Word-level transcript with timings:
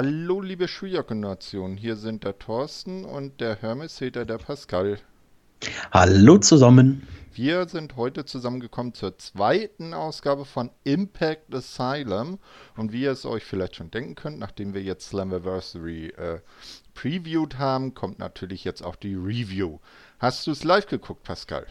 Hallo, 0.00 0.40
liebe 0.40 0.68
Schülergeneration. 0.68 1.76
Hier 1.76 1.96
sind 1.96 2.22
der 2.22 2.38
Thorsten 2.38 3.04
und 3.04 3.40
der 3.40 3.60
Hermes-Hater, 3.60 4.24
der 4.24 4.38
Pascal. 4.38 5.00
Hallo 5.90 6.38
zusammen. 6.38 7.04
Wir 7.34 7.68
sind 7.68 7.96
heute 7.96 8.24
zusammengekommen 8.24 8.94
zur 8.94 9.18
zweiten 9.18 9.94
Ausgabe 9.94 10.44
von 10.44 10.70
Impact 10.84 11.52
Asylum. 11.52 12.38
Und 12.76 12.92
wie 12.92 13.02
ihr 13.02 13.10
es 13.10 13.26
euch 13.26 13.42
vielleicht 13.42 13.74
schon 13.74 13.90
denken 13.90 14.14
könnt, 14.14 14.38
nachdem 14.38 14.72
wir 14.72 14.84
jetzt 14.84 15.08
Slammiversary 15.08 16.10
äh, 16.10 16.38
previewed 16.94 17.58
haben, 17.58 17.92
kommt 17.94 18.20
natürlich 18.20 18.62
jetzt 18.62 18.84
auch 18.84 18.94
die 18.94 19.16
Review. 19.16 19.80
Hast 20.20 20.46
du 20.46 20.52
es 20.52 20.62
live 20.62 20.86
geguckt, 20.86 21.24
Pascal? 21.24 21.66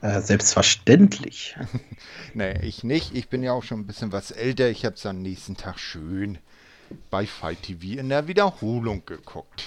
Äh, 0.00 0.20
selbstverständlich. 0.22 1.56
nee, 2.34 2.58
ich 2.62 2.82
nicht. 2.82 3.14
Ich 3.14 3.28
bin 3.28 3.44
ja 3.44 3.52
auch 3.52 3.62
schon 3.62 3.78
ein 3.78 3.86
bisschen 3.86 4.10
was 4.10 4.32
älter. 4.32 4.68
Ich 4.70 4.84
habe 4.84 4.96
es 4.96 5.06
am 5.06 5.22
nächsten 5.22 5.56
Tag 5.56 5.78
schön 5.78 6.38
bei 7.10 7.26
Fight 7.26 7.62
TV 7.62 7.98
in 7.98 8.08
der 8.08 8.28
Wiederholung 8.28 9.04
geguckt. 9.06 9.64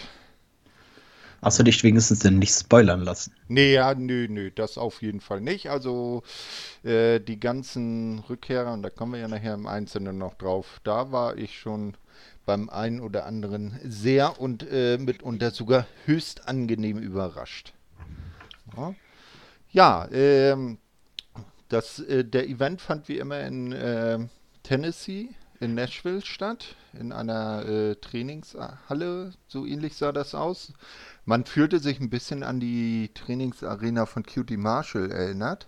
Hast 1.44 1.60
du 1.60 1.64
dich 1.64 1.84
wenigstens 1.84 2.20
denn 2.20 2.40
nicht 2.40 2.54
spoilern 2.54 3.02
lassen? 3.02 3.36
Nee, 3.50 3.74
ja, 3.74 3.94
nö, 3.94 4.28
nö, 4.30 4.50
das 4.50 4.78
auf 4.78 5.02
jeden 5.02 5.20
Fall 5.20 5.42
nicht. 5.42 5.70
Also 5.70 6.24
äh, 6.84 7.20
die 7.20 7.38
ganzen 7.38 8.20
Rückkehrer, 8.30 8.72
und 8.72 8.82
da 8.82 8.90
kommen 8.90 9.12
wir 9.12 9.20
ja 9.20 9.28
nachher 9.28 9.54
im 9.54 9.68
Einzelnen 9.68 10.18
noch 10.18 10.36
drauf, 10.36 10.80
da 10.86 11.12
war 11.12 11.38
ich 11.38 11.60
schon 11.60 11.96
beim 12.46 12.70
einen 12.70 13.02
oder 13.02 13.26
anderen 13.26 13.78
sehr 13.84 14.40
und 14.40 14.66
äh, 14.72 14.98
mitunter 14.98 15.52
sogar 15.52 15.86
höchst 16.06 16.48
angenehm 16.48 16.98
überrascht. 16.98 17.74
Ja, 18.78 18.96
ja 19.72 20.08
ähm, 20.14 20.78
das, 21.68 22.00
äh, 22.00 22.24
der 22.24 22.48
Event 22.48 22.80
fand 22.80 23.10
wie 23.10 23.18
immer 23.18 23.42
in 23.42 23.74
äh, 23.74 24.20
Tennessee 24.64 25.30
in 25.64 25.76
Nashville 25.76 26.22
statt, 26.22 26.76
in 26.94 27.12
einer 27.12 27.66
äh, 27.66 27.96
Trainingshalle, 27.96 29.32
so 29.48 29.66
ähnlich 29.66 29.96
sah 29.96 30.12
das 30.12 30.36
aus. 30.36 30.74
Man 31.26 31.46
fühlte 31.46 31.80
sich 31.80 32.00
ein 32.00 32.10
bisschen 32.10 32.44
an 32.44 32.60
die 32.60 33.12
Trainingsarena 33.14 34.06
von 34.06 34.24
Cutie 34.24 34.58
Marshall 34.58 35.10
erinnert. 35.12 35.68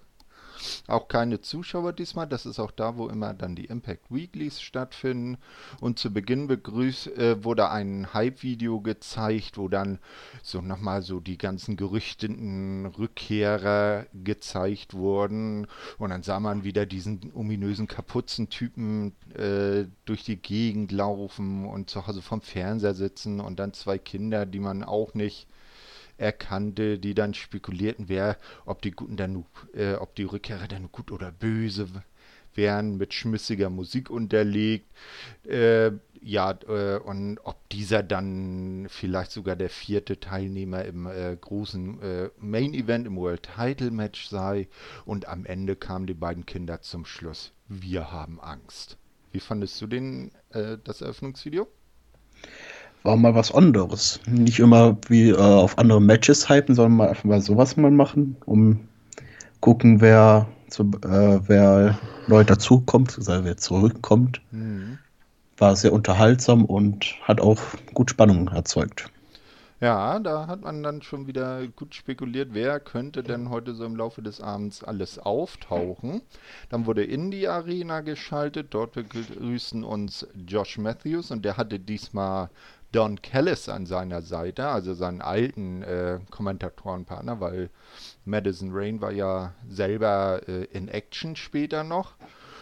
Auch 0.87 1.07
keine 1.07 1.41
Zuschauer 1.41 1.93
diesmal. 1.93 2.27
Das 2.27 2.45
ist 2.45 2.59
auch 2.59 2.71
da, 2.71 2.97
wo 2.97 3.07
immer 3.07 3.33
dann 3.33 3.55
die 3.55 3.65
Impact 3.65 4.05
Weeklies 4.09 4.61
stattfinden. 4.61 5.37
Und 5.79 5.99
zu 5.99 6.11
Beginn 6.11 6.47
begrüßt, 6.47 7.17
äh, 7.17 7.43
wurde 7.43 7.69
ein 7.69 8.13
Hype-Video 8.13 8.81
gezeigt, 8.81 9.57
wo 9.57 9.67
dann 9.67 9.99
so 10.43 10.61
nochmal 10.61 11.01
so 11.01 11.19
die 11.19 11.37
ganzen 11.37 11.75
gerüchteten 11.77 12.85
Rückkehrer 12.85 14.05
gezeigt 14.23 14.93
wurden. 14.93 15.67
Und 15.97 16.09
dann 16.09 16.23
sah 16.23 16.39
man 16.39 16.63
wieder 16.63 16.85
diesen 16.85 17.31
ominösen 17.33 17.87
Kapuzentypen 17.87 19.13
äh, 19.35 19.85
durch 20.05 20.23
die 20.23 20.37
Gegend 20.37 20.91
laufen 20.91 21.65
und 21.65 21.89
zu 21.89 22.07
Hause 22.07 22.21
vom 22.21 22.41
Fernseher 22.41 22.93
sitzen 22.93 23.39
und 23.39 23.59
dann 23.59 23.73
zwei 23.73 23.97
Kinder, 23.97 24.45
die 24.45 24.59
man 24.59 24.83
auch 24.83 25.13
nicht 25.13 25.47
erkannte, 26.17 26.99
die 26.99 27.13
dann 27.13 27.33
spekulierten, 27.33 28.09
wer, 28.09 28.37
ob 28.65 28.81
die 28.81 28.91
Guten 28.91 29.17
dann, 29.17 29.45
äh, 29.73 29.93
ob 29.95 30.15
die 30.15 30.23
Rückkehrer 30.23 30.67
dann 30.67 30.91
gut 30.91 31.11
oder 31.11 31.31
böse 31.31 31.87
wären, 32.55 32.97
mit 32.97 33.13
schmissiger 33.13 33.69
Musik 33.69 34.09
unterlegt. 34.09 34.87
Äh, 35.45 35.91
ja, 36.21 36.57
äh, 36.67 36.97
und 36.97 37.39
ob 37.43 37.69
dieser 37.69 38.01
dann 38.01 38.87
vielleicht 38.89 39.31
sogar 39.31 39.55
der 39.55 39.69
vierte 39.69 40.19
Teilnehmer 40.19 40.83
im 40.85 41.05
äh, 41.05 41.37
großen 41.39 42.01
äh, 42.01 42.29
Main 42.39 42.73
Event 42.73 43.05
im 43.05 43.17
World 43.17 43.47
Title 43.55 43.91
Match 43.91 44.27
sei. 44.27 44.67
Und 45.05 45.27
am 45.27 45.45
Ende 45.45 45.75
kamen 45.75 46.07
die 46.07 46.13
beiden 46.13 46.45
Kinder 46.45 46.81
zum 46.81 47.05
Schluss. 47.05 47.51
Wir 47.67 48.11
haben 48.11 48.39
Angst. 48.39 48.97
Wie 49.31 49.39
fandest 49.39 49.79
du 49.81 49.87
den, 49.87 50.31
äh, 50.49 50.77
das 50.83 51.01
Eröffnungsvideo? 51.01 51.67
War 53.05 53.15
mal 53.17 53.35
was 53.35 53.53
anderes. 53.53 54.19
Nicht 54.25 54.59
immer 54.59 54.97
wie 55.07 55.29
äh, 55.29 55.37
auf 55.37 55.77
andere 55.77 56.01
Matches 56.01 56.49
hypen, 56.49 56.75
sondern 56.75 56.97
mal 56.97 57.09
einfach 57.09 57.23
mal 57.23 57.41
sowas 57.41 57.77
mal 57.77 57.91
machen, 57.91 58.35
um 58.45 58.79
gucken, 59.61 60.01
wer, 60.01 60.47
zu, 60.69 60.83
äh, 61.03 61.39
wer 61.47 61.97
neu 62.27 62.43
dazukommt, 62.43 63.15
also 63.17 63.43
wer 63.43 63.57
zurückkommt. 63.57 64.41
Mhm. 64.51 64.97
War 65.57 65.75
sehr 65.75 65.93
unterhaltsam 65.93 66.65
und 66.65 67.15
hat 67.23 67.39
auch 67.39 67.59
gut 67.93 68.09
Spannung 68.09 68.49
erzeugt. 68.49 69.09
Ja, 69.81 70.19
da 70.19 70.47
hat 70.47 70.61
man 70.61 70.83
dann 70.83 71.01
schon 71.01 71.27
wieder 71.27 71.67
gut 71.67 71.95
spekuliert, 71.95 72.49
wer 72.53 72.79
könnte 72.79 73.23
denn 73.23 73.49
heute 73.49 73.75
so 73.75 73.83
im 73.85 73.97
Laufe 73.97 74.21
des 74.21 74.39
Abends 74.39 74.83
alles 74.83 75.19
auftauchen. 75.19 76.21
Dann 76.69 76.85
wurde 76.85 77.03
in 77.03 77.29
die 77.29 77.47
Arena 77.47 77.99
geschaltet, 77.99 78.67
dort 78.69 78.93
begrüßen 78.93 79.83
uns 79.83 80.25
Josh 80.47 80.77
Matthews 80.77 81.29
und 81.29 81.43
der 81.43 81.57
hatte 81.57 81.77
diesmal 81.77 82.49
Don 82.95 83.21
Callis 83.21 83.67
an 83.67 83.85
seiner 83.85 84.21
Seite, 84.21 84.67
also 84.67 84.93
seinen 84.93 85.21
alten 85.21 85.83
äh, 85.83 86.19
Kommentatorenpartner, 86.31 87.41
weil 87.41 87.69
Madison 88.23 88.69
Rain 88.71 89.01
war 89.01 89.11
ja 89.11 89.53
selber 89.67 90.41
äh, 90.47 90.63
in 90.71 90.87
Action 90.87 91.35
später 91.35 91.83
noch. 91.83 92.15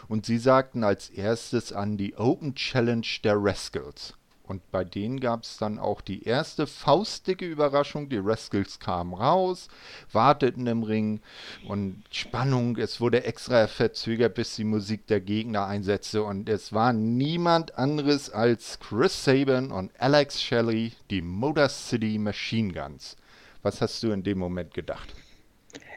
Und 0.08 0.26
sie 0.26 0.40
sagten 0.40 0.84
als 0.84 1.10
erstes 1.10 1.72
an 1.72 1.98
die 1.98 2.16
Open 2.16 2.56
Challenge 2.56 3.06
der 3.24 3.36
Rascals. 3.38 4.16
Und 4.46 4.72
bei 4.72 4.84
denen 4.84 5.22
gab 5.22 5.44
es 5.44 5.58
dann 5.58 5.80
auch 5.80 6.02
die 6.02 6.24
erste 6.24 6.68
faustdicke 6.68 7.46
Überraschung. 7.46 8.10
Die 8.10 8.18
Rascals 8.18 8.78
kamen 8.78 9.14
raus, 9.14 9.70
warteten 10.12 10.68
im 10.68 10.84
Ring 10.84 11.22
und 11.68 12.04
Spannung. 12.12 12.78
Es 12.78 13.00
wurde 13.00 13.24
extra 13.24 13.68
verzögert, 13.68 14.36
bis 14.36 14.58
die 14.58 14.66
Musik 14.66 15.08
der 15.08 15.22
Gegner 15.22 15.66
einsetzte. 15.66 16.24
Und 16.24 16.50
es 16.50 16.74
war 16.74 16.92
niemand 16.92 17.78
anderes 17.78 18.30
als 18.30 18.80
Chris 18.80 19.24
Saban 19.24 19.72
und 19.72 19.92
Alex 19.98 20.42
Shelley, 20.42 20.92
die 21.10 21.22
Motor 21.22 21.70
City 21.70 22.18
Machine 22.18 22.74
Guns. 22.74 23.16
Was 23.62 23.80
hast 23.80 24.04
du 24.04 24.12
in 24.12 24.24
dem 24.24 24.40
Moment 24.40 24.74
gedacht? 24.74 25.16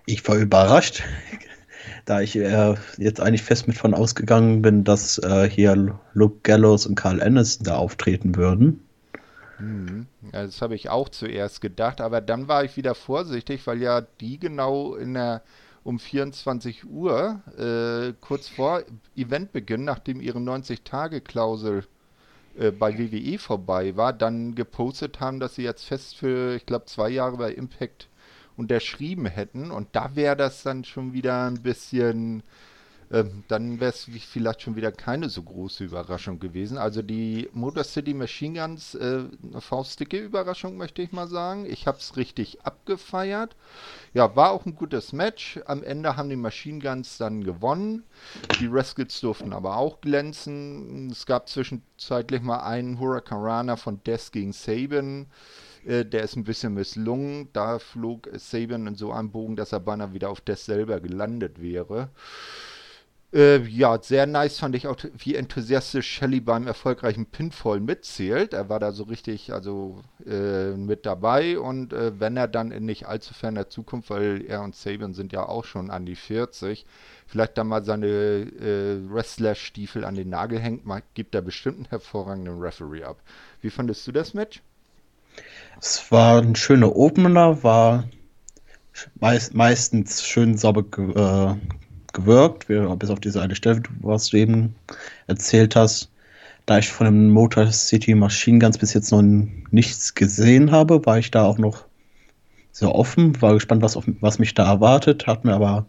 Ich 0.06 0.26
war 0.28 0.36
überrascht 0.36 1.02
da 2.04 2.20
ich 2.20 2.36
äh, 2.36 2.74
jetzt 2.96 3.20
eigentlich 3.20 3.42
fest 3.42 3.66
mit 3.66 3.76
von 3.76 3.94
ausgegangen 3.94 4.62
bin, 4.62 4.84
dass 4.84 5.18
äh, 5.18 5.48
hier 5.48 5.96
Luke 6.12 6.38
Gallows 6.42 6.86
und 6.86 6.94
Carl 6.94 7.22
Anderson 7.22 7.64
da 7.64 7.76
auftreten 7.76 8.36
würden. 8.36 8.82
Hm. 9.58 10.06
Ja, 10.32 10.44
das 10.44 10.60
habe 10.60 10.74
ich 10.74 10.90
auch 10.90 11.08
zuerst 11.08 11.60
gedacht, 11.60 12.00
aber 12.00 12.20
dann 12.20 12.48
war 12.48 12.64
ich 12.64 12.76
wieder 12.76 12.94
vorsichtig, 12.94 13.66
weil 13.66 13.80
ja 13.80 14.02
die 14.20 14.38
genau 14.38 14.94
in 14.94 15.14
der 15.14 15.42
um 15.86 16.00
24 16.00 16.84
Uhr, 16.84 17.40
äh, 17.56 18.12
kurz 18.20 18.48
vor 18.48 18.82
Eventbeginn, 19.14 19.84
nachdem 19.84 20.20
ihre 20.20 20.40
90-Tage-Klausel 20.40 21.84
äh, 22.58 22.72
bei 22.72 22.98
WWE 22.98 23.38
vorbei 23.38 23.96
war, 23.96 24.12
dann 24.12 24.56
gepostet 24.56 25.20
haben, 25.20 25.38
dass 25.38 25.54
sie 25.54 25.62
jetzt 25.62 25.84
fest 25.84 26.16
für, 26.16 26.56
ich 26.56 26.66
glaube, 26.66 26.86
zwei 26.86 27.08
Jahre 27.08 27.36
bei 27.36 27.52
Impact 27.52 28.08
unterschrieben 28.56 29.26
hätten. 29.26 29.70
Und 29.70 29.88
da 29.92 30.14
wäre 30.16 30.36
das 30.36 30.62
dann 30.62 30.84
schon 30.84 31.12
wieder 31.12 31.46
ein 31.46 31.62
bisschen, 31.62 32.42
äh, 33.10 33.24
dann 33.48 33.80
wäre 33.80 33.92
es 33.92 34.04
vielleicht 34.04 34.62
schon 34.62 34.76
wieder 34.76 34.92
keine 34.92 35.28
so 35.28 35.42
große 35.42 35.84
Überraschung 35.84 36.40
gewesen. 36.40 36.78
Also 36.78 37.02
die 37.02 37.48
Motor 37.52 37.84
City 37.84 38.14
Machine 38.14 38.58
Guns, 38.58 38.94
äh, 38.94 39.24
eine 39.42 39.60
faustdicke 39.60 40.18
Überraschung, 40.18 40.76
möchte 40.76 41.02
ich 41.02 41.12
mal 41.12 41.28
sagen. 41.28 41.66
Ich 41.66 41.86
habe 41.86 41.98
es 41.98 42.16
richtig 42.16 42.62
abgefeiert. 42.62 43.54
Ja, 44.14 44.34
war 44.34 44.50
auch 44.52 44.64
ein 44.64 44.74
gutes 44.74 45.12
Match. 45.12 45.60
Am 45.66 45.82
Ende 45.82 46.16
haben 46.16 46.30
die 46.30 46.36
Machine 46.36 46.80
Guns 46.80 47.18
dann 47.18 47.44
gewonnen. 47.44 48.04
Die 48.60 48.66
Rascals 48.66 49.20
durften 49.20 49.52
aber 49.52 49.76
auch 49.76 50.00
glänzen. 50.00 51.10
Es 51.10 51.26
gab 51.26 51.48
zwischenzeitlich 51.48 52.40
mal 52.40 52.60
einen 52.60 52.98
Hurricanrana 52.98 53.76
von 53.76 54.02
Death 54.04 54.32
gegen 54.32 54.52
Saban. 54.52 55.26
Äh, 55.86 56.04
der 56.04 56.22
ist 56.22 56.36
ein 56.36 56.44
bisschen 56.44 56.74
misslungen. 56.74 57.48
Da 57.52 57.78
flog 57.78 58.28
Saban 58.34 58.86
in 58.86 58.94
so 58.96 59.12
einem 59.12 59.30
Bogen, 59.30 59.56
dass 59.56 59.72
er 59.72 59.80
beinahe 59.80 60.12
wieder 60.12 60.30
auf 60.30 60.40
Death 60.40 60.58
selber 60.58 61.00
gelandet 61.00 61.60
wäre. 61.60 62.10
Äh, 63.32 63.58
ja, 63.66 64.00
sehr 64.00 64.26
nice 64.26 64.58
fand 64.60 64.76
ich 64.76 64.86
auch, 64.86 64.96
wie 65.18 65.34
enthusiastisch 65.34 66.08
Shelley 66.08 66.40
beim 66.40 66.66
erfolgreichen 66.66 67.26
Pinfall 67.26 67.80
mitzählt. 67.80 68.54
Er 68.54 68.68
war 68.68 68.78
da 68.78 68.92
so 68.92 69.02
richtig, 69.04 69.52
also 69.52 70.00
äh, 70.24 70.70
mit 70.70 71.04
dabei 71.06 71.58
und 71.58 71.92
äh, 71.92 72.18
wenn 72.20 72.36
er 72.36 72.46
dann 72.48 72.70
in 72.70 72.86
nicht 72.86 73.06
allzu 73.06 73.34
ferner 73.34 73.68
Zukunft, 73.68 74.10
weil 74.10 74.44
er 74.46 74.62
und 74.62 74.76
Saban 74.76 75.12
sind 75.12 75.32
ja 75.32 75.44
auch 75.46 75.64
schon 75.64 75.90
an 75.90 76.06
die 76.06 76.14
40, 76.14 76.86
vielleicht 77.26 77.58
dann 77.58 77.66
mal 77.66 77.84
seine 77.84 78.06
äh, 78.06 79.10
Wrestler-Stiefel 79.10 80.04
an 80.04 80.14
den 80.14 80.28
Nagel 80.30 80.60
hängt, 80.60 80.84
gibt 81.14 81.34
er 81.34 81.42
bestimmt 81.42 81.78
einen 81.78 81.88
hervorragenden 81.90 82.60
Referee 82.60 83.04
ab. 83.04 83.20
Wie 83.60 83.70
fandest 83.70 84.06
du 84.06 84.12
das 84.12 84.34
Match? 84.34 84.62
Es 85.80 86.10
war 86.10 86.40
ein 86.42 86.56
schöner 86.56 86.96
Opener, 86.96 87.62
war 87.62 88.04
meist, 89.20 89.54
meistens 89.54 90.26
schön 90.26 90.56
sauber 90.56 90.82
ge 90.82 91.10
äh, 91.10 91.54
gewirkt, 92.12 92.66
bis 92.66 93.10
auf 93.10 93.20
diese 93.20 93.42
eine 93.42 93.54
Stelle, 93.54 93.82
was 94.00 94.28
du 94.28 94.38
eben 94.38 94.74
erzählt 95.26 95.76
hast. 95.76 96.10
Da 96.64 96.78
ich 96.78 96.88
von 96.88 97.04
dem 97.04 97.30
Motor 97.30 97.70
City 97.70 98.14
Machine 98.14 98.58
Guns 98.58 98.78
bis 98.78 98.94
jetzt 98.94 99.12
noch 99.12 99.22
nichts 99.22 100.14
gesehen 100.14 100.72
habe, 100.72 101.04
war 101.06 101.18
ich 101.18 101.30
da 101.30 101.44
auch 101.44 101.58
noch 101.58 101.84
sehr 102.72 102.94
offen, 102.94 103.40
war 103.40 103.54
gespannt, 103.54 103.82
was, 103.82 103.96
auf, 103.96 104.04
was 104.20 104.38
mich 104.38 104.54
da 104.54 104.66
erwartet. 104.66 105.26
Hat 105.26 105.44
mir 105.44 105.54
aber 105.54 105.86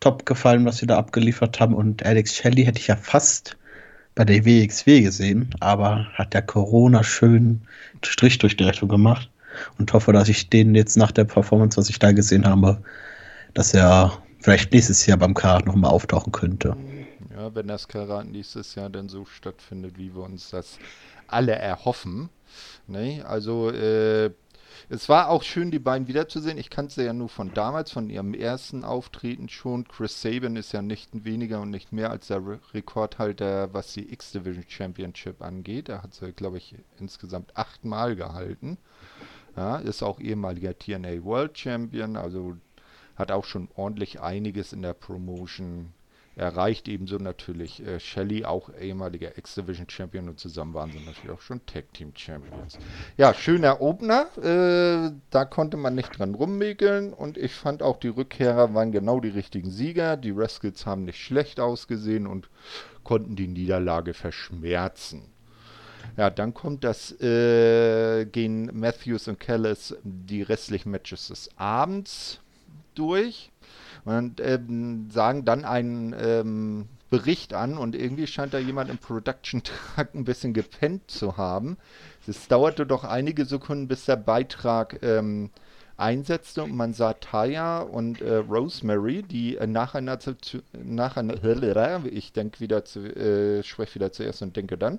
top 0.00 0.26
gefallen, 0.26 0.64
was 0.64 0.78
sie 0.78 0.86
da 0.86 0.98
abgeliefert 0.98 1.58
haben. 1.58 1.74
Und 1.74 2.04
Alex 2.04 2.34
Shelley 2.34 2.64
hätte 2.64 2.78
ich 2.78 2.86
ja 2.86 2.96
fast 2.96 3.56
bei 4.14 4.24
der 4.24 4.44
WXW 4.44 5.02
gesehen, 5.02 5.54
aber 5.60 6.06
hat 6.14 6.34
der 6.34 6.42
Corona 6.42 7.02
schön 7.02 7.62
Strich 8.04 8.38
durch 8.38 8.56
die 8.56 8.64
Rechnung 8.64 8.90
gemacht 8.90 9.30
und 9.78 9.92
hoffe, 9.92 10.12
dass 10.12 10.28
ich 10.28 10.50
den 10.50 10.74
jetzt 10.74 10.96
nach 10.96 11.12
der 11.12 11.24
Performance, 11.24 11.76
was 11.76 11.88
ich 11.88 11.98
da 11.98 12.12
gesehen 12.12 12.46
habe, 12.46 12.82
dass 13.54 13.74
er 13.74 14.18
vielleicht 14.40 14.72
nächstes 14.72 15.06
Jahr 15.06 15.18
beim 15.18 15.34
Karat 15.34 15.66
nochmal 15.66 15.90
auftauchen 15.90 16.32
könnte. 16.32 16.76
Ja, 17.34 17.54
wenn 17.54 17.68
das 17.68 17.88
Karat 17.88 18.26
nächstes 18.26 18.74
Jahr 18.74 18.90
dann 18.90 19.08
so 19.08 19.24
stattfindet, 19.24 19.96
wie 19.96 20.14
wir 20.14 20.22
uns 20.22 20.50
das 20.50 20.78
alle 21.26 21.52
erhoffen. 21.52 22.28
Ne? 22.86 23.24
Also 23.26 23.70
äh, 23.70 24.30
es 24.88 25.08
war 25.08 25.28
auch 25.28 25.42
schön, 25.42 25.70
die 25.70 25.78
beiden 25.78 26.08
wiederzusehen. 26.08 26.58
Ich 26.58 26.70
kannte 26.70 26.94
sie 26.94 27.04
ja 27.04 27.12
nur 27.12 27.28
von 27.28 27.52
damals, 27.54 27.90
von 27.90 28.10
ihrem 28.10 28.34
ersten 28.34 28.84
Auftreten 28.84 29.48
schon. 29.48 29.86
Chris 29.88 30.20
Sabin 30.20 30.56
ist 30.56 30.72
ja 30.72 30.82
nicht 30.82 31.24
weniger 31.24 31.60
und 31.60 31.70
nicht 31.70 31.92
mehr 31.92 32.10
als 32.10 32.28
der 32.28 32.38
Re 32.38 32.60
Rekordhalter, 32.72 33.72
was 33.74 33.92
die 33.92 34.12
X-Division 34.12 34.64
Championship 34.68 35.42
angeht. 35.42 35.88
Er 35.88 36.02
hat 36.02 36.14
sie, 36.14 36.32
glaube 36.32 36.58
ich, 36.58 36.74
insgesamt 36.98 37.56
achtmal 37.56 38.16
gehalten. 38.16 38.78
Ja, 39.56 39.76
ist 39.76 40.02
auch 40.02 40.18
ehemaliger 40.18 40.78
TNA 40.78 41.24
World 41.24 41.58
Champion, 41.58 42.16
also 42.16 42.56
hat 43.16 43.30
auch 43.30 43.44
schon 43.44 43.68
ordentlich 43.74 44.20
einiges 44.20 44.72
in 44.72 44.82
der 44.82 44.94
Promotion 44.94 45.92
erreicht. 46.36 46.88
Ebenso 46.88 47.16
natürlich 47.16 47.84
äh, 47.84 48.00
Shelley, 48.00 48.44
auch 48.44 48.70
ehemaliger 48.80 49.36
X-Division 49.36 49.88
Champion 49.88 50.28
und 50.28 50.40
zusammen 50.40 50.74
waren 50.74 50.90
sie 50.90 51.00
natürlich 51.00 51.30
auch 51.30 51.40
schon 51.40 51.64
Tag 51.66 51.92
Team 51.92 52.12
Champions. 52.14 52.78
Ja, 53.16 53.34
schöner 53.34 53.80
Opener, 53.80 54.26
äh, 54.38 55.12
da 55.30 55.44
konnte 55.44 55.76
man 55.76 55.94
nicht 55.94 56.18
dran 56.18 56.34
rummäkeln 56.34 57.12
und 57.12 57.36
ich 57.36 57.54
fand 57.54 57.82
auch 57.82 57.98
die 57.98 58.08
Rückkehrer 58.08 58.74
waren 58.74 58.92
genau 58.92 59.20
die 59.20 59.28
richtigen 59.28 59.70
Sieger. 59.70 60.16
Die 60.16 60.30
Rascals 60.30 60.86
haben 60.86 61.04
nicht 61.04 61.20
schlecht 61.20 61.60
ausgesehen 61.60 62.26
und 62.26 62.48
konnten 63.04 63.36
die 63.36 63.48
Niederlage 63.48 64.14
verschmerzen. 64.14 65.24
Ja, 66.16 66.30
dann 66.30 66.52
kommt 66.52 66.84
das, 66.84 67.12
äh, 67.20 68.26
gehen 68.26 68.70
Matthews 68.72 69.28
und 69.28 69.38
Callis 69.38 69.96
die 70.02 70.42
restlichen 70.42 70.90
Matches 70.90 71.28
des 71.28 71.48
Abends 71.56 72.40
durch 72.94 73.50
und 74.04 74.40
ähm, 74.40 75.10
sagen 75.10 75.44
dann 75.44 75.64
einen 75.64 76.14
ähm, 76.18 76.88
Bericht 77.10 77.52
an 77.52 77.76
und 77.76 77.94
irgendwie 77.94 78.26
scheint 78.26 78.54
da 78.54 78.58
jemand 78.58 78.90
im 78.90 78.98
Production 78.98 79.62
Track 79.62 80.14
ein 80.14 80.24
bisschen 80.24 80.54
gepennt 80.54 81.10
zu 81.10 81.36
haben. 81.36 81.76
Es 82.26 82.48
dauerte 82.48 82.86
doch 82.86 83.04
einige 83.04 83.44
Sekunden, 83.44 83.86
bis 83.86 84.06
der 84.06 84.16
Beitrag 84.16 85.02
ähm, 85.02 85.50
einsetzte 86.02 86.64
und 86.64 86.74
man 86.74 86.92
sah 86.92 87.14
Taya 87.14 87.80
und 87.80 88.20
äh, 88.20 88.36
Rosemary, 88.36 89.22
die 89.22 89.56
äh, 89.56 89.66
nacheinander, 89.66 90.18
zu, 90.18 90.62
nacheinander, 90.72 92.02
ich 92.12 92.32
denke 92.32 92.60
wieder 92.60 92.84
zu, 92.84 93.00
äh, 93.00 93.62
spreche 93.62 93.94
wieder 93.94 94.12
zuerst 94.12 94.42
und 94.42 94.56
denke 94.56 94.76
dann, 94.76 94.98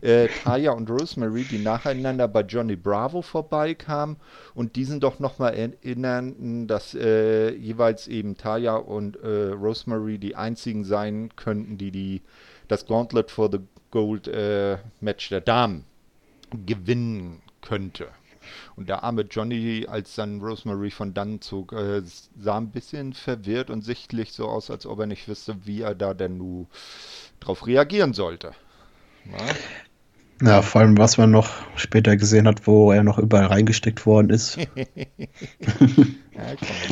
äh, 0.00 0.28
Taya 0.44 0.72
und 0.72 0.88
Rosemary, 0.88 1.44
die 1.44 1.58
nacheinander 1.58 2.28
bei 2.28 2.42
Johnny 2.42 2.76
Bravo 2.76 3.20
vorbeikamen 3.22 4.16
und 4.54 4.76
diesen 4.76 5.00
doch 5.00 5.18
nochmal 5.18 5.54
erinnerten, 5.54 6.68
dass 6.68 6.94
äh, 6.94 7.50
jeweils 7.54 8.06
eben 8.06 8.36
Taya 8.36 8.76
und 8.76 9.16
äh, 9.16 9.50
Rosemary 9.50 10.18
die 10.18 10.36
einzigen 10.36 10.84
sein 10.84 11.30
könnten, 11.36 11.78
die, 11.78 11.90
die 11.90 12.22
das 12.68 12.86
Gauntlet 12.86 13.30
for 13.30 13.50
the 13.50 13.58
Gold 13.90 14.28
äh, 14.28 14.78
Match 15.00 15.28
der 15.28 15.40
Damen 15.40 15.84
gewinnen 16.66 17.42
könnte. 17.60 18.08
Und 18.76 18.88
der 18.88 19.02
arme 19.02 19.22
Johnny, 19.22 19.86
als 19.88 20.14
dann 20.14 20.40
Rosemary 20.40 20.90
von 20.90 21.14
dann 21.14 21.40
zog, 21.40 21.72
äh, 21.72 22.02
sah 22.04 22.56
ein 22.56 22.70
bisschen 22.70 23.12
verwirrt 23.12 23.70
und 23.70 23.82
sichtlich 23.82 24.32
so 24.32 24.48
aus, 24.48 24.70
als 24.70 24.86
ob 24.86 25.00
er 25.00 25.06
nicht 25.06 25.28
wüsste, 25.28 25.66
wie 25.66 25.82
er 25.82 25.94
da 25.94 26.14
denn 26.14 26.38
nun 26.38 26.66
drauf 27.40 27.66
reagieren 27.66 28.12
sollte. 28.12 28.52
Ja? 29.24 29.54
ja, 30.42 30.62
vor 30.62 30.80
allem, 30.82 30.98
was 30.98 31.16
man 31.18 31.30
noch 31.30 31.50
später 31.76 32.16
gesehen 32.16 32.46
hat, 32.46 32.66
wo 32.66 32.92
er 32.92 33.02
noch 33.02 33.18
überall 33.18 33.46
reingesteckt 33.46 34.06
worden 34.06 34.30
ist. 34.30 34.56
ja, 34.56 34.66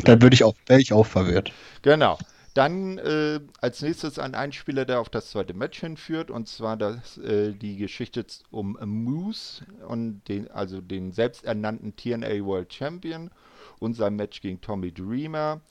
Dann 0.03 0.21
würde 0.21 0.33
ich 0.33 0.43
auch, 0.43 0.55
wäre 0.67 0.81
ich 0.81 0.93
auch 0.93 1.05
verwirrt. 1.05 1.51
Genau. 1.81 2.17
Dann 2.53 2.99
äh, 2.99 3.39
als 3.61 3.81
nächstes 3.81 4.19
ein 4.19 4.35
Einspieler, 4.35 4.85
der 4.85 4.99
auf 4.99 5.09
das 5.09 5.31
zweite 5.31 5.55
Match 5.55 5.79
hinführt, 5.79 6.29
und 6.29 6.47
zwar 6.47 6.77
das, 6.77 7.17
äh, 7.17 7.53
die 7.53 7.77
Geschichte 7.77 8.25
um 8.51 8.77
Moose 8.85 9.65
und 9.87 10.21
den, 10.27 10.51
also 10.51 10.79
den 10.79 11.11
selbsternannten 11.11 11.95
TNA 11.95 12.45
World 12.45 12.71
Champion 12.71 13.31
und 13.79 13.95
sein 13.95 14.15
Match 14.15 14.41
gegen 14.41 14.61
Tommy 14.61 14.91
Dreamer. 14.91 15.61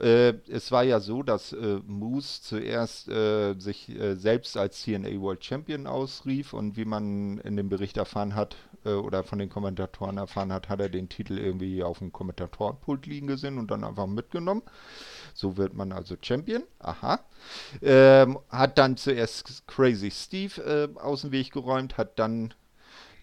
Äh, 0.00 0.34
es 0.48 0.70
war 0.70 0.84
ja 0.84 1.00
so, 1.00 1.22
dass 1.22 1.52
äh, 1.52 1.80
Moose 1.86 2.42
zuerst 2.42 3.08
äh, 3.08 3.54
sich 3.58 3.88
äh, 3.88 4.14
selbst 4.14 4.56
als 4.56 4.82
TNA 4.84 5.20
World 5.20 5.44
Champion 5.44 5.86
ausrief 5.86 6.52
und 6.52 6.76
wie 6.76 6.84
man 6.84 7.38
in 7.38 7.56
dem 7.56 7.68
Bericht 7.68 7.96
erfahren 7.96 8.34
hat 8.34 8.56
äh, 8.84 8.92
oder 8.92 9.24
von 9.24 9.38
den 9.38 9.50
Kommentatoren 9.50 10.16
erfahren 10.16 10.52
hat, 10.52 10.68
hat 10.68 10.80
er 10.80 10.88
den 10.88 11.08
Titel 11.08 11.38
irgendwie 11.38 11.82
auf 11.82 11.98
dem 11.98 12.12
Kommentatorenpult 12.12 13.06
liegen 13.06 13.26
gesehen 13.26 13.58
und 13.58 13.70
dann 13.70 13.84
einfach 13.84 14.06
mitgenommen. 14.06 14.62
So 15.34 15.56
wird 15.56 15.74
man 15.74 15.92
also 15.92 16.16
Champion. 16.20 16.64
Aha. 16.78 17.20
Ähm, 17.82 18.38
hat 18.48 18.78
dann 18.78 18.96
zuerst 18.96 19.66
Crazy 19.66 20.10
Steve 20.10 20.60
äh, 20.94 20.98
aus 20.98 21.22
dem 21.22 21.32
Weg 21.32 21.52
geräumt, 21.52 21.96
hat 21.98 22.18
dann 22.18 22.54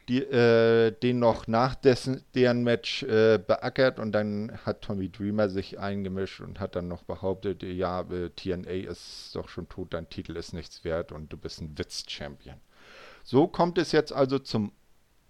die, 0.08 0.24
äh, 0.24 0.92
den 0.92 1.20
noch 1.20 1.48
nach 1.48 1.76
dessen, 1.76 2.24
deren 2.34 2.64
Match 2.64 3.04
äh, 3.04 3.38
beackert 3.38 4.00
und 4.00 4.14
dann 4.14 4.58
hat 4.66 4.82
Tommy 4.82 5.10
Dreamer 5.10 5.50
sich 5.50 5.80
eingemischt 5.80 6.40
und 6.40 6.60
hat 6.60 6.76
dann 6.76 6.88
noch 6.88 7.04
behauptet, 7.04 7.64
ja, 7.64 8.02
äh, 8.02 8.30
TNA 8.30 8.90
ist 8.90 9.36
doch 9.36 9.50
schon 9.50 9.68
tot, 9.68 9.94
dein 9.94 10.10
Titel 10.10 10.38
ist 10.38 10.54
nichts 10.54 10.84
wert 10.86 11.12
und 11.12 11.34
du 11.34 11.38
bist 11.38 11.60
ein 11.62 11.78
Witz-Champion. 11.78 12.56
So 13.24 13.48
kommt 13.48 13.78
es 13.78 13.92
jetzt 13.92 14.14
also 14.14 14.40
zum 14.40 14.72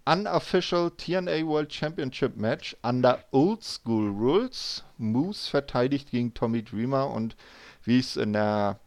unofficial 0.08 0.90
TNA 0.90 1.46
World 1.46 1.70
Championship 1.70 2.36
Match 2.36 2.74
under 2.82 3.22
Old 3.30 3.62
School 3.62 4.10
Rules. 4.10 4.82
Moose 4.96 5.50
verteidigt 5.50 6.10
gegen 6.10 6.32
Tommy 6.32 6.62
Dreamer 6.62 7.10
und 7.10 7.36
wie 7.84 7.98
ich 7.98 8.06
es 8.06 8.16
in 8.16 8.32
der 8.32 8.80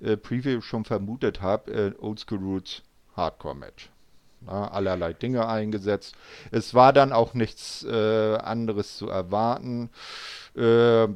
äh, 0.00 0.18
Preview 0.18 0.60
schon 0.60 0.84
vermutet 0.84 1.40
habe, 1.40 1.72
äh, 1.72 1.94
Old 1.98 2.20
School 2.20 2.38
Rules 2.38 2.82
Hardcore 3.16 3.54
Match. 3.54 3.90
Ja, 4.46 4.68
allerlei 4.68 5.14
Dinge 5.14 5.48
eingesetzt. 5.48 6.14
Es 6.50 6.74
war 6.74 6.92
dann 6.92 7.12
auch 7.12 7.32
nichts 7.32 7.82
äh, 7.84 8.36
anderes 8.36 8.98
zu 8.98 9.08
erwarten. 9.08 9.88
Äh, 10.54 11.08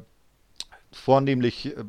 vornehmlich 0.91 1.77
äh, 1.77 1.83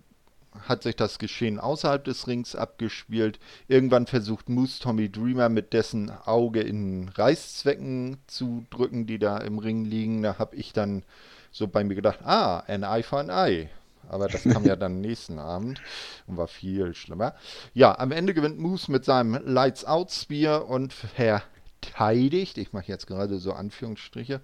hat 0.61 0.82
sich 0.82 0.97
das 0.97 1.18
Geschehen 1.18 1.59
außerhalb 1.59 2.04
des 2.04 2.26
Rings 2.26 2.54
abgespielt. 2.54 3.38
Irgendwann 3.68 4.06
versucht 4.06 4.49
Moose 4.49 4.80
Tommy 4.80 5.11
Dreamer 5.11 5.49
mit 5.49 5.73
dessen 5.73 6.11
Auge 6.11 6.61
in 6.61 7.09
Reißzwecken 7.09 8.18
zu 8.26 8.64
drücken, 8.71 9.06
die 9.06 9.18
da 9.18 9.38
im 9.38 9.59
Ring 9.59 9.85
liegen. 9.85 10.23
Da 10.23 10.38
habe 10.38 10.56
ich 10.56 10.73
dann 10.73 11.04
so 11.50 11.68
bei 11.68 11.85
mir 11.85 11.94
gedacht, 11.94 12.21
ah, 12.25 12.61
ein 12.66 12.82
Eye 12.82 13.02
for 13.02 13.21
ein 13.21 13.30
Eye. 13.30 13.68
Aber 14.09 14.28
das 14.28 14.42
kam 14.42 14.64
ja 14.64 14.76
dann 14.76 15.00
nächsten 15.00 15.38
Abend 15.38 15.80
und 16.26 16.37
war 16.37 16.49
viel 16.49 16.94
schlimmer. 16.94 17.35
Ja, 17.73 17.99
am 17.99 18.12
Ende 18.12 18.35
gewinnt 18.35 18.59
Moose 18.59 18.90
mit 18.90 19.04
seinem 19.04 19.40
Lights 19.47 19.85
Out 19.85 20.11
Spear 20.11 20.68
und 20.68 20.94
Herr 21.14 21.42
verteidigt, 21.82 22.58
ich 22.58 22.72
mache 22.72 22.86
jetzt 22.86 23.06
gerade 23.06 23.38
so 23.38 23.52
Anführungsstriche, 23.52 24.40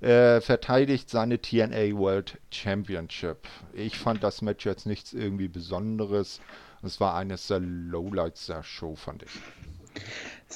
äh, 0.00 0.40
verteidigt 0.40 1.08
seine 1.08 1.40
TNA 1.40 1.96
World 1.96 2.38
Championship. 2.50 3.48
Ich 3.72 3.98
fand 3.98 4.22
das 4.22 4.42
Match 4.42 4.66
jetzt 4.66 4.86
nichts 4.86 5.12
irgendwie 5.12 5.48
Besonderes. 5.48 6.40
Es 6.82 7.00
war 7.00 7.14
eines 7.14 7.46
der 7.46 7.60
Lowlights 7.60 8.46
der 8.46 8.62
Show, 8.62 8.96
fand 8.96 9.22
ich. 9.22 9.30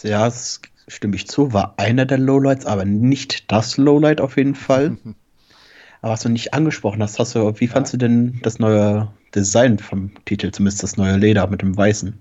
Ja, 0.03 0.25
das 0.25 0.61
stimme 0.89 1.17
ich 1.17 1.29
zu, 1.29 1.53
war 1.53 1.75
einer 1.79 2.07
der 2.07 2.19
Lowlights, 2.19 2.67
aber 2.67 2.85
nicht 2.85 3.51
das 3.51 3.77
Lowlight 3.77 4.21
auf 4.21 4.37
jeden 4.37 4.55
Fall. 4.55 4.97
aber 6.03 6.13
was 6.13 6.23
du 6.23 6.29
nicht 6.29 6.55
angesprochen 6.55 7.03
hast, 7.03 7.19
hast 7.19 7.35
du, 7.35 7.61
wie 7.61 7.69
fandst 7.69 7.93
du 7.93 7.97
denn 7.97 8.41
das 8.43 8.59
neue 8.59 9.13
Design 9.35 9.79
vom 9.79 10.13
Titel, 10.25 10.51
zumindest 10.51 10.83
das 10.83 10.97
neue 10.97 11.17
Leder 11.17 11.47
mit 11.47 11.63
dem 11.63 11.77
Weißen? 11.77 12.21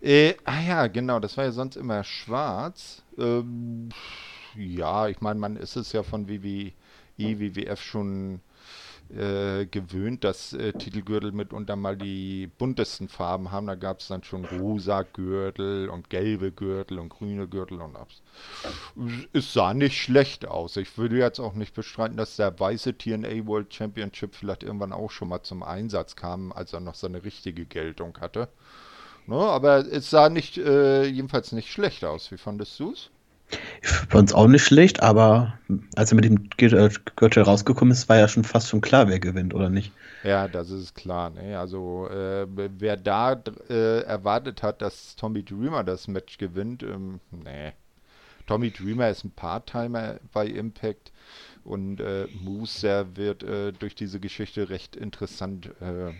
Äh, 0.00 0.34
ah 0.44 0.60
ja, 0.60 0.86
genau, 0.88 1.20
das 1.20 1.36
war 1.36 1.44
ja 1.44 1.52
sonst 1.52 1.76
immer 1.76 2.02
schwarz. 2.02 3.01
Ähm, 3.18 3.90
ja, 4.54 5.08
ich 5.08 5.20
meine, 5.20 5.40
man 5.40 5.56
ist 5.56 5.76
es 5.76 5.92
ja 5.92 6.02
von 6.02 6.28
WWE, 6.28 6.72
WWF 7.16 7.80
schon 7.80 8.40
äh, 9.14 9.66
gewöhnt, 9.66 10.24
dass 10.24 10.54
äh, 10.54 10.72
Titelgürtel 10.72 11.32
mitunter 11.32 11.76
mal 11.76 11.96
die 11.96 12.50
buntesten 12.58 13.08
Farben 13.08 13.50
haben. 13.50 13.66
Da 13.66 13.74
gab 13.74 14.00
es 14.00 14.08
dann 14.08 14.22
schon 14.22 14.44
rosa 14.44 15.02
Gürtel 15.02 15.90
und 15.90 16.08
gelbe 16.08 16.50
Gürtel 16.50 16.98
und 16.98 17.10
grüne 17.10 17.46
Gürtel 17.46 17.80
und 17.82 17.96
abs. 17.96 18.22
Es 19.32 19.52
sah 19.52 19.74
nicht 19.74 20.00
schlecht 20.00 20.46
aus. 20.46 20.76
Ich 20.76 20.96
würde 20.96 21.18
jetzt 21.18 21.40
auch 21.40 21.54
nicht 21.54 21.74
bestreiten, 21.74 22.16
dass 22.16 22.36
der 22.36 22.58
weiße 22.58 22.96
TNA 22.96 23.46
World 23.46 23.74
Championship 23.74 24.34
vielleicht 24.34 24.62
irgendwann 24.62 24.92
auch 24.92 25.10
schon 25.10 25.28
mal 25.28 25.42
zum 25.42 25.62
Einsatz 25.62 26.16
kam, 26.16 26.52
als 26.52 26.72
er 26.72 26.80
noch 26.80 26.94
seine 26.94 27.22
richtige 27.24 27.66
Geltung 27.66 28.16
hatte. 28.18 28.48
Ne, 29.26 29.36
aber 29.36 29.78
es 29.78 30.10
sah 30.10 30.28
nicht, 30.28 30.58
äh, 30.58 31.04
jedenfalls 31.04 31.52
nicht 31.52 31.70
schlecht 31.70 32.04
aus. 32.04 32.30
Wie 32.30 32.38
fandest 32.38 32.78
du 32.80 32.92
es? 32.92 33.10
Bei 34.10 34.18
uns 34.18 34.32
auch 34.32 34.46
nicht 34.46 34.64
schlecht, 34.64 35.02
aber 35.02 35.58
als 35.94 36.12
er 36.12 36.16
mit 36.16 36.24
dem 36.24 36.48
äh, 36.58 36.90
Gürtel 37.16 37.42
rausgekommen 37.42 37.92
ist, 37.92 38.08
war 38.08 38.16
ja 38.16 38.28
schon 38.28 38.44
fast 38.44 38.68
schon 38.68 38.80
klar, 38.80 39.08
wer 39.08 39.20
gewinnt, 39.20 39.54
oder 39.54 39.68
nicht? 39.68 39.92
Ja, 40.24 40.48
das 40.48 40.70
ist 40.70 40.94
klar. 40.94 41.30
Ne? 41.30 41.58
Also 41.58 42.08
äh, 42.08 42.46
wer 42.48 42.96
da 42.96 43.42
äh, 43.68 44.00
erwartet 44.02 44.62
hat, 44.62 44.80
dass 44.80 45.16
Tommy 45.16 45.44
Dreamer 45.44 45.84
das 45.84 46.08
Match 46.08 46.38
gewinnt, 46.38 46.82
ähm, 46.82 47.20
nee. 47.30 47.72
Tommy 48.46 48.70
Dreamer 48.70 49.08
ist 49.08 49.24
ein 49.24 49.30
Part-Timer 49.30 50.16
bei 50.32 50.46
Impact 50.46 51.12
und 51.64 52.00
äh, 52.00 52.26
Moose, 52.42 52.80
der 52.82 53.16
wird 53.16 53.42
äh, 53.44 53.72
durch 53.72 53.94
diese 53.94 54.18
Geschichte 54.18 54.68
recht 54.68 54.96
interessant 54.96 55.70
äh, 55.80 56.12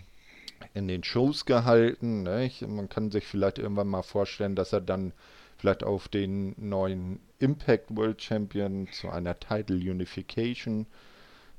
in 0.74 0.88
den 0.88 1.04
Shows 1.04 1.44
gehalten. 1.44 2.22
Ne? 2.22 2.50
Man 2.66 2.88
kann 2.88 3.10
sich 3.10 3.26
vielleicht 3.26 3.58
irgendwann 3.58 3.88
mal 3.88 4.02
vorstellen, 4.02 4.56
dass 4.56 4.72
er 4.72 4.80
dann 4.80 5.12
vielleicht 5.58 5.84
auf 5.84 6.08
den 6.08 6.54
neuen 6.56 7.20
Impact 7.38 7.94
World 7.96 8.20
Champion 8.20 8.88
zu 8.92 9.10
einer 9.10 9.38
Title 9.38 9.76
Unification 9.76 10.86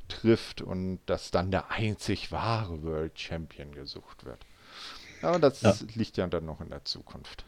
trifft 0.10 0.62
und 0.62 1.00
dass 1.06 1.32
dann 1.32 1.52
der 1.52 1.72
einzig 1.72 2.32
wahre 2.32 2.84
World 2.84 3.18
Champion 3.18 3.72
gesucht 3.72 4.26
wird. 4.26 4.46
Aber 5.22 5.40
das 5.40 5.62
ja. 5.62 5.76
liegt 5.96 6.18
ja 6.18 6.28
dann 6.28 6.46
noch 6.46 6.60
in 6.60 6.70
der 6.70 6.84
Zukunft. 6.84 7.46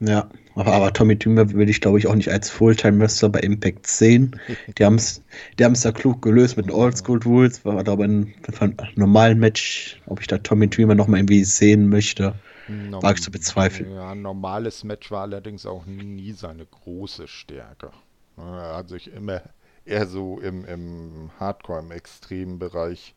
Ja, 0.00 0.30
aber, 0.54 0.72
aber 0.72 0.92
Tommy 0.94 1.18
Tümer 1.18 1.52
würde 1.52 1.70
ich 1.70 1.80
glaube 1.82 1.98
ich 1.98 2.06
auch 2.06 2.14
nicht 2.14 2.30
als 2.30 2.48
Fulltime-Wrestler 2.50 3.28
bei 3.28 3.40
Impact 3.40 3.86
sehen. 3.86 4.40
Die 4.78 4.84
haben 4.84 4.94
es 4.94 5.22
die 5.58 5.62
da 5.62 5.92
klug 5.92 6.22
gelöst 6.22 6.56
mit 6.56 6.66
den 6.66 6.72
Oldschool-Rules. 6.72 7.64
War 7.64 7.86
aber 7.86 8.04
ein, 8.04 8.34
ein 8.60 8.76
normalen 8.94 9.38
Match, 9.38 10.00
ob 10.06 10.20
ich 10.20 10.26
da 10.26 10.38
Tommy 10.38 10.68
Tümer 10.68 10.94
nochmal 10.94 11.20
irgendwie 11.20 11.44
sehen 11.44 11.88
möchte, 11.88 12.34
Norm 12.66 13.02
wage 13.02 13.18
ich 13.18 13.24
zu 13.24 13.30
bezweifeln. 13.30 13.92
Ja, 13.92 14.10
ein 14.10 14.22
normales 14.22 14.84
Match 14.84 15.10
war 15.10 15.22
allerdings 15.22 15.66
auch 15.66 15.84
nie 15.86 16.32
seine 16.32 16.64
große 16.64 17.28
Stärke. 17.28 17.90
Er 18.36 18.76
hat 18.76 18.88
sich 18.88 19.12
immer 19.12 19.42
eher 19.84 20.06
so 20.06 20.38
im, 20.40 20.64
im 20.64 21.30
Hardcore, 21.38 21.80
im 21.80 21.90
extremen 21.90 22.58
Bereich 22.58 23.14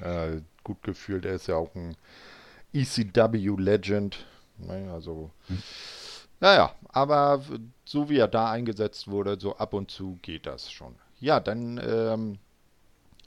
äh, 0.00 0.40
gut 0.62 0.82
gefühlt. 0.82 1.24
Er 1.24 1.34
ist 1.34 1.48
ja 1.48 1.56
auch 1.56 1.74
ein 1.74 1.96
ECW-Legend. 2.72 4.26
Ne? 4.58 4.90
Also, 4.92 5.30
hm. 5.48 5.62
naja, 6.40 6.74
aber 6.88 7.42
so 7.84 8.08
wie 8.08 8.18
er 8.18 8.28
da 8.28 8.50
eingesetzt 8.50 9.08
wurde, 9.08 9.38
so 9.38 9.56
ab 9.56 9.74
und 9.74 9.90
zu 9.90 10.18
geht 10.22 10.46
das 10.46 10.70
schon. 10.70 10.94
Ja, 11.20 11.40
dann 11.40 11.80
ähm, 11.82 12.38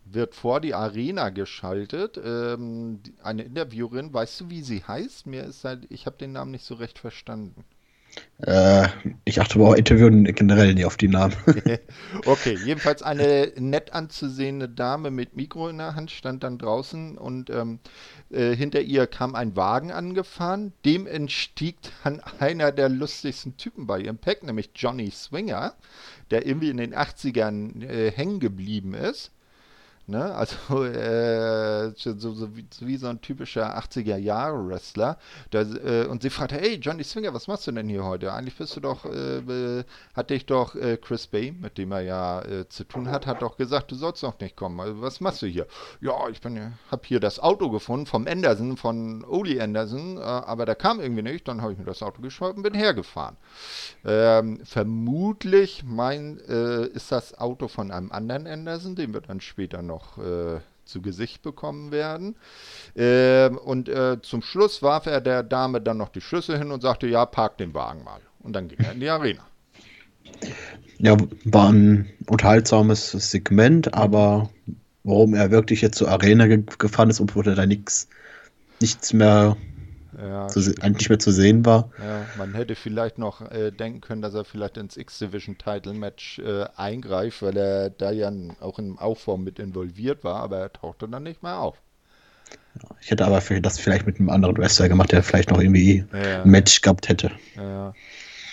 wird 0.05 0.35
vor 0.35 0.61
die 0.61 0.73
Arena 0.73 1.29
geschaltet. 1.29 2.19
Ähm, 2.23 3.01
eine 3.23 3.43
Interviewerin, 3.43 4.13
weißt 4.13 4.41
du, 4.41 4.49
wie 4.49 4.61
sie 4.61 4.83
heißt? 4.83 5.27
Mir 5.27 5.43
ist 5.43 5.63
halt, 5.63 5.85
ich 5.89 6.05
habe 6.05 6.17
den 6.17 6.33
Namen 6.33 6.51
nicht 6.51 6.65
so 6.65 6.75
recht 6.75 6.99
verstanden. 6.99 7.65
Äh, 8.41 8.87
ich 9.25 9.41
achte 9.41 9.55
aber 9.55 9.69
auch 9.69 9.73
Interviewen 9.73 10.23
generell 10.23 10.73
nie 10.73 10.85
auf 10.85 10.95
die 10.95 11.09
Namen. 11.09 11.35
okay, 12.25 12.57
jedenfalls 12.63 13.03
eine 13.03 13.51
nett 13.57 13.93
anzusehende 13.93 14.69
Dame 14.69 15.11
mit 15.11 15.35
Mikro 15.35 15.67
in 15.67 15.77
der 15.77 15.95
Hand 15.95 16.11
stand 16.11 16.43
dann 16.43 16.57
draußen 16.57 17.17
und 17.17 17.49
ähm, 17.49 17.79
äh, 18.31 18.55
hinter 18.55 18.79
ihr 18.79 19.07
kam 19.07 19.35
ein 19.35 19.57
Wagen 19.57 19.91
angefahren. 19.91 20.71
Dem 20.85 21.05
entstieg 21.05 21.75
dann 22.03 22.21
einer 22.39 22.71
der 22.71 22.87
lustigsten 22.87 23.57
Typen 23.57 23.87
bei 23.87 23.99
Impact, 23.99 24.43
nämlich 24.43 24.69
Johnny 24.73 25.11
Swinger, 25.11 25.73
der 26.31 26.45
irgendwie 26.45 26.69
in 26.69 26.77
den 26.77 26.95
80ern 26.95 27.83
äh, 27.83 28.11
hängen 28.11 28.39
geblieben 28.39 28.93
ist. 28.93 29.31
Ne? 30.09 30.35
Also 30.39 30.83
äh, 30.85 31.91
so, 31.95 32.17
so, 32.17 32.55
wie, 32.55 32.65
so, 32.71 32.87
wie, 32.87 32.97
so 32.97 33.07
ein 33.07 33.21
typischer 33.21 33.77
80er-Jahre-Wrestler. 33.77 35.17
Äh, 35.53 36.05
und 36.05 36.23
sie 36.23 36.29
fragte, 36.29 36.55
hey 36.55 36.75
Johnny 36.75 37.03
Swinger, 37.03 37.33
was 37.33 37.47
machst 37.47 37.67
du 37.67 37.71
denn 37.71 37.87
hier 37.87 38.03
heute? 38.03 38.33
Eigentlich 38.33 38.55
bist 38.55 38.75
du 38.75 38.79
doch, 38.79 39.05
äh, 39.05 39.83
hat 40.15 40.29
dich 40.29 40.45
doch 40.45 40.75
äh, 40.75 40.97
Chris 40.97 41.27
Bay, 41.27 41.51
mit 41.51 41.77
dem 41.77 41.91
er 41.91 42.01
ja 42.01 42.41
äh, 42.41 42.67
zu 42.69 42.85
tun 42.85 43.11
hat, 43.11 43.27
hat 43.27 43.41
doch 43.41 43.57
gesagt, 43.57 43.91
du 43.91 43.95
sollst 43.95 44.23
doch 44.23 44.39
nicht 44.39 44.55
kommen. 44.55 44.79
Also, 44.79 45.01
was 45.01 45.21
machst 45.21 45.41
du 45.41 45.47
hier? 45.47 45.67
Ja, 46.01 46.27
ich 46.29 46.41
bin, 46.41 46.73
habe 46.89 47.01
hier 47.05 47.19
das 47.19 47.39
Auto 47.39 47.69
gefunden 47.69 48.05
vom 48.07 48.25
Anderson, 48.25 48.77
von 48.77 49.23
Oli 49.25 49.61
Anderson, 49.61 50.17
äh, 50.17 50.21
aber 50.21 50.65
der 50.65 50.75
kam 50.75 50.99
irgendwie 50.99 51.23
nicht. 51.23 51.47
Dann 51.47 51.61
habe 51.61 51.73
ich 51.73 51.77
mir 51.77 51.85
das 51.85 52.01
Auto 52.01 52.21
geschnappt 52.21 52.57
und 52.57 52.63
bin 52.63 52.73
hergefahren. 52.73 53.37
Ähm, 54.05 54.61
vermutlich 54.63 55.83
mein, 55.85 56.37
ist 56.39 57.11
das 57.11 57.37
Auto 57.37 57.67
von 57.67 57.91
einem 57.91 58.11
anderen 58.11 58.47
Anderson, 58.47 58.95
den 58.95 59.13
wir 59.13 59.21
dann 59.21 59.41
später 59.41 59.81
noch 59.81 59.98
noch 59.99 60.17
äh, 60.17 60.59
zu 60.85 61.01
Gesicht 61.01 61.41
bekommen 61.41 61.91
werden. 61.91 62.35
Äh, 62.95 63.49
und 63.49 63.89
äh, 63.89 64.17
zum 64.21 64.41
Schluss 64.41 64.81
warf 64.81 65.05
er 65.05 65.21
der 65.21 65.43
Dame 65.43 65.81
dann 65.81 65.97
noch 65.97 66.09
die 66.09 66.21
Schlüssel 66.21 66.57
hin 66.57 66.71
und 66.71 66.81
sagte, 66.81 67.07
ja, 67.07 67.25
park 67.25 67.57
den 67.57 67.73
Wagen 67.73 68.03
mal. 68.03 68.21
Und 68.39 68.53
dann 68.53 68.67
ging 68.67 68.79
er 68.79 68.93
in 68.93 68.99
die 68.99 69.09
Arena. 69.09 69.43
Ja, 70.97 71.17
war 71.45 71.71
ein 71.71 72.09
unterhaltsames 72.27 73.11
Segment, 73.11 73.93
aber 73.93 74.49
warum 75.03 75.33
er 75.33 75.51
wirklich 75.51 75.81
jetzt 75.81 75.97
zur 75.97 76.09
Arena 76.09 76.47
ge 76.47 76.63
gefahren 76.77 77.09
ist, 77.09 77.21
obwohl 77.21 77.47
er 77.47 77.55
da 77.55 77.65
nichts 77.65 78.07
mehr 79.13 79.57
ja, 80.21 80.47
zu, 80.47 80.59
nicht 80.59 81.09
mehr 81.09 81.19
zu 81.19 81.31
sehen 81.31 81.65
war. 81.65 81.89
Ja, 81.99 82.25
man 82.37 82.53
hätte 82.53 82.75
vielleicht 82.75 83.17
noch 83.17 83.41
äh, 83.51 83.71
denken 83.71 84.01
können, 84.01 84.21
dass 84.21 84.33
er 84.33 84.45
vielleicht 84.45 84.77
ins 84.77 84.97
X-Division-Title-Match 84.97 86.39
äh, 86.39 86.65
eingreift, 86.75 87.41
weil 87.41 87.57
er 87.57 87.89
da 87.89 88.11
ja 88.11 88.31
auch 88.59 88.79
im 88.79 88.97
Aufbau 88.97 89.37
mit 89.37 89.59
involviert 89.59 90.23
war, 90.23 90.37
aber 90.37 90.57
er 90.57 90.73
tauchte 90.73 91.07
dann 91.07 91.23
nicht 91.23 91.43
mehr 91.43 91.59
auf. 91.59 91.77
Ich 93.01 93.11
hätte 93.11 93.25
aber 93.25 93.41
für 93.41 93.61
das 93.61 93.79
vielleicht 93.79 94.05
mit 94.05 94.19
einem 94.19 94.29
anderen 94.29 94.57
Wrestler 94.57 94.89
gemacht, 94.89 95.11
der 95.11 95.23
vielleicht 95.23 95.49
noch 95.51 95.59
irgendwie 95.59 96.05
ja. 96.13 96.43
ein 96.43 96.49
Match 96.49 96.81
gehabt 96.81 97.09
hätte. 97.09 97.31
Ja. 97.55 97.93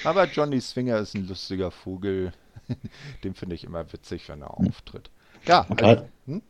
Aber 0.05 0.27
Johnny 0.27 0.61
Swinger 0.61 0.99
ist 0.99 1.15
ein 1.15 1.27
lustiger 1.27 1.71
Vogel. 1.71 2.33
Den 3.25 3.35
finde 3.35 3.55
ich 3.55 3.65
immer 3.65 3.93
witzig, 3.93 4.29
wenn 4.29 4.43
er 4.43 4.59
auftritt. 4.59 5.11
Ja. 5.47 5.65
Total, 5.65 6.09
hm? 6.27 6.43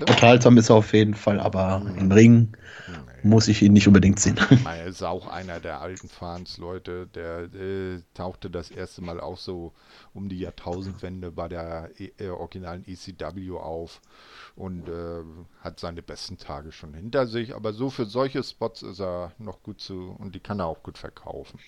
Unterhaltsam 0.00 0.58
ist 0.58 0.68
er 0.68 0.76
auf 0.76 0.92
jeden 0.92 1.14
Fall, 1.14 1.40
aber 1.40 1.80
hm. 1.80 1.98
im 1.98 2.12
Ring 2.12 2.56
muss 3.24 3.48
ich 3.48 3.62
ihn 3.62 3.72
nicht 3.72 3.86
unbedingt 3.86 4.20
sehen. 4.20 4.38
Er 4.64 4.86
ist 4.86 5.02
auch 5.02 5.26
einer 5.26 5.60
der 5.60 5.80
alten 5.80 6.08
Fans-Leute, 6.08 7.06
der 7.14 7.42
äh, 7.54 8.00
tauchte 8.14 8.50
das 8.50 8.70
erste 8.70 9.02
Mal 9.02 9.20
auch 9.20 9.38
so 9.38 9.72
um 10.14 10.28
die 10.28 10.38
Jahrtausendwende 10.38 11.30
bei 11.30 11.48
der 11.48 11.90
äh, 11.98 12.28
originalen 12.28 12.84
ECW 12.86 13.52
auf 13.52 14.00
und 14.56 14.88
äh, 14.88 15.22
hat 15.60 15.78
seine 15.78 16.02
besten 16.02 16.38
Tage 16.38 16.72
schon 16.72 16.94
hinter 16.94 17.26
sich. 17.26 17.54
Aber 17.54 17.72
so 17.72 17.90
für 17.90 18.06
solche 18.06 18.42
Spots 18.42 18.82
ist 18.82 19.00
er 19.00 19.32
noch 19.38 19.62
gut 19.62 19.80
zu 19.80 20.16
und 20.18 20.34
die 20.34 20.40
kann 20.40 20.60
er 20.60 20.66
auch 20.66 20.82
gut 20.82 20.98
verkaufen. 20.98 21.58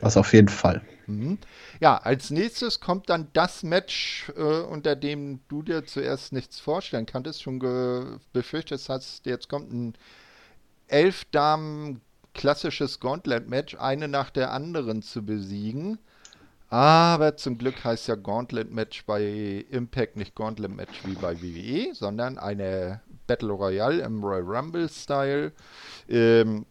Was 0.00 0.18
auf 0.18 0.34
jeden 0.34 0.48
Fall. 0.48 0.82
Mhm. 1.06 1.38
Ja, 1.80 1.96
als 1.96 2.30
nächstes 2.30 2.80
kommt 2.80 3.08
dann 3.08 3.28
das 3.32 3.62
Match, 3.62 4.30
äh, 4.36 4.60
unter 4.60 4.94
dem 4.94 5.40
du 5.48 5.62
dir 5.62 5.86
zuerst 5.86 6.34
nichts 6.34 6.60
vorstellen 6.60 7.06
kanntest, 7.06 7.42
schon 7.42 7.58
befürchtet 8.32 8.86
hast, 8.88 9.24
jetzt 9.24 9.48
kommt 9.48 9.72
ein 9.72 9.94
elf 10.92 11.24
Damen 11.26 12.00
klassisches 12.34 13.00
Gauntlet-Match, 13.00 13.76
eine 13.76 14.08
nach 14.08 14.30
der 14.30 14.52
anderen 14.52 15.02
zu 15.02 15.24
besiegen. 15.24 15.98
Aber 16.68 17.36
zum 17.36 17.58
Glück 17.58 17.82
heißt 17.82 18.06
ja 18.08 18.14
Gauntlet-Match 18.14 19.04
bei 19.04 19.64
Impact 19.70 20.16
nicht 20.16 20.36
Gauntlet-Match 20.36 21.04
wie 21.04 21.14
bei 21.14 21.40
WWE, 21.42 21.94
sondern 21.94 22.38
eine 22.38 23.00
Battle 23.26 23.52
Royale 23.52 24.02
im 24.02 24.22
Royal 24.22 24.42
Rumble-Style. 24.42 25.52
Ähm, 26.08 26.66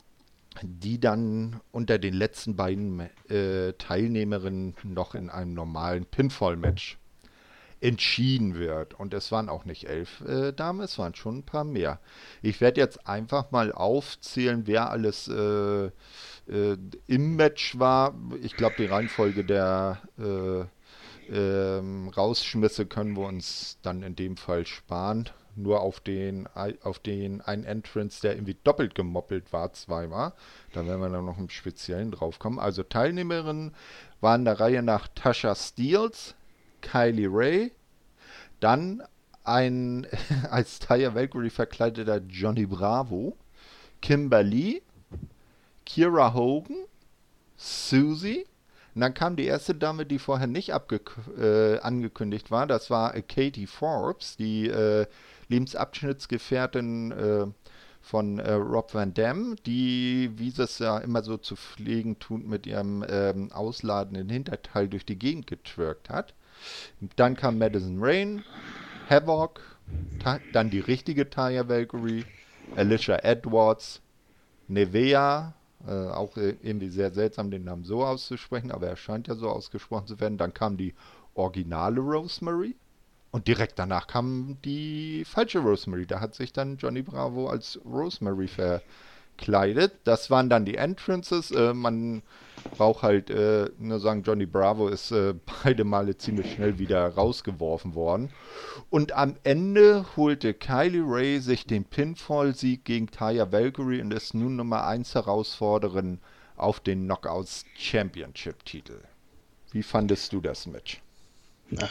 die 0.61 0.99
dann 0.99 1.61
unter 1.71 1.97
den 1.99 2.13
letzten 2.13 2.55
beiden 2.55 3.01
äh, 3.29 3.73
Teilnehmerinnen 3.77 4.75
noch 4.83 5.15
in 5.15 5.29
einem 5.29 5.53
normalen 5.53 6.05
Pinfall-Match 6.05 6.97
entschieden 7.81 8.55
wird. 8.55 8.93
Und 8.93 9.13
es 9.13 9.31
waren 9.31 9.49
auch 9.49 9.65
nicht 9.65 9.87
elf 9.87 10.21
äh, 10.21 10.51
Damen, 10.51 10.81
es 10.81 10.97
waren 10.97 11.15
schon 11.15 11.39
ein 11.39 11.43
paar 11.43 11.63
mehr. 11.63 11.99
Ich 12.41 12.61
werde 12.61 12.81
jetzt 12.81 13.07
einfach 13.07 13.51
mal 13.51 13.71
aufzählen, 13.71 14.63
wer 14.65 14.89
alles 14.89 15.27
äh, 15.27 15.85
äh, 15.85 16.77
im 17.07 17.35
Match 17.35 17.79
war. 17.79 18.15
Ich 18.41 18.55
glaube, 18.55 18.75
die 18.77 18.85
Reihenfolge 18.85 19.45
der 19.45 19.99
äh, 20.17 20.65
ähm, 21.31 22.09
Rausschmisse 22.09 22.85
können 22.85 23.15
wir 23.15 23.27
uns 23.27 23.77
dann 23.81 24.03
in 24.03 24.15
dem 24.15 24.35
Fall 24.37 24.65
sparen 24.65 25.29
nur 25.55 25.81
auf 25.81 25.99
den, 25.99 26.47
auf 26.83 26.99
den 26.99 27.41
einen 27.41 27.63
Entrance, 27.63 28.21
der 28.21 28.33
irgendwie 28.33 28.57
doppelt 28.63 28.95
gemoppelt 28.95 29.51
war, 29.53 29.73
zweimal. 29.73 30.33
Da 30.73 30.85
werden 30.85 31.01
wir 31.01 31.09
dann 31.09 31.25
noch 31.25 31.37
im 31.37 31.49
Speziellen 31.49 32.11
drauf 32.11 32.39
kommen. 32.39 32.59
Also 32.59 32.83
Teilnehmerinnen 32.83 33.75
waren 34.21 34.45
der 34.45 34.59
Reihe 34.59 34.81
nach 34.81 35.07
Tasha 35.09 35.55
Steels, 35.55 36.35
Kylie 36.81 37.29
Ray, 37.31 37.71
dann 38.59 39.03
ein 39.43 40.07
als 40.49 40.79
Taya 40.79 41.15
Valkyrie 41.15 41.49
verkleideter 41.49 42.21
Johnny 42.27 42.65
Bravo, 42.65 43.37
Kimberly, 44.01 44.81
Kira 45.85 46.33
Hogan, 46.33 46.85
Susie, 47.57 48.45
und 48.95 49.01
dann 49.01 49.13
kam 49.13 49.35
die 49.35 49.45
erste 49.45 49.75
Dame, 49.75 50.05
die 50.05 50.19
vorher 50.19 50.47
nicht 50.47 50.69
äh, 50.69 51.79
angekündigt 51.79 52.51
war. 52.51 52.67
Das 52.67 52.89
war 52.89 53.13
Katie 53.21 53.67
Forbes, 53.67 54.35
die 54.35 54.67
äh, 54.67 55.05
Lebensabschnittsgefährtin 55.47 57.11
äh, 57.11 57.45
von 58.01 58.39
äh, 58.39 58.51
Rob 58.53 58.93
Van 58.93 59.13
Dam, 59.13 59.55
die, 59.65 60.31
wie 60.35 60.49
sie 60.49 60.63
es 60.63 60.79
ja 60.79 60.97
immer 60.97 61.21
so 61.23 61.37
zu 61.37 61.55
pflegen 61.55 62.19
tut, 62.19 62.45
mit 62.45 62.65
ihrem 62.65 63.05
ähm, 63.07 63.51
ausladenden 63.51 64.27
Hinterteil 64.29 64.87
durch 64.87 65.05
die 65.05 65.19
Gegend 65.19 65.47
getwerkt 65.47 66.09
hat. 66.09 66.33
Dann 67.15 67.35
kam 67.35 67.57
Madison 67.57 67.97
Rain, 67.99 68.43
Havoc, 69.09 69.61
dann 70.53 70.69
die 70.69 70.79
richtige 70.79 71.29
Taya 71.29 71.67
Valkyrie, 71.67 72.25
Alicia 72.75 73.17
Edwards, 73.23 74.01
Nevea, 74.67 75.53
äh, 75.87 75.91
auch 75.91 76.37
irgendwie 76.37 76.89
sehr 76.89 77.11
seltsam, 77.11 77.51
den 77.51 77.63
Namen 77.63 77.85
so 77.85 78.05
auszusprechen, 78.05 78.71
aber 78.71 78.87
er 78.87 78.97
scheint 78.97 79.27
ja 79.27 79.35
so 79.35 79.49
ausgesprochen 79.49 80.07
zu 80.07 80.19
werden. 80.19 80.37
Dann 80.37 80.53
kam 80.53 80.77
die 80.77 80.93
originale 81.33 82.01
Rosemary. 82.01 82.75
Und 83.31 83.47
direkt 83.47 83.77
danach 83.77 84.07
kam 84.07 84.57
die 84.65 85.23
falsche 85.23 85.59
Rosemary. 85.59 86.07
Da 86.07 86.19
hat 86.19 86.33
sich 86.33 86.51
dann 86.51 86.77
Johnny 86.77 87.03
Bravo 87.03 87.47
als 87.47 87.79
Rosemary 87.85 88.47
verkleidet. 89.39 89.93
Das 90.03 90.29
waren 90.29 90.49
dann 90.49 90.65
die 90.65 90.75
Entrances. 90.75 91.51
Äh, 91.51 91.73
man 91.73 92.21
braucht 92.77 93.03
halt 93.03 93.29
äh, 93.29 93.69
nur 93.79 93.99
sagen, 93.99 94.23
Johnny 94.23 94.45
Bravo 94.45 94.87
ist 94.87 95.11
äh, 95.11 95.33
beide 95.63 95.83
Male 95.83 96.17
ziemlich 96.17 96.53
schnell 96.53 96.77
wieder 96.77 97.07
rausgeworfen 97.07 97.95
worden. 97.95 98.29
Und 98.89 99.13
am 99.13 99.35
Ende 99.43 100.05
holte 100.17 100.53
Kylie 100.53 101.03
Ray 101.05 101.39
sich 101.39 101.65
den 101.65 101.85
Pinfall-Sieg 101.85 102.83
gegen 102.83 103.07
Taya 103.07 103.51
Valkyrie 103.51 104.01
und 104.01 104.13
ist 104.13 104.33
nun 104.33 104.55
Nummer 104.55 104.85
1 104.85 105.15
Herausforderin 105.15 106.19
auf 106.57 106.79
den 106.79 107.05
Knockouts 107.05 107.65
Championship-Titel. 107.77 108.99
Wie 109.71 109.83
fandest 109.83 110.33
du 110.33 110.41
das 110.41 110.65
Match? 110.65 111.01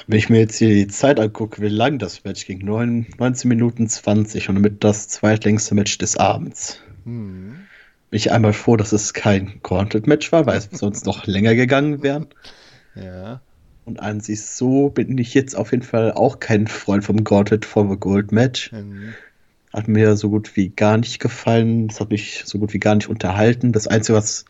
Wenn 0.08 0.18
ich 0.18 0.28
mir 0.28 0.40
jetzt 0.40 0.58
hier 0.58 0.70
die 0.70 0.88
Zeit 0.88 1.20
angucke, 1.20 1.62
wie 1.62 1.68
lang 1.68 2.00
das 2.00 2.24
Match 2.24 2.44
ging, 2.46 2.64
9, 2.64 3.14
19 3.16 3.48
Minuten 3.48 3.88
20 3.88 4.48
und 4.48 4.56
damit 4.56 4.82
das 4.82 5.06
zweitlängste 5.06 5.76
Match 5.76 5.98
des 5.98 6.16
Abends. 6.16 6.80
Hm. 7.08 7.56
Bin 8.10 8.16
ich 8.16 8.32
einmal 8.32 8.52
froh, 8.52 8.76
dass 8.76 8.92
es 8.92 9.14
kein 9.14 9.60
Gauntlet-Match 9.62 10.30
war, 10.32 10.46
weil 10.46 10.58
es 10.58 10.68
sonst 10.72 11.06
noch 11.06 11.26
länger 11.26 11.54
gegangen 11.54 12.02
wäre. 12.02 12.26
Ja. 12.94 13.40
Und 13.84 14.00
an 14.00 14.20
sich 14.20 14.44
so 14.44 14.90
bin 14.90 15.16
ich 15.16 15.32
jetzt 15.32 15.56
auf 15.56 15.72
jeden 15.72 15.82
Fall 15.82 16.12
auch 16.12 16.40
kein 16.40 16.66
Freund 16.66 17.04
vom 17.04 17.24
Gauntlet 17.24 17.64
for 17.64 17.88
the 17.88 17.96
Gold 17.96 18.32
Match. 18.32 18.70
Mhm. 18.72 19.14
Hat 19.72 19.88
mir 19.88 20.16
so 20.16 20.30
gut 20.30 20.56
wie 20.56 20.68
gar 20.68 20.98
nicht 20.98 21.20
gefallen. 21.20 21.88
Das 21.88 22.00
hat 22.00 22.10
mich 22.10 22.42
so 22.44 22.58
gut 22.58 22.74
wie 22.74 22.78
gar 22.78 22.94
nicht 22.94 23.08
unterhalten. 23.08 23.72
Das 23.72 23.86
Einzige, 23.86 24.18
was 24.18 24.44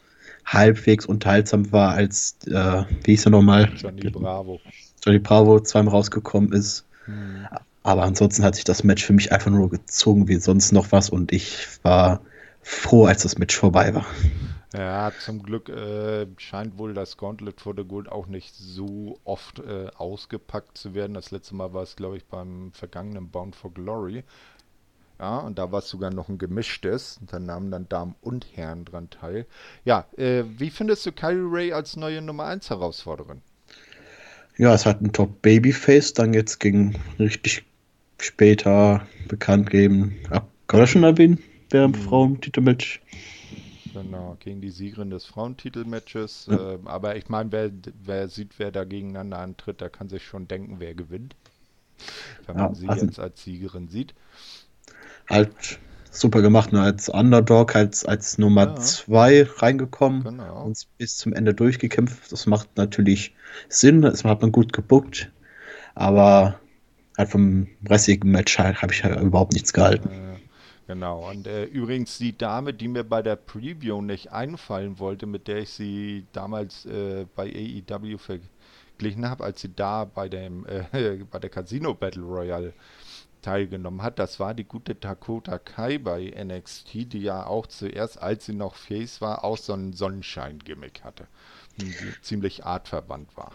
halbwegs 0.44 1.06
unterhaltsam 1.06 1.70
war, 1.70 1.92
als, 1.92 2.36
äh, 2.46 2.84
wie 3.04 3.12
hieß 3.12 3.26
er 3.26 3.30
nochmal? 3.30 3.70
Johnny 3.76 4.10
Bravo. 4.10 4.60
Johnny 5.04 5.18
Bravo 5.18 5.60
zweimal 5.60 5.94
rausgekommen 5.94 6.52
ist. 6.52 6.84
Hm. 7.04 7.46
Aber 7.82 8.02
ansonsten 8.02 8.42
hat 8.44 8.56
sich 8.56 8.64
das 8.64 8.82
Match 8.84 9.04
für 9.04 9.12
mich 9.12 9.32
einfach 9.32 9.50
nur 9.50 9.70
gezogen 9.70 10.28
wie 10.28 10.36
sonst 10.36 10.72
noch 10.72 10.90
was 10.90 11.10
und 11.10 11.32
ich 11.32 11.66
war 11.82 12.20
froh, 12.68 13.06
als 13.06 13.22
das 13.22 13.38
Match 13.38 13.56
vorbei 13.56 13.94
war. 13.94 14.06
Ja, 14.74 15.10
zum 15.18 15.42
Glück 15.42 15.70
äh, 15.70 16.26
scheint 16.36 16.76
wohl 16.76 16.92
das 16.92 17.16
Gauntlet 17.16 17.60
for 17.60 17.74
the 17.74 17.84
Gold 17.84 18.10
auch 18.12 18.26
nicht 18.26 18.54
so 18.54 19.18
oft 19.24 19.60
äh, 19.60 19.88
ausgepackt 19.96 20.76
zu 20.76 20.94
werden. 20.94 21.14
Das 21.14 21.30
letzte 21.30 21.54
Mal 21.54 21.72
war 21.72 21.82
es, 21.82 21.96
glaube 21.96 22.18
ich, 22.18 22.26
beim 22.26 22.70
vergangenen 22.72 23.30
Bound 23.30 23.56
for 23.56 23.72
Glory. 23.72 24.24
Ja, 25.18 25.38
und 25.38 25.58
da 25.58 25.72
war 25.72 25.78
es 25.78 25.88
sogar 25.88 26.10
noch 26.10 26.28
ein 26.28 26.36
gemischtes. 26.36 27.18
Da 27.22 27.38
nahmen 27.38 27.70
dann 27.70 27.88
Damen 27.88 28.14
und 28.20 28.46
Herren 28.54 28.84
dran 28.84 29.08
teil. 29.08 29.46
Ja, 29.84 30.06
äh, 30.18 30.44
wie 30.58 30.70
findest 30.70 31.06
du 31.06 31.12
Kylie 31.12 31.48
Ray 31.50 31.72
als 31.72 31.96
neue 31.96 32.20
Nummer 32.20 32.44
1 32.44 32.68
Herausforderin? 32.68 33.40
Ja, 34.58 34.74
es 34.74 34.84
hat 34.84 35.00
ein 35.00 35.12
Top 35.12 35.40
Babyface, 35.40 36.12
dann 36.12 36.34
jetzt 36.34 36.60
ging 36.60 36.94
richtig 37.18 37.64
später 38.18 39.06
bekannt 39.28 39.70
geben. 39.70 40.16
Ab, 40.30 40.48
kann 40.66 40.80
das 40.80 40.90
schon 40.90 41.04
erwähnen, 41.04 41.42
der 41.72 41.88
mhm. 41.88 41.94
Frauentitelmatch? 41.94 43.00
Genau, 43.92 44.36
gegen 44.40 44.60
die 44.60 44.70
Siegerin 44.70 45.10
des 45.10 45.24
Frauentitelmatches. 45.24 46.48
Ja. 46.50 46.74
Ähm, 46.74 46.86
aber 46.86 47.16
ich 47.16 47.28
meine, 47.28 47.50
wer, 47.52 47.70
wer 48.04 48.28
sieht, 48.28 48.58
wer 48.58 48.70
da 48.70 48.84
gegeneinander 48.84 49.38
antritt, 49.38 49.80
der 49.80 49.90
kann 49.90 50.08
sich 50.08 50.24
schon 50.24 50.46
denken, 50.46 50.76
wer 50.78 50.94
gewinnt. 50.94 51.34
Wenn 52.46 52.56
man 52.56 52.74
sie 52.74 52.88
also, 52.88 53.06
jetzt 53.06 53.18
als 53.18 53.42
Siegerin 53.42 53.88
sieht. 53.88 54.14
Halt 55.28 55.78
super 56.10 56.42
gemacht, 56.42 56.72
nur 56.72 56.82
als 56.82 57.08
Underdog, 57.08 57.74
als, 57.74 58.04
als 58.04 58.38
Nummer 58.38 58.76
2 58.76 59.32
ja. 59.32 59.46
reingekommen 59.56 60.22
genau. 60.22 60.64
und 60.64 60.86
bis 60.96 61.16
zum 61.16 61.32
Ende 61.32 61.54
durchgekämpft. 61.54 62.30
Das 62.32 62.46
macht 62.46 62.76
natürlich 62.76 63.34
Sinn, 63.68 64.02
das 64.02 64.24
hat 64.24 64.42
man 64.42 64.52
gut 64.52 64.72
gebuckt, 64.72 65.30
aber 65.94 66.58
halt 67.16 67.30
vom 67.30 67.68
restlichen 67.88 68.30
Match 68.30 68.58
halt, 68.58 68.80
habe 68.80 68.92
ich 68.92 69.04
halt 69.04 69.20
überhaupt 69.20 69.52
nichts 69.52 69.72
gehalten. 69.72 70.08
Äh, 70.08 70.27
genau, 70.88 71.30
und 71.30 71.46
äh, 71.46 71.64
übrigens 71.64 72.18
die 72.18 72.36
Dame, 72.36 72.74
die 72.74 72.88
mir 72.88 73.04
bei 73.04 73.22
der 73.22 73.36
Preview 73.36 74.02
nicht 74.02 74.32
einfallen 74.32 74.98
wollte, 74.98 75.26
mit 75.26 75.46
der 75.46 75.58
ich 75.58 75.70
sie 75.70 76.26
damals 76.32 76.84
äh, 76.86 77.26
bei 77.36 77.44
AEW 77.46 78.18
verglichen 78.18 79.28
habe, 79.28 79.44
als 79.44 79.60
sie 79.60 79.72
da 79.74 80.04
bei, 80.04 80.28
dem, 80.28 80.66
äh, 80.66 81.18
bei 81.30 81.38
der 81.38 81.50
Casino 81.50 81.94
Battle 81.94 82.24
Royale 82.24 82.72
teilgenommen 83.42 84.02
hat. 84.02 84.18
Das 84.18 84.40
war 84.40 84.54
die 84.54 84.64
gute 84.64 84.94
Dakota 84.94 85.58
Kai 85.58 85.98
bei 85.98 86.32
NXT, 86.36 87.12
die 87.12 87.20
ja 87.20 87.46
auch 87.46 87.66
zuerst, 87.66 88.20
als 88.20 88.46
sie 88.46 88.54
noch 88.54 88.74
Face 88.74 89.20
war, 89.20 89.44
auch 89.44 89.58
so 89.58 89.72
ein 89.72 89.92
Sonnenschein-Gimmick 89.92 91.02
hatte. 91.04 91.26
Die 91.80 91.94
ziemlich 92.22 92.64
artverwandt 92.64 93.36
war. 93.36 93.52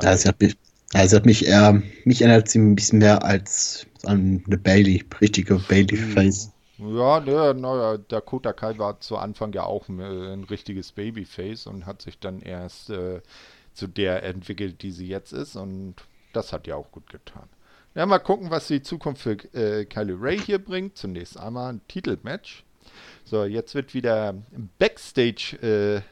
Ja, 0.00 0.16
sie 0.16 0.28
hat 0.28 0.40
mich, 0.40 0.56
also 0.94 1.16
hat 1.16 1.26
mich 1.26 1.46
eher, 1.46 1.82
mich 2.04 2.22
erinnert 2.22 2.48
sie 2.48 2.58
ein 2.58 2.74
bisschen 2.74 3.00
mehr 3.00 3.22
als 3.24 3.86
an 4.04 4.42
eine 4.46 4.56
Bailey, 4.56 5.04
richtige 5.20 5.56
Bailey-Face. 5.56 6.50
Ja, 6.80 7.20
ne, 7.20 7.54
na, 7.54 7.98
Dakota 7.98 8.54
Kai 8.54 8.78
war 8.78 9.00
zu 9.00 9.18
Anfang 9.18 9.52
ja 9.52 9.64
auch 9.64 9.88
ein, 9.88 10.00
ein 10.00 10.44
richtiges 10.44 10.92
Babyface 10.92 11.66
und 11.66 11.84
hat 11.84 12.00
sich 12.00 12.18
dann 12.18 12.40
erst 12.40 12.88
äh, 12.90 13.20
zu 13.74 13.86
der 13.86 14.22
entwickelt, 14.22 14.82
die 14.82 14.90
sie 14.90 15.06
jetzt 15.06 15.32
ist 15.32 15.56
und 15.56 15.96
das 16.32 16.52
hat 16.52 16.66
ja 16.66 16.76
auch 16.76 16.90
gut 16.90 17.10
getan. 17.10 17.48
Ja, 17.94 18.06
mal 18.06 18.18
gucken, 18.20 18.50
was 18.50 18.68
die 18.68 18.82
Zukunft 18.82 19.22
für 19.22 19.32
äh, 19.52 19.84
Kylie 19.84 20.16
Ray 20.18 20.38
hier 20.38 20.58
bringt. 20.58 20.96
Zunächst 20.96 21.36
einmal 21.36 21.72
ein 21.72 21.80
Titelmatch. 21.88 22.64
So, 23.24 23.44
jetzt 23.44 23.74
wird 23.74 23.94
wieder 23.94 24.34
Backstage. 24.78 25.58
Äh, 25.60 26.02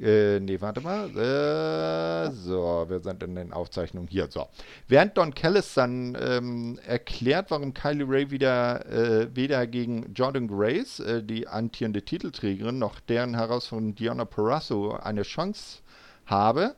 äh, 0.00 0.40
nee, 0.40 0.60
warte 0.60 0.80
mal. 0.80 1.08
Äh, 1.10 2.30
so, 2.32 2.86
wir 2.88 3.00
sind 3.00 3.22
in 3.22 3.34
den 3.34 3.52
Aufzeichnungen 3.52 4.08
hier. 4.08 4.28
So. 4.30 4.46
Während 4.86 5.16
Don 5.16 5.34
Callis 5.34 5.74
dann 5.74 6.16
ähm, 6.20 6.78
erklärt, 6.86 7.50
warum 7.50 7.74
Kylie 7.74 8.06
Ray 8.08 8.30
wieder 8.30 8.86
äh, 8.86 9.28
weder 9.34 9.66
gegen 9.66 10.12
Jordan 10.14 10.48
Grace, 10.48 11.00
äh, 11.00 11.22
die 11.22 11.48
antierende 11.48 12.02
Titelträgerin, 12.02 12.78
noch 12.78 13.00
deren 13.00 13.34
Herausforderung 13.34 13.94
Diana 13.94 14.24
Parasso 14.24 14.92
eine 14.92 15.22
Chance 15.22 15.78
habe, 16.26 16.74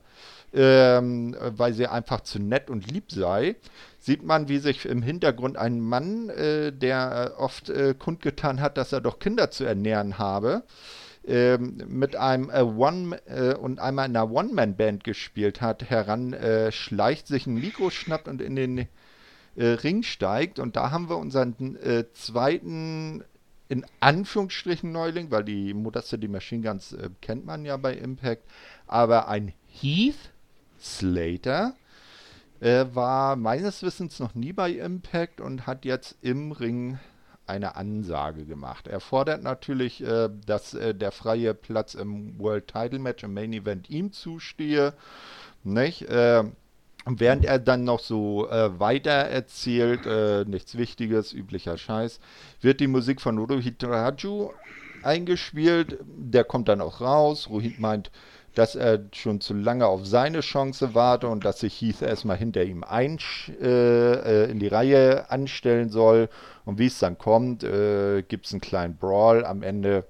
ähm, 0.53 1.35
weil 1.39 1.73
sie 1.73 1.87
einfach 1.87 2.21
zu 2.21 2.39
nett 2.39 2.69
und 2.69 2.91
lieb 2.91 3.11
sei, 3.11 3.55
sieht 3.99 4.23
man, 4.23 4.49
wie 4.49 4.57
sich 4.57 4.85
im 4.85 5.01
Hintergrund 5.01 5.57
ein 5.57 5.79
Mann, 5.79 6.29
äh, 6.29 6.71
der 6.71 7.33
äh, 7.37 7.41
oft 7.41 7.69
äh, 7.69 7.93
kundgetan 7.97 8.59
hat, 8.59 8.77
dass 8.77 8.91
er 8.91 9.01
doch 9.01 9.19
Kinder 9.19 9.51
zu 9.51 9.63
ernähren 9.63 10.17
habe, 10.17 10.63
ähm, 10.63 10.63
mit 11.23 12.15
einem 12.15 12.49
äh, 12.49 12.61
One 12.61 13.19
äh, 13.27 13.53
und 13.53 13.79
einmal 13.79 14.09
in 14.09 14.15
einer 14.15 14.31
One-Man-Band 14.31 15.03
gespielt 15.03 15.61
hat, 15.61 15.89
heran 15.89 16.33
äh, 16.33 16.71
schleicht, 16.71 17.27
sich 17.27 17.45
ein 17.45 17.55
Mikro 17.55 17.89
schnappt 17.89 18.27
und 18.27 18.41
in 18.41 18.55
den 18.55 18.87
Ring 19.57 20.01
steigt. 20.01 20.59
Und 20.59 20.77
da 20.77 20.91
haben 20.91 21.09
wir 21.09 21.17
unseren 21.17 21.77
zweiten 22.13 23.21
in 23.71 23.85
Anführungsstrichen 24.01 24.91
Neuling, 24.91 25.31
weil 25.31 25.45
die 25.45 25.73
Mutter 25.73 26.01
City 26.01 26.27
Machine 26.27 26.61
Guns 26.61 26.91
äh, 26.91 27.09
kennt 27.21 27.45
man 27.45 27.63
ja 27.63 27.77
bei 27.77 27.93
Impact, 27.93 28.43
aber 28.85 29.29
ein 29.29 29.53
Heath 29.65 30.31
Slater, 30.77 31.73
er 32.59 32.95
war 32.95 33.37
meines 33.37 33.81
Wissens 33.81 34.19
noch 34.19 34.35
nie 34.35 34.51
bei 34.51 34.71
Impact 34.71 35.39
und 35.39 35.67
hat 35.67 35.85
jetzt 35.85 36.17
im 36.21 36.51
Ring 36.51 36.99
eine 37.51 37.75
Ansage 37.75 38.45
gemacht. 38.45 38.87
Er 38.87 38.99
fordert 38.99 39.43
natürlich, 39.43 40.01
äh, 40.03 40.29
dass 40.45 40.73
äh, 40.73 40.95
der 40.95 41.11
freie 41.11 41.53
Platz 41.53 41.93
im 41.93 42.39
World 42.39 42.67
Title 42.67 42.99
Match 42.99 43.23
im 43.23 43.33
Main 43.33 43.53
Event 43.53 43.89
ihm 43.89 44.11
zustehe. 44.11 44.93
Nicht? 45.63 46.03
Äh, 46.09 46.43
während 47.05 47.45
er 47.45 47.59
dann 47.59 47.83
noch 47.83 47.99
so 47.99 48.49
äh, 48.49 48.79
weiter 48.79 49.11
erzählt, 49.11 50.05
äh, 50.05 50.45
nichts 50.45 50.77
Wichtiges, 50.77 51.33
üblicher 51.33 51.77
Scheiß, 51.77 52.19
wird 52.61 52.79
die 52.79 52.87
Musik 52.87 53.21
von 53.21 53.37
Rohit 53.37 53.83
Raju 53.83 54.51
eingespielt. 55.03 55.99
Der 56.03 56.43
kommt 56.43 56.69
dann 56.69 56.81
auch 56.81 57.01
raus. 57.01 57.49
Rohit 57.49 57.79
meint, 57.79 58.11
dass 58.55 58.75
er 58.75 59.05
schon 59.13 59.39
zu 59.39 59.53
lange 59.53 59.87
auf 59.87 60.05
seine 60.05 60.41
Chance 60.41 60.93
warte 60.93 61.27
und 61.27 61.45
dass 61.45 61.61
sich 61.61 61.79
Heath 61.81 62.01
erstmal 62.01 62.37
hinter 62.37 62.63
ihm 62.63 62.83
ein, 62.83 63.17
äh, 63.61 64.51
in 64.51 64.59
die 64.59 64.67
Reihe 64.67 65.29
anstellen 65.29 65.89
soll. 65.89 66.29
Und 66.65 66.79
wie 66.79 66.87
es 66.87 66.99
dann 66.99 67.17
kommt, 67.17 67.63
äh, 67.63 68.21
gibt 68.23 68.45
es 68.45 68.53
einen 68.53 68.61
kleinen 68.61 68.97
Brawl. 68.97 69.45
Am 69.45 69.63
Ende 69.63 70.05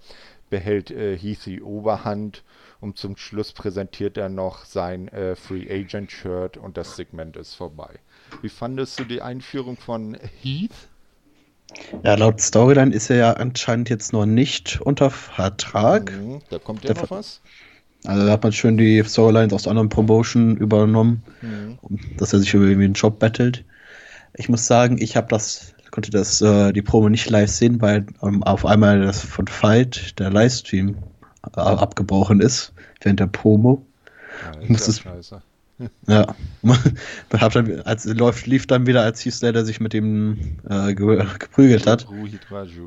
behält 0.49 0.91
äh, 0.91 1.17
Heath 1.17 1.45
die 1.45 1.61
Oberhand 1.61 2.43
und 2.79 2.97
zum 2.97 3.15
Schluss 3.17 3.53
präsentiert 3.53 4.17
er 4.17 4.29
noch 4.29 4.65
sein 4.65 5.07
äh, 5.09 5.35
Free 5.35 5.67
Agent 5.71 6.11
Shirt 6.11 6.57
und 6.57 6.77
das 6.77 6.95
Segment 6.95 7.37
ist 7.37 7.55
vorbei. 7.55 7.99
Wie 8.41 8.49
fandest 8.49 8.99
du 8.99 9.05
die 9.05 9.21
Einführung 9.21 9.77
von 9.77 10.17
Heath? 10.41 10.89
Ja, 12.03 12.15
laut 12.15 12.41
Storyline 12.41 12.93
ist 12.93 13.09
er 13.09 13.15
ja 13.17 13.33
anscheinend 13.33 13.89
jetzt 13.89 14.11
noch 14.13 14.25
nicht 14.25 14.81
unter 14.81 15.09
Vertrag. 15.09 16.11
Mhm, 16.11 16.41
da 16.49 16.59
kommt 16.59 16.83
ja 16.83 16.93
Der 16.93 17.01
noch 17.03 17.11
was. 17.11 17.41
Also 18.05 18.25
da 18.25 18.31
hat 18.31 18.43
man 18.43 18.51
schön 18.51 18.77
die 18.77 19.03
Storylines 19.03 19.53
aus 19.53 19.63
der 19.63 19.71
anderen 19.71 19.89
Promotion 19.89 20.57
übernommen, 20.57 21.23
Mhm. 21.41 21.79
dass 22.17 22.33
er 22.33 22.39
sich 22.39 22.53
über 22.53 22.65
irgendwie 22.65 22.85
einen 22.85 22.93
Job 22.95 23.19
battelt. 23.19 23.63
Ich 24.35 24.49
muss 24.49 24.67
sagen, 24.67 24.97
ich 24.99 25.15
habe 25.17 25.27
das, 25.29 25.73
konnte 25.91 26.11
das 26.11 26.41
äh, 26.41 26.71
die 26.73 26.81
Promo 26.81 27.09
nicht 27.09 27.29
live 27.29 27.49
sehen, 27.49 27.81
weil 27.81 28.05
ähm, 28.23 28.43
auf 28.43 28.65
einmal 28.65 29.01
das 29.01 29.21
von 29.21 29.47
Fight 29.47 30.17
der 30.19 30.29
Livestream 30.31 30.95
äh, 31.55 31.59
abgebrochen 31.59 32.39
ist 32.41 32.73
während 33.01 33.19
der 33.19 33.27
Promo. 33.27 33.85
Ja, 34.61 34.67
muss 34.67 34.87
ist 34.87 34.87
es- 34.87 35.05
ja. 36.07 36.35
Ja, 37.33 37.49
dann, 37.49 37.81
als 37.81 38.05
läuft, 38.05 38.45
lief 38.45 38.67
dann 38.67 38.85
wieder, 38.85 39.01
als 39.01 39.25
Heath 39.25 39.33
Slater 39.33 39.65
sich 39.65 39.79
mit 39.79 39.93
dem 39.93 40.59
äh, 40.69 40.93
ge 40.93 41.25
geprügelt 41.39 41.87
hat. 41.87 42.07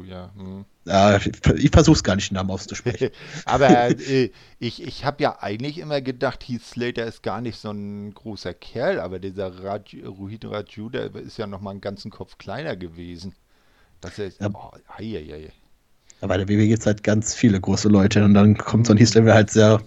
Ja. 0.09 0.30
Mhm. 0.37 0.64
Ja, 0.85 1.16
ich, 1.16 1.30
ich 1.57 1.70
versuch's 1.70 2.04
gar 2.04 2.14
nicht, 2.14 2.30
den 2.30 2.35
Namen 2.35 2.50
auszusprechen. 2.50 3.11
Aber 3.46 3.88
äh, 3.90 4.30
ich, 4.59 4.83
ich 4.83 5.04
habe 5.04 5.22
ja 5.22 5.38
eigentlich 5.40 5.78
immer 5.78 6.00
gedacht, 6.02 6.44
Heath 6.46 6.64
Slater 6.64 7.04
ist 7.07 7.22
gar 7.22 7.40
nicht 7.40 7.59
so 7.59 7.70
ein 7.70 8.12
großer 8.14 8.54
Kerl, 8.54 9.00
aber 9.00 9.18
dieser 9.18 9.64
Raj, 9.64 10.02
Ruhit 10.07 10.44
Raju, 10.44 10.90
der 10.90 11.14
ist 11.16 11.38
ja 11.38 11.46
noch 11.46 11.61
mal 11.61 11.70
einen 11.70 11.80
ganzen 11.80 12.11
Kopf 12.11 12.38
kleiner 12.38 12.76
gewesen. 12.76 13.35
Das 14.00 14.18
ist, 14.18 14.40
Ja. 14.40 14.50
oh, 14.52 14.70
ei, 14.98 15.16
ei, 15.16 15.35
ei. 15.35 15.52
Aber 16.20 16.28
bei 16.35 16.44
der 16.44 16.48
WWE 16.48 16.68
gibt's 16.68 16.87
halt 16.87 17.02
ganz 17.02 17.35
viele 17.35 17.61
große 17.61 17.88
Leute 17.88 18.24
und 18.24 18.35
dann 18.35 18.57
kommt 18.57 18.87
so 18.87 18.92
ein 18.92 18.98
Heath 18.98 19.09
Slater 19.09 19.35
halt 19.35 19.50
sehr 19.50 19.83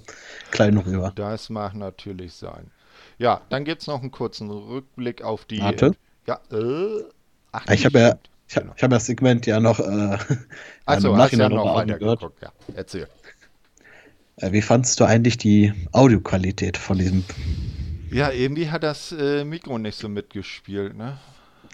klein 0.51 0.77
rüber. 0.77 1.11
Das 1.15 1.49
mag 1.49 1.75
natürlich 1.75 2.33
sein. 2.33 2.71
Ja, 3.17 3.41
dann 3.49 3.65
gibt 3.65 3.82
es 3.82 3.88
noch 3.88 4.01
einen 4.01 4.12
kurzen 4.12 4.49
Rückblick 4.49 5.23
auf 5.23 5.45
die. 5.45 5.60
Warte. 5.60 5.91
Ja, 6.27 6.39
äh. 6.51 7.03
Ach, 7.51 7.65
Ich 7.71 7.86
habe 7.86 7.99
ja, 7.99 8.19
ich 8.47 8.56
habe 8.56 8.73
ich 8.75 8.84
hab 8.84 8.91
das 8.91 9.06
Segment 9.06 9.45
ja 9.45 9.60
noch, 9.60 9.80
äh, 9.80 10.17
Achso, 10.86 11.10
im 11.13 11.17
hast 11.17 11.34
ja 11.34 11.49
noch 11.49 11.75
weiter 11.75 11.97
geguckt. 11.97 12.41
Ja, 12.41 12.51
erzähl. 12.75 13.08
Äh, 14.38 14.51
wie 14.51 14.62
fandst 14.62 14.99
du 14.99 15.06
eigentlich 15.06 15.38
die 15.38 15.73
Audioqualität 15.93 16.77
von 16.77 16.99
diesem? 16.99 17.23
Ja, 18.12 18.32
irgendwie 18.32 18.69
hat 18.69 18.84
das 18.84 19.12
äh, 19.12 19.43
Mikro 19.43 19.77
nicht 19.80 19.97
so 19.97 20.08
mitgespielt, 20.08 20.95
ne? 20.95 21.17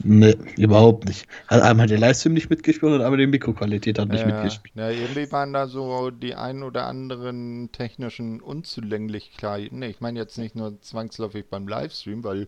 Ne, 0.03 0.35
überhaupt 0.57 1.05
nicht. 1.05 1.27
Hat 1.47 1.61
einmal 1.61 1.87
den 1.87 1.99
Livestream 1.99 2.33
nicht 2.33 2.49
mitgespielt 2.49 2.91
und 2.93 3.01
einmal 3.01 3.17
die 3.17 3.27
Mikroqualität 3.27 3.99
hat 3.99 4.09
nicht 4.09 4.25
Ja, 4.25 4.25
mitgespielt. 4.25 4.73
ja, 4.73 4.89
irgendwie 4.89 5.31
waren 5.31 5.53
da 5.53 5.67
so 5.67 6.09
die 6.11 6.35
ein 6.35 6.63
oder 6.63 6.85
anderen 6.87 7.71
technischen 7.71 8.41
Unzulänglichkeiten. 8.41 9.81
Ich 9.83 10.01
meine 10.01 10.19
jetzt 10.19 10.37
nicht 10.37 10.55
nur 10.55 10.81
zwangsläufig 10.81 11.45
beim 11.49 11.67
Livestream, 11.67 12.23
weil 12.23 12.47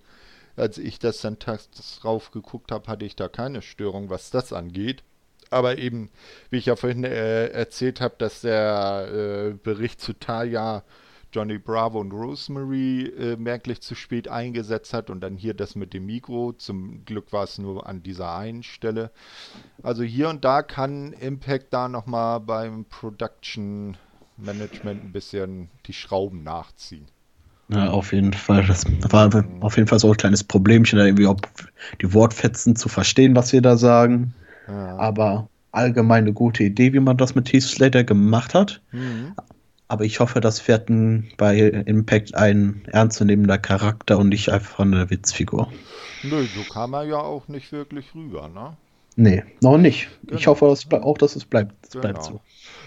als 0.58 0.78
ich 0.80 1.00
das 1.00 1.22
dann 1.22 1.40
tags 1.40 1.70
drauf 2.02 2.32
geguckt 2.32 2.72
habe, 2.72 2.88
hatte 2.90 3.06
ich 3.06 3.16
da 3.18 3.28
keine 3.30 3.62
Störung, 3.62 4.10
was 4.10 4.32
das 4.32 4.54
angeht. 4.54 5.04
Aber 5.52 5.78
eben, 5.80 6.12
wie 6.52 6.58
ich 6.58 6.68
ja 6.68 6.76
vorhin 6.78 7.04
äh, 7.06 7.48
erzählt 7.50 8.02
habe, 8.02 8.16
dass 8.20 8.42
der 8.42 9.52
äh, 9.54 9.56
Bericht 9.64 10.02
zu 10.02 10.14
Talia 10.14 10.84
Johnny 11.36 11.58
Bravo 11.58 12.00
und 12.00 12.14
Rosemary 12.14 13.08
äh, 13.08 13.36
merklich 13.36 13.82
zu 13.82 13.94
spät 13.94 14.30
eingesetzt 14.30 14.94
hat 14.94 15.10
und 15.10 15.20
dann 15.20 15.36
hier 15.36 15.54
das 15.54 15.76
mit 15.76 15.94
dem 15.94 16.06
Mikro. 16.06 16.54
Zum 16.54 17.04
Glück 17.04 17.34
war 17.34 17.44
es 17.44 17.58
nur 17.58 17.86
an 17.86 18.02
dieser 18.02 18.38
einen 18.38 18.64
Stelle. 18.64 19.12
Also 19.84 20.04
hier 20.04 20.30
und 20.30 20.46
da 20.46 20.62
kann 20.62 21.12
Impact 21.12 21.74
da 21.74 21.90
nochmal 21.90 22.40
beim 22.40 22.86
Production 22.86 23.98
Management 24.38 25.04
ein 25.04 25.12
bisschen 25.12 25.70
die 25.88 25.94
Schrauben 25.94 26.42
nachziehen. 26.44 27.08
Ja, 27.68 27.90
auf 27.90 28.14
jeden 28.14 28.32
Fall. 28.32 28.66
Das 28.66 28.86
war 29.12 29.44
auf 29.60 29.76
jeden 29.76 29.90
Fall 29.90 30.00
so 30.00 30.12
ein 30.12 30.18
kleines 30.18 30.42
Problemchen, 30.42 30.98
da 30.98 31.04
irgendwie 31.04 31.28
ob 31.28 31.50
die 32.02 32.14
Wortfetzen 32.14 32.78
zu 32.78 32.88
verstehen, 32.88 33.36
was 33.36 33.52
wir 33.52 33.62
da 33.62 33.76
sagen. 33.76 34.34
Ja. 34.70 34.96
Aber 34.96 35.50
allgemein 35.74 36.24
eine 36.24 36.34
gute 36.34 36.64
Idee, 36.64 36.94
wie 36.94 37.02
man 37.02 37.18
das 37.18 37.36
mit 37.36 37.52
Heath 37.52 37.64
Slater 37.64 38.06
gemacht 38.06 38.54
hat. 38.54 38.82
Mhm. 38.94 39.34
Aber 39.88 40.04
ich 40.04 40.20
hoffe, 40.20 40.42
das 40.42 40.68
wird 40.68 40.90
ein, 40.90 41.32
bei 41.38 41.58
Impact 41.60 42.36
ein 42.36 42.84
ernstzunehmender 42.92 43.58
Charakter 43.58 44.18
und 44.18 44.30
nicht 44.30 44.50
einfach 44.50 44.80
eine 44.80 45.10
Witzfigur. 45.10 45.72
Nö, 46.24 46.48
so 46.48 46.64
kam 46.66 46.94
er 46.94 47.04
ja 47.04 47.20
auch 47.20 47.48
nicht 47.48 47.72
wirklich 47.72 48.14
rüber, 48.16 48.48
ne? 48.48 48.78
Nee, 49.16 49.44
noch 49.62 49.78
nicht. 49.78 50.10
Ich 50.24 50.28
Genau. 50.28 50.46
hoffe 50.48 50.68
dass, 50.68 50.92
auch, 50.92 51.18
dass 51.18 51.36
es 51.36 51.46
bleibt. 51.46 51.74
Es 51.86 51.96
bleibt 51.96 52.20
Genau. 52.20 52.22
so. 52.24 52.42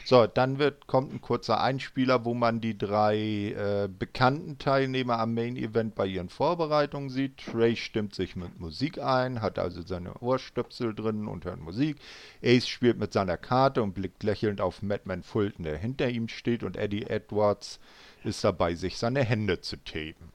So, 0.08 0.26
dann 0.26 0.58
wird, 0.58 0.86
kommt 0.86 1.12
ein 1.12 1.20
kurzer 1.20 1.60
Einspieler, 1.60 2.24
wo 2.24 2.32
man 2.32 2.62
die 2.62 2.78
drei 2.78 3.18
äh, 3.18 3.88
bekannten 3.88 4.56
Teilnehmer 4.56 5.18
am 5.18 5.34
Main 5.34 5.54
Event 5.54 5.94
bei 5.96 6.06
ihren 6.06 6.30
Vorbereitungen 6.30 7.10
sieht. 7.10 7.36
Trey 7.36 7.76
stimmt 7.76 8.14
sich 8.14 8.34
mit 8.34 8.58
Musik 8.58 8.98
ein, 9.02 9.42
hat 9.42 9.58
also 9.58 9.82
seine 9.82 10.14
Ohrstöpsel 10.14 10.94
drin 10.94 11.28
und 11.28 11.44
hört 11.44 11.60
Musik. 11.60 11.98
Ace 12.42 12.66
spielt 12.66 12.98
mit 12.98 13.12
seiner 13.12 13.36
Karte 13.36 13.82
und 13.82 13.92
blickt 13.92 14.22
lächelnd 14.22 14.62
auf 14.62 14.80
Madman 14.80 15.22
Fulton, 15.22 15.64
der 15.64 15.76
hinter 15.76 16.08
ihm 16.08 16.28
steht, 16.28 16.62
und 16.62 16.78
Eddie 16.78 17.04
Edwards 17.04 17.78
ist 18.24 18.42
dabei, 18.42 18.76
sich 18.76 18.96
seine 18.96 19.22
Hände 19.22 19.60
zu 19.60 19.76
tapen. 19.76 20.32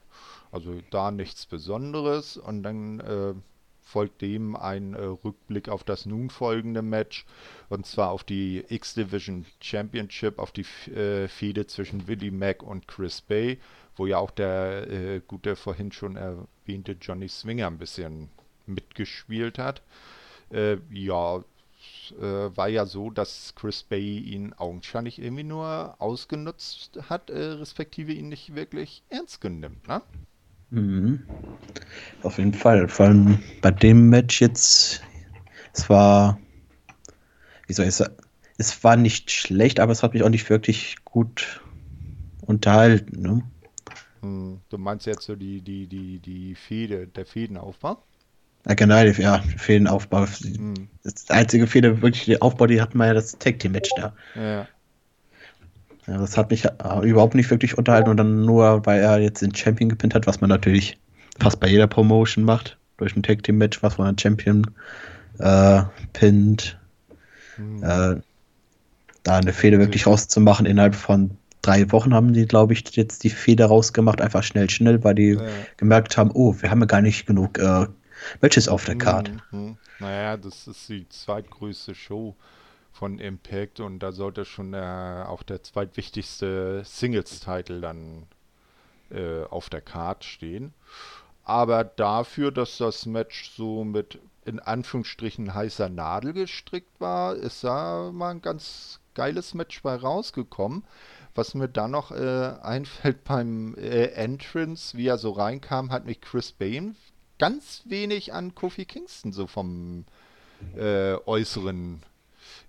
Also 0.52 0.82
da 0.92 1.10
nichts 1.10 1.46
Besonderes 1.46 2.36
und 2.36 2.62
dann 2.62 3.00
äh, 3.00 3.34
folgt 3.94 4.22
dem 4.22 4.56
ein 4.56 4.94
äh, 4.94 5.04
Rückblick 5.04 5.68
auf 5.68 5.84
das 5.84 6.04
nun 6.04 6.28
folgende 6.28 6.82
Match 6.82 7.24
und 7.68 7.86
zwar 7.86 8.10
auf 8.10 8.24
die 8.24 8.64
X-Division 8.68 9.46
Championship, 9.60 10.40
auf 10.40 10.50
die 10.50 10.66
äh, 10.90 11.28
Fehde 11.28 11.68
zwischen 11.68 12.08
Willie 12.08 12.32
Mack 12.32 12.64
und 12.64 12.88
Chris 12.88 13.20
Bay, 13.20 13.60
wo 13.94 14.06
ja 14.06 14.18
auch 14.18 14.32
der 14.32 14.90
äh, 14.90 15.20
gute 15.24 15.54
vorhin 15.54 15.92
schon 15.92 16.16
erwähnte 16.16 16.96
Johnny 17.00 17.28
Swinger 17.28 17.68
ein 17.68 17.78
bisschen 17.78 18.30
mitgespielt 18.66 19.60
hat. 19.60 19.80
Äh, 20.50 20.78
ja, 20.90 21.44
äh, 22.18 22.56
war 22.56 22.66
ja 22.66 22.86
so, 22.86 23.10
dass 23.10 23.54
Chris 23.54 23.84
Bay 23.84 24.18
ihn 24.18 24.54
augenscheinlich 24.54 25.20
irgendwie 25.20 25.44
nur 25.44 25.94
ausgenutzt 26.00 26.98
hat, 27.08 27.30
äh, 27.30 27.38
respektive 27.38 28.12
ihn 28.12 28.28
nicht 28.28 28.56
wirklich 28.56 29.04
ernst 29.08 29.40
genimmt, 29.40 29.86
ne? 29.86 30.02
Mhm. 30.74 31.22
Auf 32.22 32.38
jeden 32.38 32.54
Fall. 32.54 32.88
Vor 32.88 33.06
allem 33.06 33.38
bei 33.60 33.70
dem 33.70 34.08
Match 34.08 34.40
jetzt, 34.40 35.02
es 35.72 35.88
war, 35.88 36.40
wie 37.66 37.72
soll 37.72 37.86
ich 37.86 37.94
sagen, 37.94 38.16
es 38.58 38.84
war 38.84 38.96
nicht 38.96 39.30
schlecht, 39.30 39.80
aber 39.80 39.92
es 39.92 40.02
hat 40.02 40.14
mich 40.14 40.22
auch 40.22 40.28
nicht 40.28 40.48
wirklich 40.50 40.96
gut 41.04 41.62
unterhalten. 42.46 43.20
Ne? 43.22 43.42
Hm, 44.22 44.60
du 44.68 44.78
meinst 44.78 45.06
jetzt 45.06 45.24
so 45.24 45.36
die, 45.36 45.60
die, 45.60 45.86
die, 45.86 46.18
die 46.18 46.54
Fehde, 46.54 47.06
der 47.06 47.26
Fädenaufbau? 47.26 48.02
Ja, 48.66 48.74
generell, 48.74 49.12
ja, 49.20 49.40
Fehlenaufbau. 49.56 50.26
Hm, 50.26 50.88
Das 51.02 51.28
einzige 51.30 51.66
Fehler, 51.66 52.00
wirklich 52.00 52.24
der 52.24 52.42
Aufbau, 52.42 52.66
die 52.66 52.80
hatten 52.80 52.96
wir 52.98 53.06
ja 53.06 53.14
das 53.14 53.38
Tag 53.38 53.58
Team 53.58 53.72
Match 53.72 53.90
da. 53.96 54.14
ja. 54.34 54.73
Ja, 56.06 56.18
das 56.18 56.36
hat 56.36 56.50
mich 56.50 56.64
äh, 56.64 56.70
überhaupt 57.02 57.34
nicht 57.34 57.50
wirklich 57.50 57.78
unterhalten 57.78 58.10
und 58.10 58.16
dann 58.18 58.44
nur, 58.44 58.84
weil 58.86 59.00
er 59.00 59.18
jetzt 59.20 59.40
den 59.42 59.54
Champion 59.54 59.88
gepinnt 59.88 60.14
hat, 60.14 60.26
was 60.26 60.40
man 60.40 60.50
natürlich 60.50 60.98
fast 61.40 61.60
bei 61.60 61.68
jeder 61.68 61.86
Promotion 61.86 62.44
macht, 62.44 62.78
durch 62.98 63.16
ein 63.16 63.22
Tag 63.22 63.42
Team 63.42 63.58
Match, 63.58 63.82
was 63.82 63.98
man 63.98 64.08
einen 64.08 64.18
Champion 64.18 64.66
äh, 65.38 65.82
pinnt, 66.12 66.78
Hm. 67.56 67.82
äh, 67.84 68.16
da 69.22 69.36
eine 69.38 69.52
Fehde 69.52 69.78
wirklich 69.78 70.06
rauszumachen. 70.06 70.66
Innerhalb 70.66 70.94
von 70.94 71.30
drei 71.62 71.90
Wochen 71.92 72.12
haben 72.12 72.32
die, 72.32 72.46
glaube 72.46 72.72
ich, 72.74 72.84
jetzt 72.96 73.24
die 73.24 73.30
Fehde 73.30 73.64
rausgemacht, 73.64 74.20
einfach 74.20 74.42
schnell, 74.42 74.68
schnell, 74.70 75.02
weil 75.02 75.14
die 75.14 75.30
Ja. 75.30 75.40
gemerkt 75.76 76.16
haben, 76.16 76.30
oh, 76.34 76.54
wir 76.60 76.70
haben 76.70 76.80
ja 76.80 76.86
gar 76.86 77.00
nicht 77.00 77.26
genug 77.26 77.58
äh, 77.58 77.86
Matches 78.40 78.68
auf 78.68 78.84
der 78.84 78.96
Card. 78.96 79.28
Hm, 79.28 79.40
hm. 79.50 79.76
Naja, 79.98 80.36
das 80.36 80.66
ist 80.66 80.88
die 80.88 81.08
zweitgrößte 81.08 81.94
Show 81.94 82.34
von 82.94 83.18
Impact 83.18 83.80
und 83.80 83.98
da 83.98 84.12
sollte 84.12 84.44
schon 84.44 84.72
der, 84.72 85.26
auch 85.28 85.42
der 85.42 85.62
zweitwichtigste 85.62 86.82
Singles-Title 86.84 87.80
dann 87.80 88.28
äh, 89.10 89.42
auf 89.44 89.68
der 89.68 89.80
Card 89.80 90.24
stehen. 90.24 90.72
Aber 91.42 91.82
dafür, 91.82 92.52
dass 92.52 92.78
das 92.78 93.04
Match 93.04 93.50
so 93.50 93.84
mit 93.84 94.20
in 94.44 94.60
Anführungsstrichen 94.60 95.54
heißer 95.54 95.88
Nadel 95.88 96.34
gestrickt 96.34 97.00
war, 97.00 97.34
ist 97.34 97.64
da 97.64 98.10
mal 98.12 98.30
ein 98.30 98.42
ganz 98.42 99.00
geiles 99.14 99.54
Match 99.54 99.82
bei 99.82 99.96
rausgekommen. 99.96 100.84
Was 101.34 101.54
mir 101.54 101.68
da 101.68 101.88
noch 101.88 102.12
äh, 102.12 102.54
einfällt 102.62 103.24
beim 103.24 103.74
äh, 103.74 104.06
Entrance, 104.12 104.96
wie 104.96 105.08
er 105.08 105.18
so 105.18 105.32
reinkam, 105.32 105.90
hat 105.90 106.06
mich 106.06 106.20
Chris 106.20 106.52
Bane 106.52 106.94
ganz 107.40 107.82
wenig 107.86 108.32
an 108.32 108.54
Kofi 108.54 108.84
Kingston 108.84 109.32
so 109.32 109.48
vom 109.48 110.04
äh, 110.76 111.14
Äußeren 111.26 112.02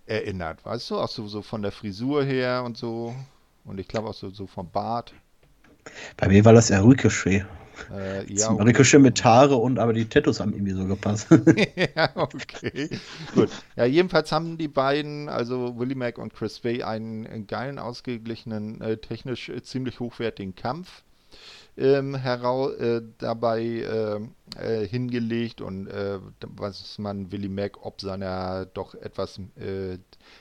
erinnert, 0.05 0.65
weißt 0.65 0.91
du? 0.91 0.97
Auch 0.97 1.09
so, 1.09 1.27
so 1.27 1.41
von 1.41 1.61
der 1.61 1.71
Frisur 1.71 2.23
her 2.23 2.63
und 2.65 2.77
so. 2.77 3.15
Und 3.63 3.79
ich 3.79 3.87
glaube 3.87 4.09
auch 4.09 4.13
so, 4.13 4.29
so 4.29 4.47
vom 4.47 4.69
Bart. 4.69 5.13
Bei 6.17 6.27
mir 6.27 6.43
war 6.45 6.53
das 6.53 6.69
ja 6.69 6.81
Ricochet. 6.81 7.45
Äh, 7.91 8.31
Ja, 8.33 8.53
ja, 8.53 8.63
Ricochet 8.63 8.99
mit 8.99 9.23
Haare 9.23 9.55
und 9.55 9.79
aber 9.79 9.93
die 9.93 10.05
Tattoos 10.07 10.39
haben 10.39 10.53
irgendwie 10.53 10.73
so 10.73 10.85
gepasst. 10.85 11.27
ja, 11.95 12.09
okay. 12.15 12.89
Gut. 13.33 13.49
Ja, 13.75 13.85
jedenfalls 13.85 14.31
haben 14.31 14.57
die 14.57 14.67
beiden, 14.67 15.29
also 15.29 15.77
Willie 15.77 15.95
Mack 15.95 16.17
und 16.17 16.33
Chris 16.33 16.59
Bay, 16.59 16.83
einen, 16.83 17.27
einen 17.27 17.47
geilen, 17.47 17.79
ausgeglichenen, 17.79 18.81
äh, 18.81 18.97
technisch 18.97 19.49
äh, 19.49 19.61
ziemlich 19.61 19.99
hochwertigen 19.99 20.55
Kampf 20.55 21.03
ähm, 21.77 22.15
herau 22.15 22.71
äh, 22.71 23.01
dabei 23.17 23.61
äh, 23.61 24.19
äh, 24.57 24.87
hingelegt 24.87 25.61
und 25.61 25.87
äh, 25.87 26.19
was 26.41 26.97
man 26.97 27.31
Willie 27.31 27.49
Mack 27.49 27.85
ob 27.85 28.01
seiner 28.01 28.65
doch 28.65 28.95
etwas 28.95 29.39
äh, 29.59 29.97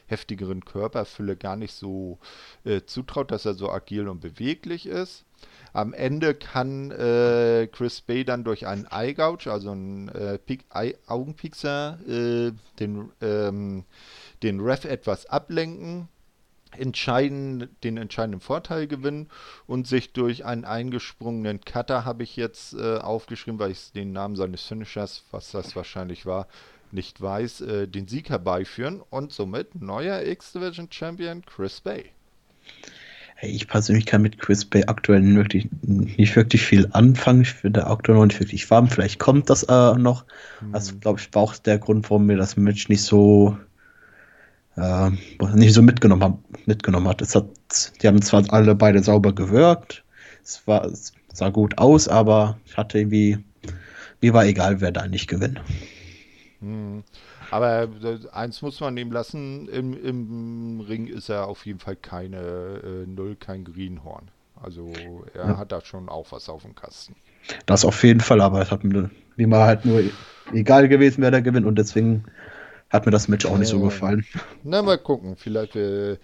heftigeren 0.07 0.65
Körperfülle 0.65 1.37
gar 1.37 1.57
nicht 1.57 1.75
so 1.75 2.19
zutraut, 2.87 3.31
dass 3.31 3.45
er 3.45 3.55
so 3.55 3.71
agil 3.71 4.09
und 4.09 4.21
beweglich 4.21 4.87
ist. 4.87 5.25
Am 5.73 5.93
Ende 5.93 6.35
kann 6.35 6.93
äh, 6.93 7.69
Chris 7.71 8.01
Bay 8.01 8.25
dann 8.25 8.45
durch 8.45 8.67
einen 8.67 8.87
Eye 8.91 9.13
Gouge, 9.13 9.51
also 9.51 9.73
einen 9.73 10.09
äh, 10.09 10.39
Augenpixer, 11.07 11.99
äh, 12.07 12.53
den, 12.79 13.11
ähm, 13.21 13.85
den 14.43 14.61
Ref 14.61 14.85
etwas 14.85 15.27
ablenken, 15.27 16.09
entscheiden, 16.79 17.69
den 17.83 17.97
entscheidenden 17.97 18.41
Vorteil 18.41 18.87
gewinnen 18.87 19.29
und 19.67 19.87
sich 19.87 20.13
durch 20.13 20.45
einen 20.45 20.65
eingesprungenen 20.65 21.61
Cutter, 21.61 22.05
habe 22.05 22.23
ich 22.23 22.37
jetzt 22.37 22.75
äh, 22.75 22.99
aufgeschrieben, 22.99 23.59
weil 23.59 23.71
ich 23.71 23.93
den 23.93 24.13
Namen 24.13 24.37
seines 24.37 24.63
Finishers, 24.63 25.25
was 25.31 25.51
das 25.51 25.77
wahrscheinlich 25.77 26.27
war, 26.27 26.47
nicht 26.93 27.21
weiß, 27.21 27.61
äh, 27.63 27.89
den 27.89 28.09
Sieg 28.09 28.31
herbeiführen 28.31 29.03
und 29.11 29.33
somit 29.33 29.81
neuer 29.81 30.23
X-Division 30.23 30.89
Champion 30.91 31.45
Chris 31.45 31.81
Bay. 31.81 32.05
Ich 33.43 33.67
persönlich 33.67 34.07
kann 34.07 34.23
mit 34.23 34.39
Chris 34.39 34.65
Bay 34.65 34.85
aktuell 34.87 35.23
wirklich, 35.35 35.69
nicht 35.83 36.37
wirklich 36.37 36.63
viel 36.63 36.89
anfangen. 36.93 37.43
Ich 37.43 37.53
finde 37.53 37.87
aktuell 37.87 38.17
noch 38.17 38.27
nicht 38.27 38.41
wirklich 38.41 38.71
warm. 38.71 38.89
Vielleicht 38.89 39.19
kommt 39.19 39.51
das 39.51 39.65
äh, 39.65 39.95
noch. 39.95 40.25
Mhm. 40.61 40.73
Das, 40.73 41.01
glaube 41.01 41.21
ich, 41.21 41.35
war 41.35 41.43
auch 41.43 41.57
der 41.57 41.79
Grund, 41.79 42.09
warum 42.09 42.27
mir 42.27 42.37
das 42.37 42.57
Match 42.57 42.89
nicht 42.89 43.03
so 43.03 43.59
äh, 44.77 45.11
nicht 45.55 45.75
so 45.75 45.83
mitgenommen, 45.83 46.23
hab, 46.23 46.39
mitgenommen 46.67 47.09
hat. 47.09 47.23
Es 47.23 47.35
hat. 47.35 47.47
Die 48.03 48.07
haben 48.07 48.23
zwar 48.23 48.45
alle 48.53 48.75
beide 48.75 49.03
sauber 49.03 49.33
gewirkt. 49.33 50.05
Es, 50.43 50.67
war, 50.67 50.85
es 50.85 51.13
sah 51.33 51.51
gut 51.51 51.79
aus, 51.79 52.09
aber 52.09 52.59
ich 52.67 52.77
hatte 52.77 52.99
irgendwie. 52.99 53.39
Mir 54.21 54.33
war 54.33 54.47
egal, 54.47 54.81
wer 54.81 54.91
da 54.91 55.07
nicht 55.07 55.29
gewinnt. 55.29 55.61
Mhm. 56.61 57.05
Aber 57.51 57.83
äh, 57.83 58.19
eins 58.33 58.63
muss 58.63 58.81
man 58.81 58.97
ihm 58.97 59.13
lassen, 59.13 59.69
im, 59.69 59.93
im 59.93 60.81
Ring 60.81 61.07
ist 61.07 61.29
er 61.29 61.47
auf 61.47 61.67
jeden 61.67 61.79
Fall 61.79 61.95
keine 61.95 62.39
äh, 62.39 63.07
Null, 63.07 63.37
kein 63.37 63.65
Greenhorn. 63.65 64.31
Also 64.61 64.93
er 65.35 65.49
ja. 65.49 65.57
hat 65.59 65.73
da 65.73 65.81
schon 65.83 66.09
auch 66.09 66.33
was 66.33 66.49
auf 66.49 66.63
dem 66.63 66.75
Kasten. 66.75 67.15
Das 67.67 67.85
auf 67.85 68.03
jeden 68.03 68.21
Fall, 68.21 68.41
aber 68.41 68.63
es 68.63 68.71
hat 68.71 68.83
mir, 68.83 69.11
mir 69.37 69.47
mal 69.47 69.67
halt 69.67 69.85
nur 69.85 70.03
egal 70.53 70.89
gewesen, 70.89 71.21
wer 71.23 71.31
da 71.31 71.41
gewinnt 71.41 71.67
und 71.67 71.77
deswegen 71.77 72.25
hat 72.95 73.07
mir 73.07 73.13
das 73.13 73.29
Match 73.29 73.45
auch 73.45 73.59
nicht 73.59 73.69
so 73.69 73.81
gefallen. 73.81 74.25
Na, 74.63 74.81
mal 74.81 74.99
gucken. 74.99 75.37
Vielleicht 75.37 75.75
äh, 75.77 76.17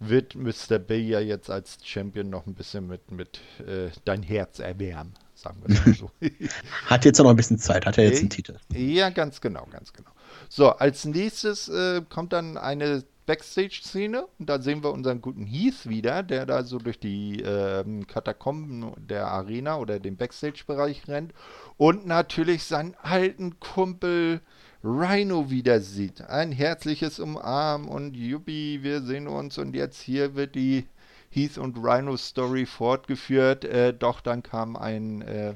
wird 0.00 0.34
Mr. 0.34 0.78
Bay 0.78 1.00
ja 1.00 1.20
jetzt 1.20 1.50
als 1.50 1.78
Champion 1.82 2.28
noch 2.28 2.46
ein 2.46 2.54
bisschen 2.54 2.86
mit, 2.88 3.10
mit 3.10 3.40
äh, 3.60 3.90
dein 4.04 4.22
Herz 4.22 4.58
erwärmen, 4.58 5.14
sagen 5.34 5.62
wir 5.64 5.74
mal 5.74 5.94
so. 5.94 6.10
hat 6.86 7.04
jetzt 7.04 7.18
noch 7.18 7.30
ein 7.30 7.36
bisschen 7.36 7.58
Zeit, 7.58 7.86
hat 7.86 7.96
er 7.96 8.04
jetzt 8.04 8.20
einen 8.20 8.30
Titel. 8.30 8.56
Ja, 8.74 9.10
ganz 9.10 9.40
genau, 9.40 9.66
ganz 9.70 9.92
genau. 9.92 10.10
So, 10.48 10.70
als 10.70 11.04
nächstes 11.04 11.68
äh, 11.68 12.02
kommt 12.08 12.32
dann 12.32 12.56
eine 12.56 13.04
Backstage-Szene 13.26 14.26
und 14.38 14.48
da 14.48 14.60
sehen 14.60 14.82
wir 14.82 14.92
unseren 14.92 15.20
guten 15.20 15.44
Heath 15.46 15.88
wieder, 15.88 16.22
der 16.22 16.46
da 16.46 16.62
so 16.62 16.78
durch 16.78 16.98
die 16.98 17.40
ähm, 17.40 18.06
Katakomben 18.06 18.92
der 18.96 19.28
Arena 19.28 19.78
oder 19.78 19.98
den 19.98 20.16
Backstage-Bereich 20.16 21.08
rennt 21.08 21.32
und 21.76 22.06
natürlich 22.06 22.64
seinen 22.64 22.94
alten 23.02 23.58
Kumpel 23.60 24.40
Rhino 24.88 25.50
wieder 25.50 25.80
sieht. 25.80 26.20
Ein 26.20 26.52
herzliches 26.52 27.18
Umarmen 27.18 27.88
und 27.88 28.16
Yuppie, 28.16 28.84
wir 28.84 29.02
sehen 29.02 29.26
uns 29.26 29.58
und 29.58 29.74
jetzt 29.74 30.00
hier 30.00 30.36
wird 30.36 30.54
die 30.54 30.86
Heath 31.28 31.58
und 31.58 31.76
Rhino 31.76 32.16
Story 32.16 32.66
fortgeführt. 32.66 33.64
Äh, 33.64 33.92
doch 33.92 34.20
dann 34.20 34.44
kam 34.44 34.76
ein 34.76 35.22
äh, 35.22 35.54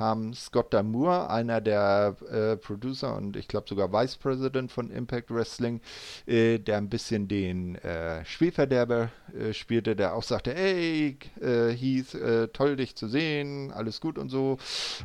kam 0.00 0.32
Scott 0.32 0.72
Damour, 0.72 1.28
einer 1.28 1.60
der 1.60 2.16
äh, 2.32 2.56
Producer 2.56 3.14
und 3.14 3.36
ich 3.36 3.48
glaube 3.48 3.68
sogar 3.68 3.92
Vice 3.92 4.16
President 4.16 4.72
von 4.72 4.90
Impact 4.90 5.30
Wrestling, 5.30 5.82
äh, 6.24 6.56
der 6.58 6.78
ein 6.78 6.88
bisschen 6.88 7.28
den 7.28 7.74
äh, 7.74 8.24
Spielverderber 8.24 9.10
äh, 9.38 9.52
spielte, 9.52 9.94
der 9.94 10.14
auch 10.14 10.22
sagte, 10.22 10.56
ey, 10.56 11.18
äh, 11.42 11.68
Heath, 11.74 12.14
äh, 12.14 12.48
toll 12.48 12.76
dich 12.76 12.96
zu 12.96 13.08
sehen, 13.08 13.72
alles 13.72 14.00
gut 14.00 14.16
und 14.16 14.30
so, 14.30 14.56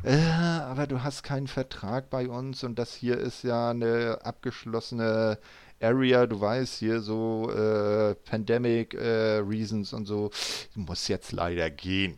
aber 0.02 0.86
du 0.86 1.02
hast 1.02 1.22
keinen 1.22 1.46
Vertrag 1.46 2.08
bei 2.08 2.26
uns 2.26 2.64
und 2.64 2.78
das 2.78 2.94
hier 2.94 3.18
ist 3.18 3.44
ja 3.44 3.72
eine 3.72 4.20
abgeschlossene 4.22 5.36
Area, 5.78 6.26
du 6.26 6.40
weißt 6.40 6.78
hier 6.78 7.00
so 7.00 7.50
äh, 7.50 8.14
Pandemic 8.14 8.94
äh, 8.94 9.42
Reasons 9.46 9.92
und 9.92 10.06
so, 10.06 10.30
muss 10.74 11.06
jetzt 11.08 11.32
leider 11.32 11.68
gehen. 11.68 12.16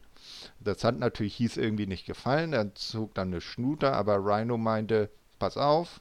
Das 0.60 0.82
hat 0.84 0.98
natürlich 0.98 1.36
hieß 1.36 1.56
irgendwie 1.56 1.86
nicht 1.86 2.06
gefallen. 2.06 2.52
Er 2.52 2.74
zog 2.74 3.14
dann 3.14 3.28
eine 3.28 3.40
Schnute, 3.40 3.92
aber 3.92 4.16
Rhino 4.16 4.58
meinte, 4.58 5.10
pass 5.38 5.56
auf, 5.56 6.00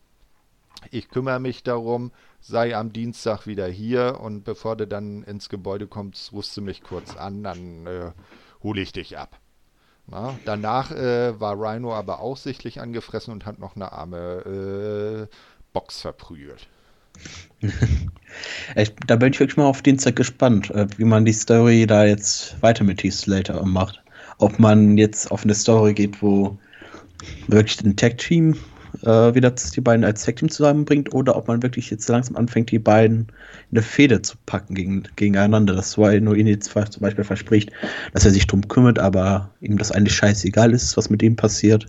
ich 0.92 1.10
kümmere 1.10 1.40
mich 1.40 1.64
darum, 1.64 2.12
sei 2.40 2.76
am 2.76 2.94
Dienstag 2.94 3.46
wieder 3.48 3.68
hier 3.68 4.20
und 4.22 4.44
bevor 4.44 4.76
du 4.76 4.88
dann 4.88 5.24
ins 5.24 5.50
Gebäude 5.50 5.88
kommst, 5.88 6.32
rufst 6.34 6.56
du 6.58 6.62
mich 6.62 6.84
kurz 6.84 7.16
an, 7.16 7.44
dann 7.44 7.88
äh, 7.88 8.12
hole 8.64 8.82
ich 8.82 8.92
dich 8.92 9.18
ab. 9.18 9.40
Na, 10.10 10.40
danach 10.46 10.92
äh, 10.92 11.40
war 11.40 11.60
Rhino 11.60 11.94
aber 11.94 12.22
auch 12.22 12.38
sichtlich 12.38 12.80
angefressen 12.80 13.34
und 13.34 13.46
hat 13.46 13.60
noch 13.60 13.76
eine 13.76 13.92
arme 13.92 15.28
äh, 15.28 15.36
Box 15.74 16.02
verprügelt. 16.02 16.68
da 19.08 19.16
bin 19.16 19.34
ich 19.34 19.40
wirklich 19.40 19.58
mal 19.58 19.66
auf 19.66 19.82
Dienstag 19.82 20.16
gespannt, 20.16 20.70
äh, 20.70 20.88
wie 20.98 21.04
man 21.04 21.26
die 21.26 21.34
Story 21.34 21.88
da 21.88 22.06
jetzt 22.06 22.62
weiter 22.62 22.84
mit 22.84 23.04
Heath 23.04 23.14
Slater 23.14 23.66
macht 23.66 24.02
ob 24.40 24.60
man 24.60 24.98
jetzt 24.98 25.32
auf 25.32 25.44
eine 25.44 25.56
Story 25.56 25.94
geht, 25.94 26.22
wo 26.22 26.58
wirklich 27.48 27.84
ein 27.84 27.96
Tag-Team 27.96 28.56
äh, 29.04 29.36
wieder 29.36 29.52
die 29.52 29.82
beiden 29.82 30.06
als 30.06 30.24
Tag-Team 30.24 30.50
zusammenbringt 30.50 31.14
oder 31.14 31.36
ob 31.36 31.48
man 31.48 31.62
wirklich 31.64 31.90
jetzt 31.90 32.08
langsam 32.08 32.36
anfängt, 32.36 32.72
die 32.72 32.80
beiden 32.80 33.28
in 33.72 33.78
eine 33.78 33.82
Fehde 33.82 34.22
zu 34.22 34.38
packen 34.46 34.76
gegen, 34.76 35.04
gegeneinander. 35.16 35.74
Das 35.76 35.98
war 35.98 36.14
nur 36.20 36.36
ihn 36.36 36.48
jetzt 36.48 36.72
zum 36.72 37.02
Beispiel 37.02 37.24
verspricht, 37.24 37.72
dass 38.14 38.26
er 38.26 38.32
sich 38.32 38.48
drum 38.48 38.68
kümmert, 38.68 39.00
aber 39.00 39.50
ihm 39.62 39.78
das 39.78 39.92
eigentlich 39.92 40.16
scheißegal 40.16 40.74
ist, 40.74 40.98
was 40.98 41.10
mit 41.10 41.22
ihm 41.22 41.36
passiert. 41.36 41.88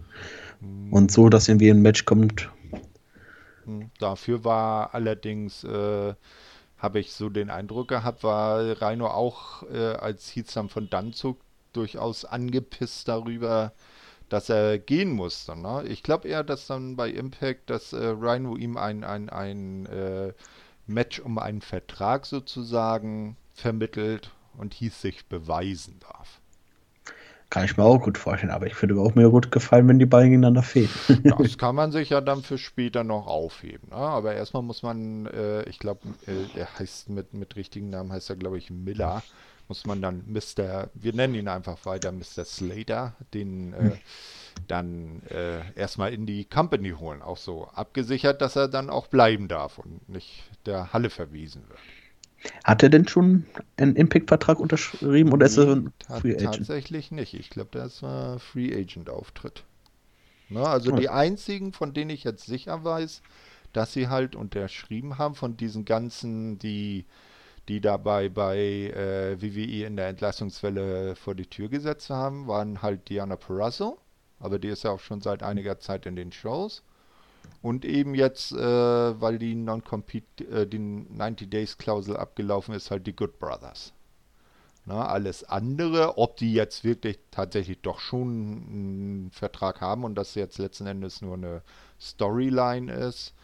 Und 0.91 1.13
so, 1.13 1.29
dass 1.29 1.49
irgendwie 1.49 1.71
ein 1.71 1.83
Match 1.83 2.07
kommt. 2.07 2.51
Hm, 3.65 3.91
dafür 3.99 4.45
war 4.45 4.95
allerdings, 4.95 5.63
äh, 5.65 6.15
habe 6.79 6.99
ich 6.99 7.13
so 7.13 7.29
den 7.29 7.51
Eindruck 7.51 7.89
gehabt, 7.89 8.25
war 8.25 8.81
Reino 8.81 9.07
auch 9.09 9.65
äh, 9.71 9.77
als 9.77 10.29
Hietzam 10.29 10.71
von 10.71 10.89
Danzug 10.89 11.39
durchaus 11.73 12.25
angepisst 12.25 13.09
darüber, 13.09 13.73
dass 14.29 14.49
er 14.49 14.79
gehen 14.79 15.11
musste. 15.11 15.57
Ne? 15.57 15.85
Ich 15.89 16.03
glaube 16.03 16.29
eher, 16.29 16.45
dass 16.45 16.67
dann 16.67 16.97
bei 16.97 17.11
Impact, 17.11 17.71
dass 17.71 17.93
äh, 17.93 18.07
Rhino 18.07 18.57
ihm 18.57 18.77
ein, 18.77 19.05
ein, 19.05 19.29
ein 19.31 19.87
äh, 19.87 20.33
Match 20.87 21.21
um 21.21 21.39
einen 21.39 21.63
Vertrag 21.63 22.27
sozusagen 22.27 23.37
vermittelt 23.55 24.31
und 24.57 24.75
hieß 24.75 25.01
sich 25.01 25.27
beweisen 25.27 25.99
darf. 26.01 26.41
Kann 27.51 27.65
ich 27.65 27.79
mir 27.79 27.85
auch 27.85 27.99
gut 27.99 28.19
vorstellen, 28.19 28.53
aber 28.53 28.67
ich 28.67 28.81
würde 28.83 29.01
auch 29.01 29.15
mir 29.15 29.31
gut 29.31 29.51
gefallen, 29.51 29.89
wenn 29.89 29.99
die 29.99 30.05
beiden 30.05 30.29
gegeneinander 30.29 30.63
fehlen. 30.63 30.91
das 31.39 31.57
kann 31.57 31.75
man 31.75 31.93
sich 31.93 32.11
ja 32.11 32.21
dann 32.21 32.43
für 32.43 32.59
später 32.59 33.05
noch 33.05 33.27
aufheben. 33.27 33.89
Ne? 33.89 33.97
Aber 33.97 34.35
erstmal 34.35 34.63
muss 34.63 34.83
man, 34.83 35.25
äh, 35.27 35.63
ich 35.63 35.79
glaube, 35.79 36.01
äh, 36.27 36.59
er 36.59 36.79
heißt 36.79 37.09
mit, 37.09 37.33
mit 37.33 37.57
richtigen 37.57 37.89
Namen 37.89 38.13
heißt 38.13 38.29
er, 38.29 38.37
glaube 38.37 38.59
ich, 38.59 38.71
Miller 38.71 39.23
muss 39.69 39.87
man 39.87 40.01
dann 40.01 40.25
Mr., 40.27 40.89
wir 40.95 41.13
nennen 41.13 41.35
ihn 41.35 41.49
einfach 41.49 41.85
weiter 41.85 42.11
Mr. 42.11 42.45
Slater, 42.45 43.15
den 43.35 43.75
äh, 43.75 43.91
dann 44.67 45.23
äh, 45.31 45.61
erstmal 45.75 46.13
in 46.13 46.27
die 46.27 46.45
Company 46.45 46.91
holen. 46.91 47.23
Auch 47.23 47.37
so 47.37 47.69
abgesichert, 47.69 48.41
dass 48.41 48.57
er 48.57 48.69
dann 48.69 48.91
auch 48.91 49.07
bleiben 49.07 49.49
darf 49.49 49.79
und 49.79 50.09
nicht 50.09 50.45
der 50.67 50.93
Halle 50.93 51.11
verwiesen 51.11 51.63
wird. 51.69 51.79
Hat 52.65 52.83
er 52.83 52.89
denn 52.89 53.07
schon 53.09 53.47
einen 53.77 53.97
Impact-Vertrag 53.97 54.61
unterschrieben 54.61 55.33
oder 55.33 55.47
ist 55.47 55.57
er 55.57 55.75
ein 55.75 55.93
Free 56.21 56.35
Agent? 56.35 56.57
Tatsächlich 56.57 57.11
nicht. 57.11 57.35
Ich 57.35 57.51
glaube, 57.51 57.71
das 57.73 58.03
war 58.03 58.39
Free 58.39 58.75
Agent-Auftritt. 58.75 59.65
Ne, 60.49 60.67
also 60.67 60.93
die 60.93 61.11
einzigen, 61.11 61.73
von 61.73 61.93
denen 61.93 62.11
ich 62.11 62.25
jetzt 62.25 62.47
sicher 62.47 62.83
weiß, 62.83 63.23
dass 63.73 63.93
sie 63.93 64.09
halt 64.09 64.35
unterschrieben 64.35 65.19
haben, 65.19 65.35
von 65.35 65.57
diesen 65.57 65.85
ganzen, 65.85 66.59
die 66.59 67.05
die 67.69 67.81
dabei 67.81 68.29
bei 68.29 68.57
äh, 68.57 69.41
WWE 69.41 69.87
in 69.87 69.97
der 69.97 70.09
Entlassungswelle 70.09 71.15
vor 71.17 71.35
die 71.35 71.47
Tür 71.47 71.69
gesetzt 71.69 72.11
haben, 72.11 72.49
waren 72.49 72.83
halt 72.83 73.09
Diana 73.09 73.37
Perazzo, 73.37 73.99
aber 74.41 74.59
die 74.59 74.69
ist 74.69 74.85
ja 74.85 74.91
auch 74.91 75.01
schon 75.01 75.21
seit 75.21 75.43
einiger 75.43 75.79
Zeit 75.79 76.07
in 76.07 76.17
den 76.17 76.33
Shows. 76.33 76.83
Und 77.63 77.85
eben 77.85 78.15
jetzt, 78.15 78.53
äh, 78.53 79.21
weil 79.21 79.39
die 79.39 79.55
Non-Compete, 79.55 80.45
äh, 80.45 80.67
die 80.67 80.79
90-Days-Klausel 80.79 82.17
abgelaufen 82.17 82.75
ist, 82.75 82.91
halt 82.91 83.07
die 83.07 83.17
Good 83.17 83.39
Brothers. 83.39 83.93
Na, 84.85 85.07
alles 85.07 85.45
andere, 85.45 86.17
ob 86.17 86.37
die 86.37 86.55
jetzt 86.55 86.83
wirklich 86.83 87.19
tatsächlich 87.31 87.81
doch 87.83 88.01
schon 88.01 88.29
einen 88.29 89.31
Vertrag 89.33 89.81
haben 89.83 90.05
und 90.05 90.15
das 90.15 90.35
jetzt 90.35 90.59
letzten 90.59 90.87
Endes 90.87 91.21
nur 91.21 91.35
eine 91.35 91.63
Storyline 92.01 92.91
ist, 92.91 93.35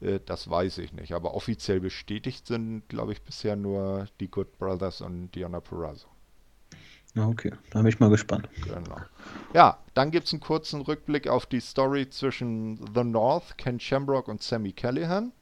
äh, 0.00 0.20
das 0.24 0.48
weiß 0.48 0.78
ich 0.78 0.92
nicht. 0.92 1.12
Aber 1.12 1.34
offiziell 1.34 1.80
bestätigt 1.80 2.46
sind, 2.46 2.88
glaube 2.88 3.12
ich, 3.12 3.22
bisher 3.22 3.56
nur 3.56 4.06
die 4.20 4.30
Good 4.30 4.58
Brothers 4.58 5.00
und 5.00 5.30
Diana 5.32 5.60
Perazzo. 5.60 6.08
Okay, 7.16 7.52
da 7.70 7.80
bin 7.80 7.88
ich 7.88 8.00
mal 8.00 8.10
gespannt. 8.10 8.48
Genau. 8.64 9.00
Ja, 9.54 9.78
dann 9.94 10.10
gibt 10.10 10.26
es 10.26 10.32
einen 10.32 10.40
kurzen 10.40 10.82
Rückblick 10.82 11.26
auf 11.26 11.46
die 11.46 11.60
Story 11.60 12.08
zwischen 12.10 12.78
The 12.94 13.02
North, 13.02 13.56
Ken 13.58 13.80
Shamrock 13.80 14.28
und 14.28 14.42
Sammy 14.42 14.72
Callahan. 14.72 15.32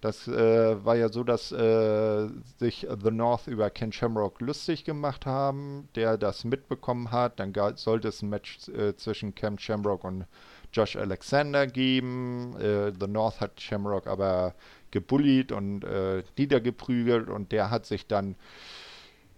Das 0.00 0.26
äh, 0.28 0.84
war 0.84 0.96
ja 0.96 1.10
so, 1.10 1.24
dass 1.24 1.52
äh, 1.52 2.28
sich 2.58 2.86
The 3.02 3.10
North 3.10 3.46
über 3.46 3.68
Ken 3.68 3.92
Shamrock 3.92 4.40
lustig 4.40 4.84
gemacht 4.84 5.26
haben, 5.26 5.88
der 5.94 6.16
das 6.16 6.44
mitbekommen 6.44 7.12
hat. 7.12 7.38
Dann 7.38 7.52
sollte 7.76 8.08
es 8.08 8.22
ein 8.22 8.30
Match 8.30 8.68
äh, 8.70 8.96
zwischen 8.96 9.34
Ken 9.34 9.58
Shamrock 9.58 10.04
und 10.04 10.24
Josh 10.72 10.96
Alexander 10.96 11.66
geben. 11.66 12.56
Äh, 12.60 12.92
The 12.98 13.06
North 13.06 13.40
hat 13.40 13.60
Shamrock 13.60 14.06
aber 14.06 14.54
gebullied 14.90 15.52
und 15.52 15.84
äh, 15.84 16.22
niedergeprügelt 16.36 17.28
und 17.28 17.52
der 17.52 17.70
hat 17.70 17.86
sich 17.86 18.06
dann 18.06 18.36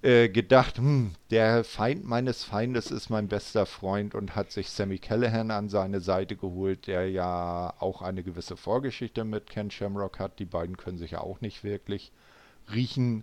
äh, 0.03 0.29
gedacht, 0.29 0.79
hm, 0.79 1.13
der 1.31 1.63
Feind 1.63 2.05
meines 2.05 2.43
Feindes 2.43 2.91
ist 2.91 3.09
mein 3.09 3.29
bester 3.29 3.67
Freund 3.67 4.15
und 4.15 4.35
hat 4.35 4.51
sich 4.51 4.71
Sammy 4.71 4.99
Callahan 4.99 5.51
an 5.51 5.69
seine 5.69 6.01
Seite 6.01 6.35
geholt, 6.35 6.89
der 6.89 7.09
ja 7.09 7.73
auch 7.79 8.03
eine 8.03 8.25
gewisse 8.25 8.57
Vorgeschichte 8.57 9.25
mit 9.25 9.49
Ken 9.49 9.71
Shamrock 9.71 10.19
hat. 10.19 10.39
Die 10.41 10.45
beiden 10.45 10.77
können 10.77 10.99
sich 10.99 11.13
ja 11.13 11.21
auch 11.21 11.41
nicht 11.41 11.63
wirklich 11.63 12.11
riechen. 12.73 13.23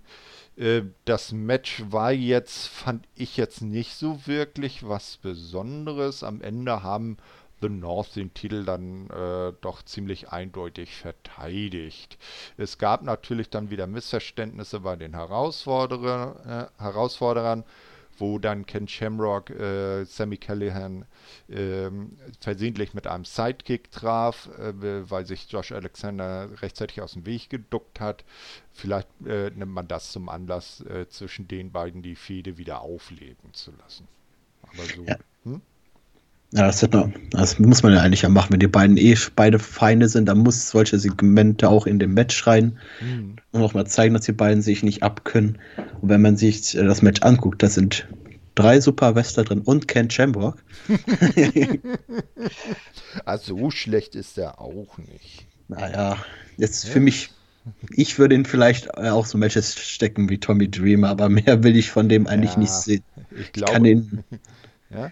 Äh, 0.55 0.83
das 1.03 1.33
Match 1.33 1.83
war 1.89 2.13
jetzt, 2.13 2.67
fand 2.67 3.05
ich 3.15 3.35
jetzt 3.35 3.61
nicht 3.61 3.95
so 3.95 4.25
wirklich 4.25 4.87
was 4.87 5.17
Besonderes. 5.17 6.23
Am 6.23 6.41
Ende 6.41 6.81
haben 6.81 7.17
The 7.61 7.69
North 7.69 8.15
den 8.15 8.33
Titel 8.33 8.65
dann 8.65 9.09
äh, 9.09 9.53
doch 9.61 9.83
ziemlich 9.83 10.29
eindeutig 10.29 10.95
verteidigt. 10.95 12.17
Es 12.57 12.77
gab 12.77 13.03
natürlich 13.03 13.49
dann 13.49 13.69
wieder 13.69 13.87
Missverständnisse 13.87 14.81
bei 14.81 14.95
den 14.95 15.13
Herausforderer, 15.13 16.69
äh, 16.77 16.81
Herausforderern, 16.81 17.63
wo 18.19 18.37
dann 18.37 18.65
Ken 18.65 18.87
Shamrock 18.87 19.49
äh, 19.49 20.03
Sammy 20.05 20.37
Callahan 20.37 21.05
ähm, 21.49 22.17
versehentlich 22.39 22.93
mit 22.93 23.07
einem 23.07 23.25
Sidekick 23.25 23.91
traf, 23.91 24.49
äh, 24.57 25.09
weil 25.09 25.25
sich 25.25 25.49
Josh 25.49 25.71
Alexander 25.71 26.49
rechtzeitig 26.61 27.01
aus 27.01 27.13
dem 27.13 27.25
Weg 27.25 27.49
geduckt 27.49 27.99
hat. 27.99 28.25
Vielleicht 28.73 29.07
äh, 29.25 29.51
nimmt 29.51 29.73
man 29.73 29.87
das 29.87 30.11
zum 30.11 30.29
Anlass, 30.29 30.81
äh, 30.81 31.07
zwischen 31.07 31.47
den 31.47 31.71
beiden 31.71 32.01
die 32.01 32.15
Fehde 32.15 32.57
wieder 32.57 32.81
aufleben 32.81 33.53
zu 33.53 33.71
lassen. 33.71 34.07
Aber 34.63 34.83
so. 34.83 35.03
Ja. 35.03 35.17
Hm? 35.43 35.61
Ja, 36.51 36.65
das, 36.65 36.81
noch, 36.81 37.11
das, 37.29 37.59
muss 37.59 37.83
man 37.83 37.93
ja 37.93 38.01
eigentlich 38.01 38.23
ja 38.23 38.29
machen. 38.29 38.53
Wenn 38.53 38.59
die 38.59 38.67
beiden 38.67 38.97
eh 38.97 39.15
beide 39.35 39.59
Feinde 39.59 40.09
sind, 40.09 40.25
dann 40.25 40.39
muss 40.39 40.69
solche 40.69 40.97
Segmente 40.97 41.69
auch 41.69 41.85
in 41.85 41.99
dem 41.99 42.15
Match 42.15 42.47
rein 42.47 42.79
mhm. 43.01 43.35
und 43.51 43.61
auch 43.61 43.75
mal 43.75 43.85
zeigen, 43.85 44.15
dass 44.15 44.25
die 44.25 44.31
beiden 44.31 44.63
sich 44.63 44.81
nicht 44.81 45.03
abkönnen. 45.03 45.59
Und 46.01 46.09
wenn 46.09 46.21
man 46.21 46.37
sich 46.37 46.75
äh, 46.75 46.83
das 46.83 47.03
Match 47.03 47.21
anguckt, 47.21 47.61
da 47.61 47.69
sind 47.69 48.07
drei 48.55 48.81
Super 48.81 49.13
Wester 49.13 49.43
drin 49.43 49.61
und 49.61 49.87
Ken 49.87 50.09
Shamrock. 50.09 50.63
also 53.25 53.55
so 53.59 53.69
schlecht 53.69 54.15
ist 54.15 54.39
er 54.39 54.59
auch 54.59 54.97
nicht. 54.97 55.45
Naja, 55.67 56.17
jetzt 56.57 56.85
ja. 56.85 56.91
für 56.91 56.99
mich, 56.99 57.29
ich 57.91 58.17
würde 58.17 58.33
ihn 58.33 58.45
vielleicht 58.45 58.87
äh, 58.97 59.09
auch 59.09 59.27
so 59.27 59.37
Matches 59.37 59.75
stecken 59.75 60.29
wie 60.29 60.39
Tommy 60.39 60.69
Dreamer, 60.69 61.09
aber 61.09 61.29
mehr 61.29 61.63
will 61.63 61.77
ich 61.77 61.91
von 61.91 62.09
dem 62.09 62.25
eigentlich 62.25 62.53
ja, 62.53 62.59
nicht 62.59 62.71
sehen. 62.71 63.03
Ich, 63.39 63.51
glaube, 63.51 63.71
ich 63.71 63.73
kann 63.75 63.85
ihn. 63.85 64.23
Ja? 64.91 65.11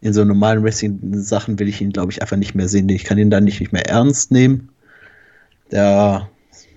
In 0.00 0.12
so 0.12 0.24
normalen 0.24 0.62
Wrestling-Sachen 0.64 1.58
will 1.58 1.68
ich 1.68 1.80
ihn, 1.80 1.92
glaube 1.92 2.12
ich, 2.12 2.22
einfach 2.22 2.36
nicht 2.36 2.54
mehr 2.54 2.68
sehen. 2.68 2.88
Ich 2.88 3.04
kann 3.04 3.18
ihn 3.18 3.30
dann 3.30 3.44
nicht, 3.44 3.60
nicht 3.60 3.72
mehr 3.72 3.86
ernst 3.88 4.30
nehmen. 4.30 4.70
Der 5.70 6.30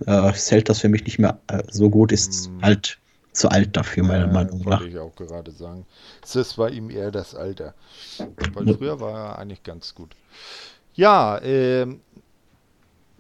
äh, 0.05 0.33
zählt 0.33 0.69
das 0.69 0.79
für 0.79 0.89
mich 0.89 1.05
nicht 1.05 1.19
mehr 1.19 1.39
äh, 1.47 1.63
so 1.69 1.89
gut, 1.89 2.12
ist 2.12 2.47
hm. 2.47 2.62
halt 2.62 2.99
zu 3.31 3.49
alt 3.49 3.75
dafür, 3.75 4.03
meiner 4.03 4.27
ja, 4.27 4.31
Meinung 4.33 4.59
nach. 4.59 4.81
Wollte 4.81 4.88
ich 4.88 4.99
auch 4.99 5.15
gerade 5.15 5.51
sagen. 5.51 5.86
Das 6.33 6.57
war 6.57 6.69
ihm 6.69 6.89
eher 6.89 7.12
das 7.12 7.33
Alter. 7.33 7.73
Weil 8.53 8.75
früher 8.75 8.99
war 8.99 9.13
er 9.13 9.39
eigentlich 9.39 9.63
ganz 9.63 9.95
gut. 9.95 10.15
Ja, 10.93 11.41
ähm, 11.41 12.01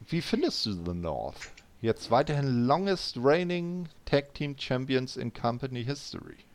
wie 0.07 0.21
findest 0.21 0.65
du 0.65 0.73
The 0.73 0.93
North? 0.93 1.37
Jetzt 1.81 2.11
weiterhin 2.11 2.65
longest 2.67 3.17
reigning 3.19 3.87
Tag 4.05 4.33
Team 4.35 4.55
Champions 4.57 5.17
in 5.17 5.33
Company 5.33 5.83
History 5.83 6.45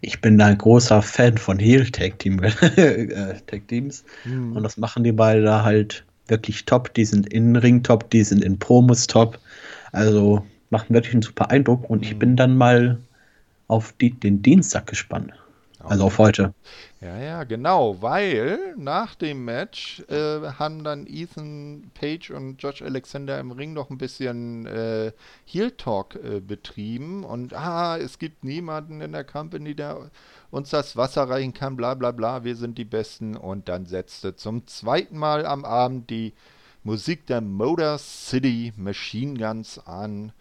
ich 0.00 0.20
bin 0.20 0.38
da 0.38 0.46
ein 0.46 0.58
großer 0.58 1.02
Fan 1.02 1.38
von 1.38 1.58
Heel 1.58 1.90
Tag, 1.90 2.18
Team, 2.18 2.42
äh, 2.76 3.34
Tag 3.46 3.68
Teams. 3.68 4.04
Mhm. 4.24 4.56
Und 4.56 4.62
das 4.62 4.76
machen 4.76 5.04
die 5.04 5.12
beide 5.12 5.42
da 5.42 5.64
halt 5.64 6.04
wirklich 6.28 6.64
top. 6.64 6.92
Die 6.94 7.04
sind 7.04 7.32
in 7.32 7.56
Ring 7.56 7.82
top, 7.82 8.10
die 8.10 8.24
sind 8.24 8.44
in 8.44 8.58
Promos 8.58 9.06
top. 9.06 9.38
Also 9.92 10.44
machen 10.70 10.94
wirklich 10.94 11.14
einen 11.14 11.22
super 11.22 11.50
Eindruck. 11.50 11.88
Und 11.88 12.04
ich 12.04 12.14
mhm. 12.14 12.18
bin 12.18 12.36
dann 12.36 12.56
mal 12.56 12.98
auf 13.68 13.92
die, 14.00 14.10
den 14.10 14.42
Dienstag 14.42 14.86
gespannt. 14.86 15.32
Also 15.88 16.04
auf 16.04 16.18
heute. 16.18 16.54
Ja, 17.00 17.18
ja, 17.18 17.44
genau, 17.44 18.00
weil 18.02 18.74
nach 18.76 19.14
dem 19.14 19.44
Match 19.44 20.02
äh, 20.08 20.40
haben 20.58 20.82
dann 20.82 21.06
Ethan 21.06 21.90
Page 21.94 22.30
und 22.30 22.62
Josh 22.62 22.82
Alexander 22.82 23.38
im 23.38 23.52
Ring 23.52 23.72
noch 23.72 23.90
ein 23.90 23.98
bisschen 23.98 24.66
äh, 24.66 25.12
Heel 25.44 25.70
Talk 25.72 26.16
äh, 26.16 26.40
betrieben 26.40 27.22
und 27.22 27.54
ah, 27.54 27.98
es 27.98 28.18
gibt 28.18 28.44
niemanden 28.44 29.00
in 29.00 29.12
der 29.12 29.24
Company, 29.24 29.74
der 29.74 30.10
uns 30.50 30.70
das 30.70 30.96
Wasser 30.96 31.28
reichen 31.28 31.54
kann, 31.54 31.76
bla 31.76 31.94
bla 31.94 32.10
bla, 32.10 32.44
wir 32.44 32.56
sind 32.56 32.78
die 32.78 32.84
Besten 32.84 33.36
und 33.36 33.68
dann 33.68 33.86
setzte 33.86 34.34
zum 34.34 34.66
zweiten 34.66 35.18
Mal 35.18 35.46
am 35.46 35.64
Abend 35.64 36.10
die 36.10 36.34
Musik 36.82 37.26
der 37.26 37.40
Motor 37.40 37.98
City 37.98 38.72
Machine 38.76 39.38
Guns 39.38 39.84
an. 39.86 40.32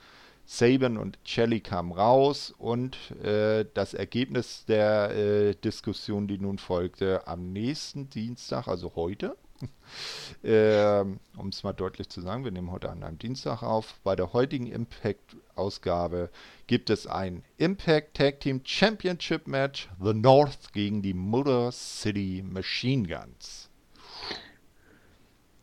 Saban 0.45 0.97
und 0.97 1.17
Shelley 1.23 1.59
kamen 1.59 1.91
raus 1.91 2.53
und 2.57 3.11
äh, 3.23 3.65
das 3.73 3.93
Ergebnis 3.93 4.65
der 4.65 5.11
äh, 5.11 5.55
Diskussion, 5.55 6.27
die 6.27 6.37
nun 6.37 6.59
folgte, 6.59 7.27
am 7.27 7.51
nächsten 7.51 8.09
Dienstag, 8.09 8.67
also 8.67 8.93
heute, 8.95 9.37
äh, 10.43 11.01
um 11.01 11.49
es 11.49 11.63
mal 11.63 11.73
deutlich 11.73 12.09
zu 12.09 12.21
sagen, 12.21 12.43
wir 12.43 12.51
nehmen 12.51 12.71
heute 12.71 12.91
an 12.91 13.03
einem 13.03 13.17
Dienstag 13.17 13.63
auf, 13.63 13.95
bei 14.03 14.15
der 14.15 14.33
heutigen 14.33 14.67
Impact-Ausgabe 14.67 16.29
gibt 16.67 16.91
es 16.91 17.07
ein 17.07 17.43
Impact 17.57 18.15
Tag 18.15 18.39
Team 18.41 18.61
Championship 18.63 19.47
Match, 19.47 19.89
The 19.99 20.13
North 20.13 20.73
gegen 20.73 21.01
die 21.01 21.15
Motor 21.15 21.71
City 21.71 22.43
Machine 22.47 23.07
Guns. 23.07 23.69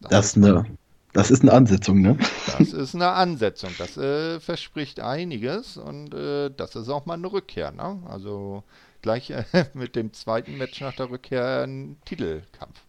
Das, 0.00 0.10
das 0.10 0.26
ist 0.26 0.36
eine 0.38 0.76
das 1.12 1.30
ist 1.30 1.42
eine 1.42 1.52
Ansetzung, 1.52 2.00
ne? 2.00 2.16
Das 2.58 2.72
ist 2.72 2.94
eine 2.94 3.08
Ansetzung. 3.10 3.70
Das 3.78 3.96
äh, 3.96 4.40
verspricht 4.40 5.00
einiges 5.00 5.76
und 5.76 6.14
äh, 6.14 6.50
das 6.50 6.74
ist 6.74 6.88
auch 6.88 7.06
mal 7.06 7.14
eine 7.14 7.30
Rückkehr, 7.30 7.70
ne? 7.70 8.02
Also 8.06 8.64
gleich 9.02 9.30
äh, 9.30 9.44
mit 9.74 9.94
dem 9.94 10.12
zweiten 10.12 10.56
Match 10.56 10.80
nach 10.80 10.94
der 10.94 11.10
Rückkehr 11.10 11.62
ein 11.62 11.96
Titelkampf. 12.04 12.80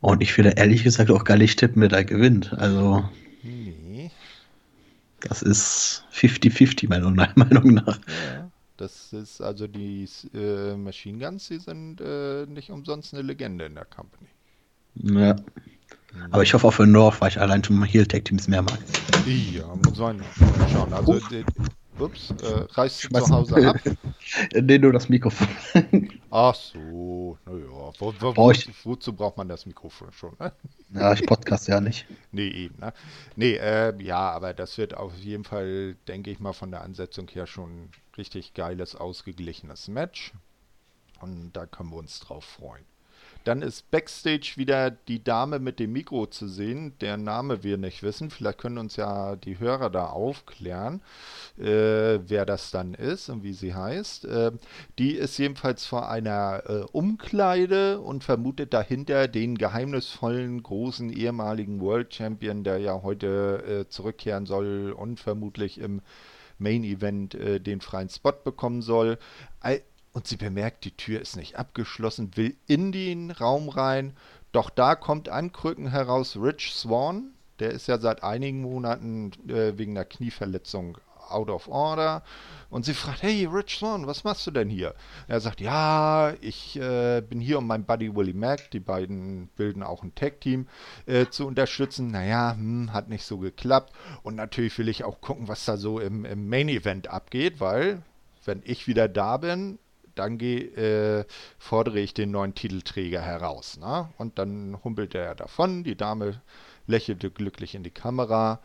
Und 0.00 0.22
ich 0.22 0.36
würde 0.36 0.50
ehrlich 0.50 0.84
gesagt 0.84 1.10
auch 1.10 1.24
gar 1.24 1.36
nicht 1.36 1.58
tippen, 1.58 1.82
wer 1.82 1.88
da 1.88 2.02
gewinnt. 2.02 2.52
Also. 2.54 3.04
Nee. 3.42 4.10
Das 5.20 5.42
ist 5.42 6.04
50-50, 6.12 6.88
meiner 6.88 7.10
Meinung 7.34 7.74
nach. 7.74 7.98
Ja, 8.06 8.50
das 8.76 9.12
ist 9.12 9.40
also 9.40 9.66
die 9.66 10.08
äh, 10.32 10.76
Machine 10.76 11.18
Guns, 11.18 11.48
die 11.48 11.58
sind 11.58 12.00
äh, 12.00 12.46
nicht 12.46 12.70
umsonst 12.70 13.12
eine 13.12 13.22
Legende 13.22 13.66
in 13.66 13.74
der 13.74 13.84
Company. 13.84 14.28
Ja. 14.94 15.36
Aber 16.30 16.42
ich 16.42 16.54
hoffe 16.54 16.66
auch 16.66 16.72
für 16.72 16.86
North, 16.86 17.20
weil 17.20 17.28
ich 17.28 17.40
allein 17.40 17.62
schon 17.62 17.82
Heal 17.84 18.06
Tag 18.06 18.24
Teams 18.24 18.48
mehr 18.48 18.62
mag. 18.62 18.78
Ja, 19.26 19.74
muss 19.74 19.98
man 19.98 20.22
schauen. 20.72 20.92
Also, 20.92 21.14
uh. 21.14 22.02
ups, 22.04 22.30
äh, 22.42 22.64
reißt 22.70 23.00
zu 23.00 23.30
Hause 23.30 23.68
ab? 23.68 23.76
nee, 24.54 24.78
nur 24.78 24.92
das 24.92 25.08
Mikrofon. 25.08 25.48
Ach 26.30 26.54
so, 26.54 27.38
naja. 27.44 27.92
Wo, 27.98 28.14
wo, 28.20 28.36
wo, 28.36 28.52
wozu 28.84 29.12
braucht 29.12 29.36
man 29.36 29.48
das 29.48 29.66
Mikrofon 29.66 30.12
schon? 30.12 30.34
Ne? 30.38 30.52
Ja, 30.94 31.12
ich 31.12 31.26
podcast 31.26 31.68
ja 31.68 31.80
nicht. 31.80 32.06
Nee, 32.32 32.48
eben. 32.48 32.78
Ne? 32.78 32.92
Nee, 33.36 33.54
äh, 33.54 33.94
ja, 34.02 34.30
aber 34.30 34.54
das 34.54 34.76
wird 34.78 34.94
auf 34.94 35.16
jeden 35.16 35.44
Fall, 35.44 35.96
denke 36.06 36.30
ich 36.30 36.40
mal, 36.40 36.52
von 36.52 36.70
der 36.70 36.82
Ansetzung 36.82 37.28
her 37.28 37.46
schon 37.46 37.84
ein 37.84 37.90
richtig 38.16 38.54
geiles, 38.54 38.94
ausgeglichenes 38.94 39.88
Match. 39.88 40.32
Und 41.20 41.52
da 41.52 41.66
können 41.66 41.90
wir 41.90 41.96
uns 41.96 42.20
drauf 42.20 42.44
freuen. 42.44 42.84
Dann 43.44 43.62
ist 43.62 43.90
Backstage 43.90 44.52
wieder 44.56 44.90
die 44.90 45.22
Dame 45.22 45.58
mit 45.58 45.78
dem 45.78 45.92
Mikro 45.92 46.26
zu 46.26 46.48
sehen, 46.48 46.92
deren 47.00 47.24
Name 47.24 47.62
wir 47.62 47.78
nicht 47.78 48.02
wissen. 48.02 48.30
Vielleicht 48.30 48.58
können 48.58 48.78
uns 48.78 48.96
ja 48.96 49.36
die 49.36 49.58
Hörer 49.58 49.90
da 49.90 50.06
aufklären, 50.06 51.00
äh, 51.58 52.18
wer 52.26 52.44
das 52.44 52.70
dann 52.70 52.94
ist 52.94 53.28
und 53.28 53.42
wie 53.42 53.52
sie 53.52 53.74
heißt. 53.74 54.24
Äh, 54.26 54.52
die 54.98 55.12
ist 55.12 55.38
jedenfalls 55.38 55.86
vor 55.86 56.08
einer 56.08 56.62
äh, 56.66 56.84
Umkleide 56.92 58.00
und 58.00 58.24
vermutet 58.24 58.74
dahinter 58.74 59.28
den 59.28 59.56
geheimnisvollen 59.56 60.62
großen 60.62 61.10
ehemaligen 61.10 61.80
World 61.80 62.14
Champion, 62.14 62.64
der 62.64 62.78
ja 62.78 63.02
heute 63.02 63.86
äh, 63.86 63.88
zurückkehren 63.88 64.46
soll 64.46 64.94
und 64.96 65.20
vermutlich 65.20 65.78
im 65.78 66.02
Main 66.58 66.84
Event 66.84 67.34
äh, 67.34 67.60
den 67.60 67.80
freien 67.80 68.08
Spot 68.08 68.32
bekommen 68.32 68.82
soll 68.82 69.18
und 70.18 70.26
sie 70.26 70.36
bemerkt, 70.36 70.84
die 70.84 70.96
Tür 70.96 71.20
ist 71.20 71.36
nicht 71.36 71.54
abgeschlossen, 71.54 72.36
will 72.36 72.56
in 72.66 72.90
den 72.90 73.30
Raum 73.30 73.68
rein. 73.68 74.16
Doch 74.50 74.68
da 74.68 74.96
kommt 74.96 75.28
ankrücken 75.28 75.86
heraus 75.92 76.36
Rich 76.36 76.74
Swan. 76.74 77.34
Der 77.60 77.70
ist 77.70 77.86
ja 77.86 77.98
seit 77.98 78.24
einigen 78.24 78.62
Monaten 78.62 79.30
äh, 79.48 79.78
wegen 79.78 79.92
einer 79.92 80.04
Knieverletzung 80.04 80.98
out 81.28 81.50
of 81.50 81.68
order. 81.68 82.24
Und 82.68 82.84
sie 82.84 82.94
fragt, 82.94 83.22
hey, 83.22 83.46
Rich 83.46 83.78
Swan, 83.78 84.08
was 84.08 84.24
machst 84.24 84.44
du 84.44 84.50
denn 84.50 84.68
hier? 84.68 84.96
Er 85.28 85.38
sagt, 85.38 85.60
ja, 85.60 86.34
ich 86.40 86.74
äh, 86.80 87.20
bin 87.20 87.38
hier, 87.38 87.58
um 87.58 87.68
meinen 87.68 87.84
Buddy 87.84 88.16
Willie 88.16 88.34
Mack, 88.34 88.72
die 88.72 88.80
beiden 88.80 89.46
bilden 89.54 89.84
auch 89.84 90.02
ein 90.02 90.16
Tag-Team, 90.16 90.66
äh, 91.06 91.26
zu 91.26 91.46
unterstützen. 91.46 92.10
Naja, 92.10 92.54
hm, 92.56 92.92
hat 92.92 93.08
nicht 93.08 93.24
so 93.24 93.38
geklappt. 93.38 93.92
Und 94.24 94.34
natürlich 94.34 94.76
will 94.78 94.88
ich 94.88 95.04
auch 95.04 95.20
gucken, 95.20 95.46
was 95.46 95.64
da 95.64 95.76
so 95.76 96.00
im, 96.00 96.24
im 96.24 96.48
Main-Event 96.48 97.06
abgeht, 97.06 97.60
weil, 97.60 98.02
wenn 98.44 98.62
ich 98.64 98.88
wieder 98.88 99.06
da 99.06 99.36
bin, 99.36 99.78
dann 100.18 100.38
geh, 100.38 100.58
äh, 100.58 101.24
fordere 101.58 102.00
ich 102.00 102.14
den 102.14 102.30
neuen 102.30 102.54
Titelträger 102.54 103.20
heraus. 103.20 103.78
Ne? 103.78 104.08
Und 104.18 104.38
dann 104.38 104.78
humpelt 104.82 105.14
er 105.14 105.34
davon, 105.34 105.84
die 105.84 105.96
Dame 105.96 106.40
lächelte 106.86 107.30
glücklich 107.30 107.74
in 107.74 107.82
die 107.82 107.90
Kamera 107.90 108.60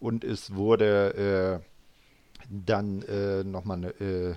und 0.00 0.24
es 0.24 0.54
wurde 0.54 1.60
äh, 1.62 2.48
dann 2.48 3.02
äh, 3.02 3.44
nochmal 3.44 3.84
äh, 4.00 4.34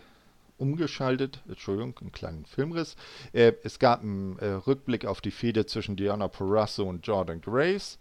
umgeschaltet, 0.62 1.42
Entschuldigung, 1.48 1.98
einen 2.00 2.12
kleinen 2.12 2.46
Filmriss. 2.46 2.96
Äh, 3.34 3.54
es 3.64 3.80
gab 3.80 4.02
einen 4.02 4.38
äh, 4.40 4.48
Rückblick 4.48 5.06
auf 5.06 5.20
die 5.20 5.32
Fehde 5.32 5.66
zwischen 5.66 5.96
Diana 5.96 6.28
Porrasso 6.28 6.84
und 6.84 7.06
Jordan 7.06 7.42
Grace. 7.42 8.00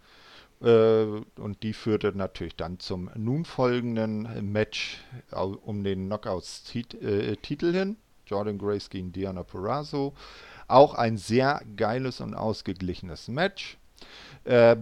Äh, 0.61 1.05
und 1.05 1.62
die 1.62 1.72
führte 1.72 2.12
natürlich 2.14 2.57
dann 2.57 2.78
zum 2.78 3.11
nun 3.14 3.44
folgenden 3.44 4.53
Match 4.53 4.98
um 5.32 5.82
den 5.82 6.07
Knockouts-Titel 6.07 7.72
hin. 7.72 7.96
Jordan 8.30 8.58
Grace 8.58 8.88
gegen 8.88 9.12
Diana 9.12 9.42
Porrasso. 9.42 10.14
Auch 10.68 10.94
ein 10.94 11.16
sehr 11.16 11.60
geiles 11.76 12.20
und 12.20 12.34
ausgeglichenes 12.34 13.28
Match. 13.28 13.76
Äh, 14.44 14.76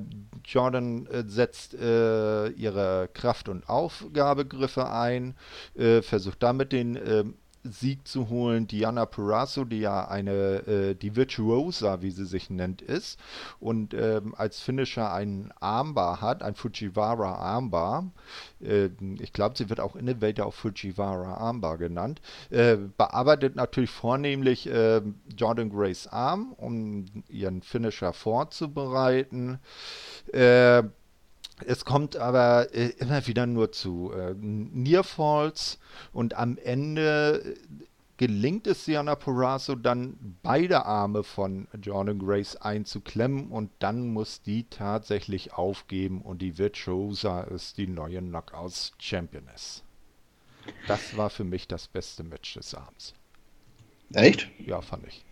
Jordan 0.45 1.07
äh, 1.07 1.25
setzt 1.27 1.75
äh, 1.75 2.49
ihre 2.51 3.09
Kraft- 3.13 3.49
und 3.49 3.69
Aufgabegriffe 3.69 4.89
ein, 4.89 5.35
äh, 5.75 6.03
versucht 6.03 6.43
damit 6.43 6.73
den 6.73 6.97
ähm, 6.97 7.35
Sieg 7.65 8.07
zu 8.07 8.29
holen. 8.29 8.67
Diana 8.67 9.07
Purasso, 9.07 9.65
die 9.65 9.81
ja 9.81 10.09
eine, 10.09 10.67
äh, 10.67 10.95
die 10.95 11.17
Virtuosa, 11.17 12.03
wie 12.03 12.11
sie 12.11 12.25
sich 12.25 12.51
nennt, 12.51 12.83
ist 12.83 13.19
und 13.61 13.95
ähm, 13.95 14.35
als 14.37 14.61
Finisher 14.61 15.13
einen 15.13 15.53
Armbar 15.61 16.21
hat, 16.21 16.43
ein 16.43 16.55
Fujiwara 16.55 17.35
Armbar. 17.35 18.11
Äh, 18.61 18.91
ich 19.21 19.33
glaube, 19.33 19.57
sie 19.57 19.69
wird 19.71 19.81
auch 19.81 19.97
Innovator 19.97 20.47
auf 20.47 20.55
Fujiwara 20.55 21.35
Armbar 21.35 21.79
genannt. 21.79 22.21
Äh, 22.51 22.77
bearbeitet 22.97 23.57
natürlich 23.57 23.91
vornehmlich 23.91 24.69
ähm, 24.73 25.17
Jordan 25.37 25.71
Grace 25.71 26.07
Arm, 26.07 26.53
um 26.57 27.07
ihren 27.29 27.63
Finisher 27.63 28.13
vorzubereiten. 28.13 29.59
Äh, 31.61 31.65
es 31.67 31.85
kommt 31.85 32.17
aber 32.17 32.75
äh, 32.75 32.89
immer 32.99 33.27
wieder 33.27 33.47
nur 33.47 33.73
zu 33.73 34.13
äh, 34.13 34.35
Nearfalls 34.35 35.79
und 36.13 36.35
am 36.35 36.59
Ende 36.59 37.57
gelingt 38.17 38.67
es 38.67 38.85
Sienna 38.85 39.15
Porraso 39.15 39.77
dann 39.77 40.37
beide 40.43 40.85
Arme 40.85 41.23
von 41.23 41.69
Jordan 41.81 42.19
Grace 42.19 42.57
einzuklemmen 42.57 43.49
und 43.49 43.71
dann 43.79 44.13
muss 44.13 44.43
die 44.43 44.65
tatsächlich 44.65 45.53
aufgeben 45.55 46.23
und 46.23 46.43
die 46.43 46.59
Virtuosa 46.59 47.43
ist 47.43 47.79
die 47.79 47.87
neue 47.87 48.19
Knockouts 48.21 48.93
Championess. 48.99 49.85
Das 50.89 51.17
war 51.17 51.31
für 51.31 51.45
mich 51.45 51.69
das 51.69 51.87
beste 51.87 52.25
Match 52.25 52.55
des 52.55 52.75
Abends. 52.75 53.15
Echt? 54.13 54.51
Ja, 54.59 54.81
fand 54.81 55.07
ich. 55.07 55.25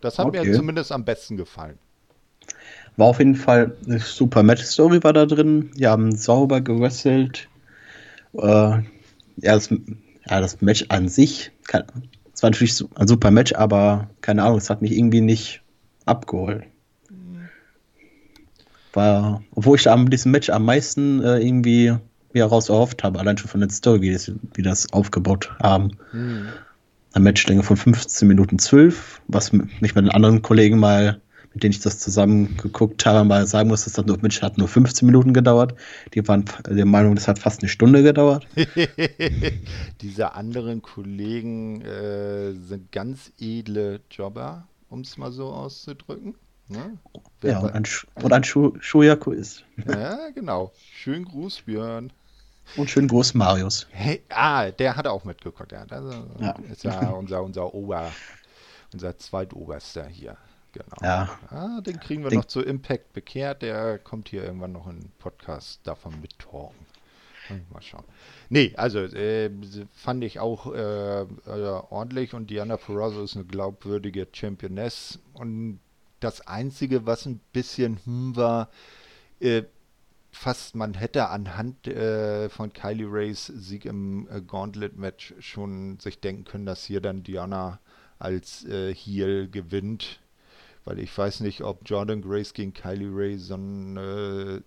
Das 0.00 0.18
hat 0.18 0.26
Okay. 0.26 0.46
mir 0.46 0.54
zumindest 0.54 0.92
am 0.92 1.04
besten 1.04 1.36
gefallen. 1.36 1.78
War 2.98 3.06
auf 3.06 3.20
jeden 3.20 3.36
Fall 3.36 3.76
eine 3.86 4.00
super 4.00 4.42
Match-Story 4.42 5.02
war 5.04 5.12
da 5.12 5.24
drin. 5.24 5.70
Die 5.76 5.86
haben 5.86 6.14
sauber 6.16 6.60
gewrestelt. 6.60 7.48
Äh, 8.34 8.40
ja, 8.40 8.82
das, 9.40 9.70
ja, 9.70 10.40
das 10.40 10.60
Match 10.60 10.84
an 10.88 11.08
sich, 11.08 11.52
es 12.38 12.42
war 12.42 12.50
natürlich 12.50 12.84
ein 12.96 13.06
super 13.06 13.30
Match, 13.30 13.52
aber 13.54 14.10
keine 14.20 14.42
Ahnung, 14.42 14.58
es 14.58 14.68
hat 14.68 14.82
mich 14.82 14.92
irgendwie 14.92 15.20
nicht 15.20 15.62
abgeholt. 16.06 16.64
War, 18.94 19.42
obwohl 19.54 19.76
ich 19.76 19.84
da 19.84 19.94
an 19.94 20.06
diesem 20.06 20.32
Match 20.32 20.50
am 20.50 20.64
meisten 20.64 21.22
äh, 21.22 21.38
irgendwie 21.38 21.94
mir 22.32 22.46
raus 22.46 22.68
erhofft 22.68 23.04
habe, 23.04 23.20
allein 23.20 23.38
schon 23.38 23.48
von 23.48 23.60
der 23.60 23.70
Story, 23.70 24.00
wie 24.00 24.12
das, 24.12 24.32
wie 24.54 24.62
das 24.62 24.92
aufgebaut 24.92 25.54
haben. 25.62 25.92
Hm. 26.10 26.48
Eine 27.12 27.24
Matchlänge 27.24 27.62
von 27.62 27.76
15 27.76 28.26
Minuten 28.26 28.58
12, 28.58 29.22
was 29.28 29.52
mich 29.52 29.80
mit 29.80 29.96
den 29.96 30.10
anderen 30.10 30.42
Kollegen 30.42 30.78
mal, 30.78 31.20
mit 31.54 31.62
denen 31.62 31.72
ich 31.72 31.80
das 31.80 31.98
zusammen 31.98 32.56
geguckt 32.56 33.04
habe, 33.06 33.24
mal 33.26 33.46
sagen 33.46 33.68
muss, 33.68 33.84
das 33.84 33.96
hat 33.98 34.06
nur, 34.06 34.18
hat 34.18 34.58
nur 34.58 34.68
15 34.68 35.06
Minuten 35.06 35.32
gedauert. 35.32 35.74
Die 36.14 36.26
waren 36.28 36.44
der 36.68 36.84
Meinung, 36.84 37.14
das 37.14 37.26
hat 37.28 37.38
fast 37.38 37.60
eine 37.62 37.68
Stunde 37.68 38.02
gedauert. 38.02 38.46
Diese 40.00 40.32
anderen 40.34 40.82
Kollegen 40.82 41.80
äh, 41.82 42.52
sind 42.52 42.92
ganz 42.92 43.32
edle 43.38 44.00
Jobber, 44.10 44.66
um 44.88 45.00
es 45.00 45.16
mal 45.16 45.32
so 45.32 45.48
auszudrücken. 45.48 46.34
Ne? 46.68 46.98
Ja, 47.42 47.60
und 47.60 47.72
ein, 47.72 47.84
Sch- 47.84 48.06
und 48.22 48.32
ein 48.32 48.44
Shu 48.44 48.74
Shuyaku 48.78 49.32
ist. 49.32 49.64
ja, 49.86 50.28
genau. 50.34 50.72
Schönen 50.92 51.24
Gruß, 51.24 51.62
Björn. 51.62 52.12
Und 52.76 52.90
schön 52.90 53.08
groß 53.08 53.32
Marius. 53.32 53.86
Hey, 53.90 54.22
ah, 54.28 54.70
der 54.70 54.94
hat 54.94 55.06
auch 55.06 55.24
mitgeguckt. 55.24 55.72
Ja, 55.72 55.86
das 55.86 56.04
Ja. 56.38 56.54
ist 56.70 56.84
ja 56.84 57.08
unser, 57.08 57.42
unser 57.42 57.72
Ober, 57.72 58.12
unser 58.92 59.16
Zweitoberster 59.16 60.06
hier. 60.06 60.36
Genau. 60.72 60.96
Ja. 61.02 61.38
Ah, 61.50 61.80
den 61.80 61.98
kriegen 61.98 62.22
wir 62.22 62.30
Den- 62.30 62.38
noch 62.40 62.44
zu 62.46 62.60
Impact 62.60 63.12
bekehrt. 63.12 63.62
Der 63.62 63.98
kommt 63.98 64.28
hier 64.28 64.44
irgendwann 64.44 64.72
noch 64.72 64.86
in 64.86 65.00
den 65.00 65.10
Podcast 65.18 65.80
davon 65.84 66.20
mittalken. 66.20 66.86
Hm, 67.48 67.62
Mal 67.72 67.80
schauen. 67.80 68.04
Nee, 68.50 68.74
also 68.76 68.98
äh, 69.00 69.50
fand 69.94 70.22
ich 70.24 70.38
auch 70.38 70.72
äh, 70.74 71.22
äh, 71.22 71.26
ordentlich 71.46 72.34
und 72.34 72.50
Diana 72.50 72.76
Purrazzo 72.76 73.22
ist 73.24 73.36
eine 73.36 73.46
glaubwürdige 73.46 74.28
Championess. 74.32 75.18
Und 75.32 75.80
das 76.20 76.46
Einzige, 76.46 77.06
was 77.06 77.24
ein 77.24 77.40
bisschen 77.52 77.98
hm 78.04 78.36
war, 78.36 78.68
äh, 79.40 79.62
fast 80.30 80.76
man 80.76 80.92
hätte 80.92 81.28
anhand 81.30 81.86
äh, 81.88 82.50
von 82.50 82.72
Kylie 82.74 83.06
Rays 83.10 83.46
Sieg 83.46 83.86
im 83.86 84.28
äh, 84.30 84.42
Gauntlet-Match 84.42 85.34
schon 85.38 85.98
sich 86.00 86.20
denken 86.20 86.44
können, 86.44 86.66
dass 86.66 86.84
hier 86.84 87.00
dann 87.00 87.22
Diana 87.22 87.80
als 88.18 88.64
äh, 88.66 88.94
Heel 88.94 89.48
gewinnt. 89.48 90.20
Weil 90.88 91.00
ich 91.00 91.16
weiß 91.16 91.40
nicht, 91.40 91.60
ob 91.60 91.82
Jordan 91.84 92.22
Grace 92.22 92.54
gegen 92.54 92.72
Kylie 92.72 93.10
Ray 93.12 93.36
so 93.36 93.54
eine 93.54 94.62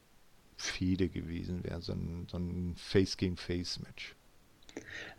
Fehde 0.56 1.10
gewesen 1.10 1.64
wäre, 1.64 1.82
so 1.82 1.94
ein, 1.94 2.28
so 2.30 2.38
ein 2.38 2.76
Face 2.78 3.18
gegen 3.18 3.38
Face 3.38 3.80
Match. 3.80 4.16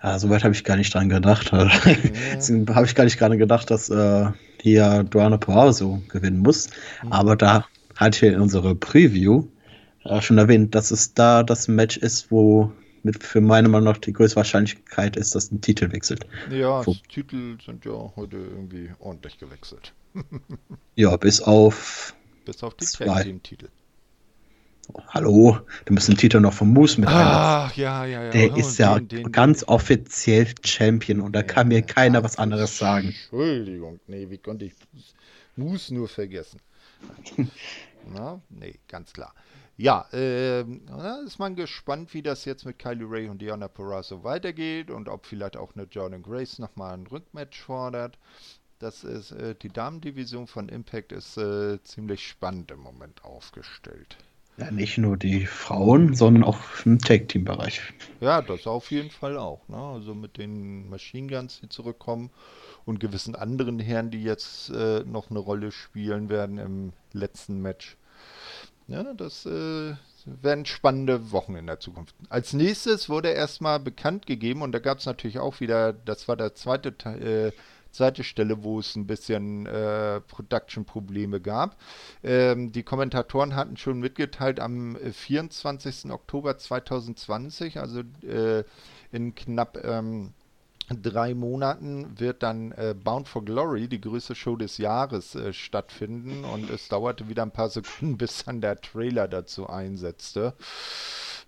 Ja, 0.00 0.16
soweit 0.20 0.44
habe 0.44 0.54
ich 0.54 0.62
gar 0.62 0.76
nicht 0.76 0.94
dran 0.94 1.08
gedacht. 1.08 1.50
Deswegen 2.34 2.72
habe 2.72 2.86
ich 2.86 2.94
gar 2.94 3.02
nicht 3.02 3.18
gerade 3.18 3.36
gedacht, 3.36 3.68
dass 3.72 3.90
äh, 3.90 4.30
hier 4.60 5.02
Duana 5.02 5.38
Poirso 5.38 6.00
gewinnen 6.08 6.38
muss. 6.38 6.70
Mhm. 7.02 7.12
Aber 7.12 7.34
da 7.34 7.66
hatte 7.96 8.24
ich 8.24 8.32
in 8.34 8.40
unserer 8.40 8.76
Preview 8.76 9.48
äh, 10.04 10.20
schon 10.20 10.38
erwähnt, 10.38 10.76
dass 10.76 10.92
es 10.92 11.14
da 11.14 11.42
das 11.42 11.66
Match 11.66 11.96
ist, 11.96 12.30
wo 12.30 12.70
mit 13.04 13.22
für 13.22 13.40
meine 13.40 13.68
Meinung 13.68 13.86
nach 13.92 13.98
die 13.98 14.12
größte 14.12 14.36
Wahrscheinlichkeit 14.36 15.16
ist, 15.16 15.34
dass 15.34 15.50
ein 15.50 15.60
Titel 15.60 15.90
wechselt. 15.92 16.26
Ja, 16.50 16.82
die 16.84 17.00
Titel 17.08 17.58
sind 17.64 17.84
ja 17.84 18.12
heute 18.16 18.36
irgendwie 18.36 18.90
ordentlich 18.98 19.38
gewechselt. 19.38 19.92
Ja, 20.94 21.16
bis 21.16 21.40
auf. 21.40 22.14
Bis 22.44 22.62
auf 22.62 22.74
die 22.74 22.84
Zwei. 22.84 23.06
Tag 23.06 23.42
Titel. 23.44 23.68
Hallo, 25.08 25.58
da 25.86 25.94
müssen 25.94 26.16
Titel 26.18 26.40
noch 26.40 26.52
vom 26.52 26.70
Moose 26.72 27.00
mit. 27.00 27.08
Ach, 27.08 27.74
ja, 27.76 28.04
ja, 28.04 28.24
ja. 28.24 28.30
Der 28.30 28.52
Oh, 28.52 28.56
ist 28.56 28.78
ja 28.78 28.98
den- 28.98 29.08
den- 29.08 29.32
ganz 29.32 29.60
den- 29.60 29.68
offiziell 29.68 30.48
Champion 30.64 31.20
und 31.20 31.32
da 31.34 31.42
kann 31.42 31.68
mir 31.68 31.78
Ja, 31.78 31.86
keiner 31.86 32.22
was 32.24 32.36
anderes 32.36 32.76
sagen. 32.76 33.08
Entschuldigung, 33.08 34.00
nee, 34.06 34.28
wie 34.28 34.38
konnte 34.38 34.66
ich 34.66 34.74
Mus 35.56 35.90
nur 35.90 36.08
vergessen? 36.08 36.60
Na, 38.12 38.42
nee, 38.50 38.74
ganz 38.88 39.12
klar. 39.12 39.34
Ja, 39.76 40.06
na, 40.12 41.22
ist 41.26 41.38
man 41.38 41.56
gespannt, 41.56 42.12
wie 42.14 42.22
das 42.22 42.44
jetzt 42.44 42.66
mit 42.66 42.78
Kylie 42.78 43.06
Ray 43.08 43.28
und 43.28 43.40
Diana 43.40 43.68
Purrazzo 43.68 44.22
weitergeht 44.22 44.90
und 44.90 45.08
ob 45.08 45.26
vielleicht 45.26 45.56
auch 45.56 45.74
eine 45.74 45.84
Jordan 45.84 46.22
Grace 46.22 46.58
nochmal 46.58 46.94
ein 46.94 47.06
Rückmatch 47.06 47.60
fordert. 47.62 48.18
Das 48.78 49.04
ist, 49.04 49.30
äh, 49.30 49.54
die 49.54 49.68
Damendivision 49.68 50.48
von 50.48 50.68
Impact 50.68 51.12
ist 51.12 51.36
äh, 51.36 51.80
ziemlich 51.84 52.26
spannend 52.26 52.72
im 52.72 52.80
Moment 52.80 53.24
aufgestellt. 53.24 54.18
Ja, 54.58 54.70
nicht 54.70 54.98
nur 54.98 55.16
die 55.16 55.46
Frauen, 55.46 56.14
sondern 56.14 56.44
auch 56.44 56.58
im 56.84 56.98
Tag-Team-Bereich. 56.98 57.80
Ja, 58.20 58.42
das 58.42 58.66
auf 58.66 58.90
jeden 58.90 59.10
Fall 59.10 59.38
auch. 59.38 59.66
Ne? 59.68 59.76
Also 59.76 60.14
mit 60.14 60.36
den 60.36 60.90
Machine 60.90 61.28
Guns, 61.28 61.60
die 61.60 61.68
zurückkommen 61.68 62.30
und 62.84 63.00
gewissen 63.00 63.34
anderen 63.34 63.78
Herren, 63.78 64.10
die 64.10 64.22
jetzt 64.22 64.70
äh, 64.70 65.04
noch 65.04 65.30
eine 65.30 65.38
Rolle 65.38 65.72
spielen 65.72 66.28
werden 66.28 66.58
im 66.58 66.92
letzten 67.12 67.62
Match. 67.62 67.96
Ja, 68.92 69.14
das 69.14 69.46
äh, 69.46 69.94
werden 70.26 70.66
spannende 70.66 71.32
Wochen 71.32 71.56
in 71.56 71.66
der 71.66 71.80
Zukunft. 71.80 72.14
Als 72.28 72.52
nächstes 72.52 73.08
wurde 73.08 73.30
erstmal 73.30 73.80
bekannt 73.80 74.26
gegeben 74.26 74.60
und 74.60 74.72
da 74.72 74.80
gab 74.80 74.98
es 74.98 75.06
natürlich 75.06 75.38
auch 75.38 75.60
wieder, 75.60 75.94
das 75.94 76.28
war 76.28 76.36
der 76.36 76.54
zweite 76.54 76.96
Te 76.98 77.08
äh, 77.48 77.52
zweite 77.90 78.24
Stelle, 78.24 78.62
wo 78.64 78.80
es 78.80 78.96
ein 78.96 79.06
bisschen 79.06 79.66
äh, 79.66 80.20
Production-Probleme 80.20 81.40
gab. 81.40 81.76
Ähm, 82.22 82.72
die 82.72 82.82
Kommentatoren 82.82 83.54
hatten 83.54 83.76
schon 83.76 84.00
mitgeteilt, 84.00 84.60
am 84.60 84.96
24. 84.96 86.10
Oktober 86.10 86.56
2020, 86.56 87.78
also 87.78 88.00
äh, 88.26 88.64
in 89.12 89.34
knapp 89.34 89.78
ähm, 89.84 90.32
drei 90.88 91.34
Monaten 91.34 92.18
wird 92.18 92.42
dann 92.42 92.72
äh, 92.72 92.94
Bound 92.94 93.28
for 93.28 93.44
Glory, 93.44 93.88
die 93.88 94.00
größte 94.00 94.34
Show 94.34 94.56
des 94.56 94.78
Jahres, 94.78 95.34
äh, 95.34 95.52
stattfinden. 95.52 96.44
Und 96.44 96.70
es 96.70 96.88
dauerte 96.88 97.28
wieder 97.28 97.42
ein 97.42 97.52
paar 97.52 97.68
Sekunden, 97.70 98.16
bis 98.18 98.44
dann 98.44 98.60
der 98.60 98.80
Trailer 98.80 99.28
dazu 99.28 99.68
einsetzte. 99.68 100.54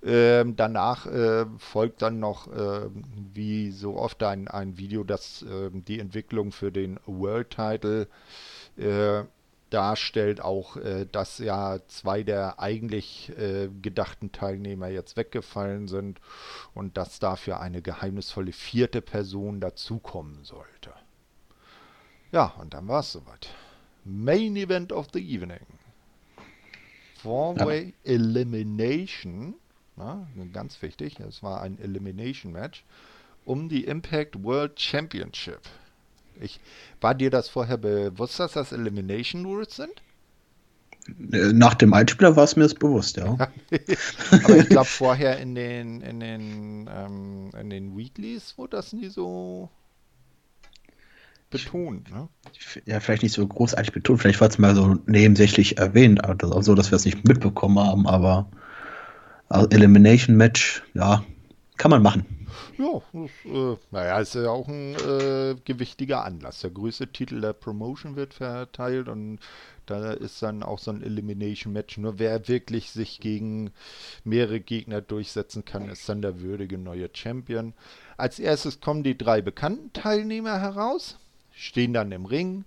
Ähm, 0.03 0.55
danach 0.57 1.07
äh, 1.07 1.47
folgt 1.59 2.03
dann 2.03 2.20
noch, 2.20 2.53
äh, 2.53 2.89
wie 3.32 3.70
so 3.70 3.97
oft, 3.97 4.22
ein, 4.22 4.49
ein 4.49 4.76
Video, 4.76 5.03
das 5.03 5.43
äh, 5.43 5.70
die 5.72 5.99
Entwicklung 5.99 6.53
für 6.53 6.70
den 6.70 7.01
World 7.07 7.51
Title 7.51 8.09
äh, 8.76 9.24
darstellt, 9.75 10.41
auch 10.41 10.77
äh, 10.77 11.07
dass 11.11 11.39
ja 11.39 11.79
zwei 11.89 12.22
der 12.22 12.61
eigentlich 12.61 13.31
äh, 13.37 13.68
gedachten 13.83 14.33
Teilnehmer 14.33 14.89
jetzt 14.89 15.16
weggefallen 15.16 15.89
sind 15.89 16.20
und 16.75 16.97
dass 16.97 17.18
dafür 17.18 17.61
eine 17.61 17.83
geheimnisvolle 17.83 18.53
vierte 18.53 19.03
Person 19.03 19.61
dazukommen 19.61 20.45
sollte. 20.45 20.93
Ja, 22.33 22.55
und 22.61 22.75
dann 22.75 22.89
war 22.89 23.01
es 23.01 23.12
soweit. 23.12 23.49
Main 24.05 24.57
Event 24.57 24.93
of 24.93 25.09
the 25.12 25.20
Evening. 25.20 25.66
Four-Way 27.22 27.95
ja. 28.05 28.12
Elimination 28.12 29.55
na, 29.97 30.27
ganz 30.53 30.83
wichtig, 30.83 31.20
es 31.20 31.43
war 31.43 31.62
ein 31.62 31.79
Elimination 31.79 32.53
Match 32.53 32.85
um 33.45 33.68
die 33.68 33.85
Impact 33.85 34.43
World 34.43 34.81
Championship. 34.81 35.61
Ich, 36.41 36.61
war 37.01 37.14
dir 37.14 37.30
das 37.30 37.49
vorher 37.49 37.76
bewusst, 37.76 38.41
dass 38.41 38.53
das 38.53 38.72
Elimination 38.72 39.45
Rules 39.45 39.76
sind? 39.76 39.93
Äh, 41.32 41.53
nach 41.53 41.74
dem 41.74 41.93
Einspieler 41.93 42.37
war 42.37 42.45
es 42.45 42.57
mir 42.57 42.62
das 42.62 42.74
bewusst, 42.74 43.16
ja. 43.16 43.24
Aber 44.30 44.57
ich 44.57 44.68
glaube 44.68 44.85
vorher 44.87 45.39
in 45.39 45.55
den 45.55 46.01
in 46.01 46.20
den 46.20 46.91
ähm, 46.93 47.51
in 47.59 47.70
den 47.70 47.97
Weeklies 47.97 48.57
wurde 48.57 48.76
das 48.76 48.93
nie 48.93 49.09
so 49.09 49.70
betont, 51.51 52.11
ne? 52.11 52.28
Ja, 52.87 53.01
vielleicht 53.01 53.22
nicht 53.22 53.32
so 53.32 53.47
großartig 53.47 53.93
betont, 53.93 54.20
vielleicht 54.20 54.41
war 54.41 54.49
es 54.49 54.59
mal 54.59 54.74
so 54.74 54.97
nebensächlich 55.07 55.78
erwähnt, 55.78 56.24
also 56.24 56.61
so, 56.62 56.74
dass 56.74 56.91
wir 56.91 56.97
es 56.97 57.05
nicht 57.05 57.26
mitbekommen 57.28 57.78
haben, 57.78 58.07
aber 58.07 58.49
also 59.49 59.68
Elimination 59.68 60.37
Match, 60.37 60.82
ja, 60.95 61.24
kann 61.76 61.91
man 61.91 62.03
machen. 62.03 62.26
Ja, 62.79 63.03
äh, 63.45 63.77
naja, 63.91 64.21
ist 64.21 64.35
ja 64.35 64.51
auch 64.51 64.69
ein 64.69 64.95
äh, 64.95 65.57
gewichtiger 65.65 66.25
Anlass. 66.25 66.61
Der 66.61 66.71
größte 66.71 67.09
Titel 67.09 67.41
der 67.41 67.53
Promotion 67.53 68.17
wird 68.17 68.35
verteilt 68.35 69.09
und 69.09 69.39
da 69.87 70.13
ist 70.13 70.43
dann 70.43 70.63
auch 70.63 70.79
so 70.79 70.91
ein 70.91 71.03
Elimination 71.03 71.73
Match. 71.73 71.99
Nur 71.99 72.19
wer 72.19 72.49
wirklich 72.49 72.91
sich 72.91 73.21
gegen 73.21 73.71
mehrere 74.25 74.61
Gegner 74.61 75.01
durchsetzen 75.01 75.65
kann, 75.65 75.89
ist 75.89 76.09
dann 76.09 76.23
der 76.23 76.41
würdige 76.41 76.79
neue 76.79 77.11
Champion. 77.13 77.75
Als 78.17 78.39
erstes 78.39 78.81
kommen 78.81 79.03
die 79.03 79.19
drei 79.19 79.43
bekannten 79.43 79.93
Teilnehmer 79.93 80.61
heraus, 80.61 81.19
stehen 81.53 81.93
dann 81.93 82.13
im 82.13 82.25
Ring 82.25 82.65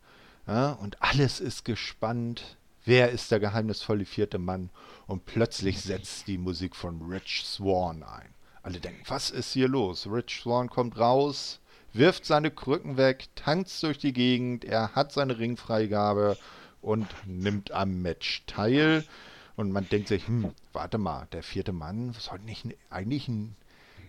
ja, 0.48 0.72
und 0.72 1.02
alles 1.02 1.40
ist 1.40 1.66
gespannt. 1.66 2.58
Wer 2.86 3.12
ist 3.12 3.32
der 3.32 3.42
geheimnisvolle 3.42 4.06
vierte 4.06 4.38
Mann? 4.38 4.70
Und 5.08 5.26
plötzlich 5.26 5.82
setzt 5.82 6.28
die 6.28 6.38
Musik 6.38 6.74
von 6.76 7.02
Rich 7.02 7.44
Swan 7.46 8.02
ein. 8.04 8.37
Alle 8.68 8.82
denken, 8.82 9.02
was 9.08 9.30
ist 9.30 9.54
hier 9.54 9.70
los? 9.70 10.08
Rich 10.12 10.42
Swan 10.42 10.70
kommt 10.70 11.00
raus, 11.00 11.62
wirft 11.94 12.26
seine 12.26 12.52
Krücken 12.52 12.98
weg, 12.98 13.30
tanzt 13.34 13.82
durch 13.82 13.98
die 13.98 14.12
Gegend, 14.12 14.66
er 14.66 14.94
hat 14.94 15.14
seine 15.14 15.40
Ringfreigabe 15.40 16.38
und 16.82 17.08
nimmt 17.26 17.72
am 17.72 18.02
Match 18.02 18.44
teil. 18.46 19.06
Und 19.56 19.72
man 19.72 19.88
denkt 19.88 20.10
sich, 20.10 20.28
hm, 20.28 20.54
warte 20.74 20.98
mal, 20.98 21.30
der 21.32 21.44
vierte 21.44 21.72
Mann 21.72 22.12
sollte 22.12 22.44
nicht 22.44 22.66
eigentlich 22.90 23.30
ein 23.30 23.56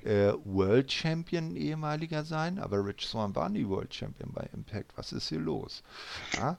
äh, 0.03 0.33
World 0.45 0.91
Champion 0.91 1.55
ehemaliger 1.55 2.25
sein, 2.25 2.59
aber 2.59 2.85
Rich 2.85 3.07
Swan 3.07 3.37
war 3.37 3.49
nie 3.49 3.69
World 3.69 3.95
Champion 3.95 4.33
bei 4.33 4.49
Impact. 4.53 4.91
Was 4.97 5.13
ist 5.13 5.29
hier 5.29 5.39
los? 5.39 5.85
Ja? 6.35 6.59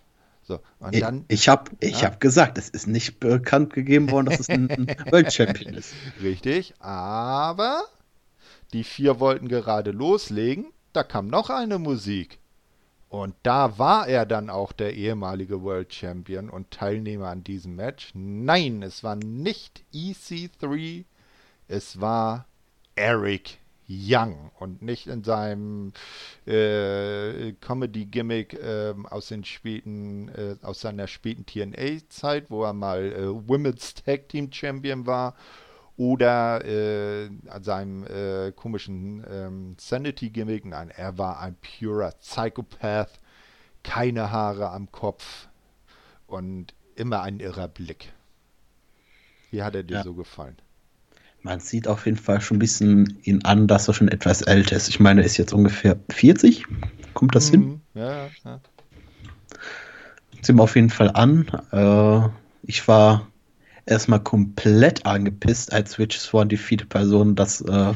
So, 0.49 0.61
und 0.79 0.99
dann, 0.99 1.25
ich 1.27 1.47
habe 1.47 1.69
ich 1.79 2.01
ja? 2.01 2.07
hab 2.07 2.19
gesagt, 2.19 2.57
es 2.57 2.69
ist 2.69 2.87
nicht 2.87 3.19
bekannt 3.19 3.71
gegeben 3.71 4.09
worden, 4.09 4.25
dass 4.31 4.39
es 4.39 4.49
ein, 4.49 4.67
ein 4.67 4.87
World 5.11 5.31
Champion 5.31 5.75
ist. 5.75 5.93
Richtig, 6.23 6.73
aber 6.79 7.83
die 8.73 8.83
vier 8.83 9.19
wollten 9.19 9.47
gerade 9.47 9.91
loslegen, 9.91 10.65
da 10.91 11.03
kam 11.03 11.27
noch 11.27 11.51
eine 11.51 11.77
Musik. 11.77 12.39
Und 13.09 13.35
da 13.43 13.77
war 13.77 14.07
er 14.07 14.25
dann 14.25 14.49
auch 14.49 14.71
der 14.71 14.95
ehemalige 14.95 15.61
World 15.61 15.93
Champion 15.93 16.49
und 16.49 16.71
Teilnehmer 16.71 17.27
an 17.27 17.43
diesem 17.43 17.75
Match. 17.75 18.09
Nein, 18.15 18.81
es 18.81 19.03
war 19.03 19.17
nicht 19.17 19.83
EC3, 19.93 21.05
es 21.67 22.01
war 22.01 22.47
Eric 22.95 23.59
Young 23.89 24.51
und 24.59 24.83
nicht 24.83 25.07
in 25.07 25.23
seinem 25.23 25.93
äh, 26.45 27.53
Comedy-Gimmick 27.53 28.53
äh, 28.53 28.93
aus 29.09 29.29
den 29.29 29.43
späten, 29.43 30.29
äh, 30.29 30.55
aus 30.61 30.81
seiner 30.81 31.07
späten 31.07 31.45
TNA-Zeit, 31.45 32.51
wo 32.51 32.63
er 32.63 32.73
mal 32.73 33.11
äh, 33.11 33.49
Women's 33.49 33.95
Tag 33.95 34.29
Team 34.29 34.51
Champion 34.51 35.07
war, 35.07 35.35
oder 35.97 36.63
äh, 36.63 37.29
an 37.49 37.63
seinem 37.63 38.05
äh, 38.05 38.53
komischen 38.53 39.25
ähm, 39.29 39.75
Sanity-Gimmick. 39.77 40.65
Nein, 40.65 40.91
er 40.91 41.17
war 41.17 41.39
ein 41.39 41.55
purer 41.55 42.11
Psychopath, 42.11 43.19
keine 43.83 44.31
Haare 44.31 44.69
am 44.69 44.91
Kopf 44.91 45.49
und 46.27 46.73
immer 46.95 47.21
ein 47.23 47.39
irrer 47.39 47.67
Blick. 47.67 48.13
Wie 49.51 49.63
hat 49.63 49.75
er 49.75 49.83
dir 49.83 49.97
ja. 49.97 50.03
so 50.03 50.13
gefallen? 50.13 50.57
Man 51.41 51.59
sieht 51.59 51.87
auf 51.87 52.05
jeden 52.05 52.17
Fall 52.17 52.41
schon 52.41 52.57
ein 52.57 52.59
bisschen 52.59 53.17
ihn 53.23 53.43
an, 53.43 53.67
dass 53.67 53.87
er 53.87 53.93
schon 53.93 54.09
etwas 54.09 54.41
älter 54.41 54.75
ist. 54.75 54.89
Ich 54.89 54.99
meine, 54.99 55.21
er 55.21 55.25
ist 55.25 55.37
jetzt 55.37 55.53
ungefähr 55.53 55.97
40. 56.11 56.65
Kommt 57.13 57.35
das 57.35 57.51
mhm. 57.51 57.53
hin? 57.53 57.81
Ja, 57.95 58.29
ja. 58.43 58.59
Sieht 60.41 60.55
mir 60.55 60.63
auf 60.63 60.75
jeden 60.75 60.89
Fall 60.89 61.11
an. 61.11 61.47
Äh, 61.71 62.29
ich 62.63 62.87
war 62.87 63.27
erstmal 63.85 64.21
komplett 64.21 65.05
angepisst, 65.05 65.73
als 65.73 65.91
Switch 65.91 66.17
Swan 66.17 66.49
die 66.49 66.57
vierte 66.57 66.85
Person, 66.85 67.35
dass, 67.35 67.61
äh, 67.61 67.93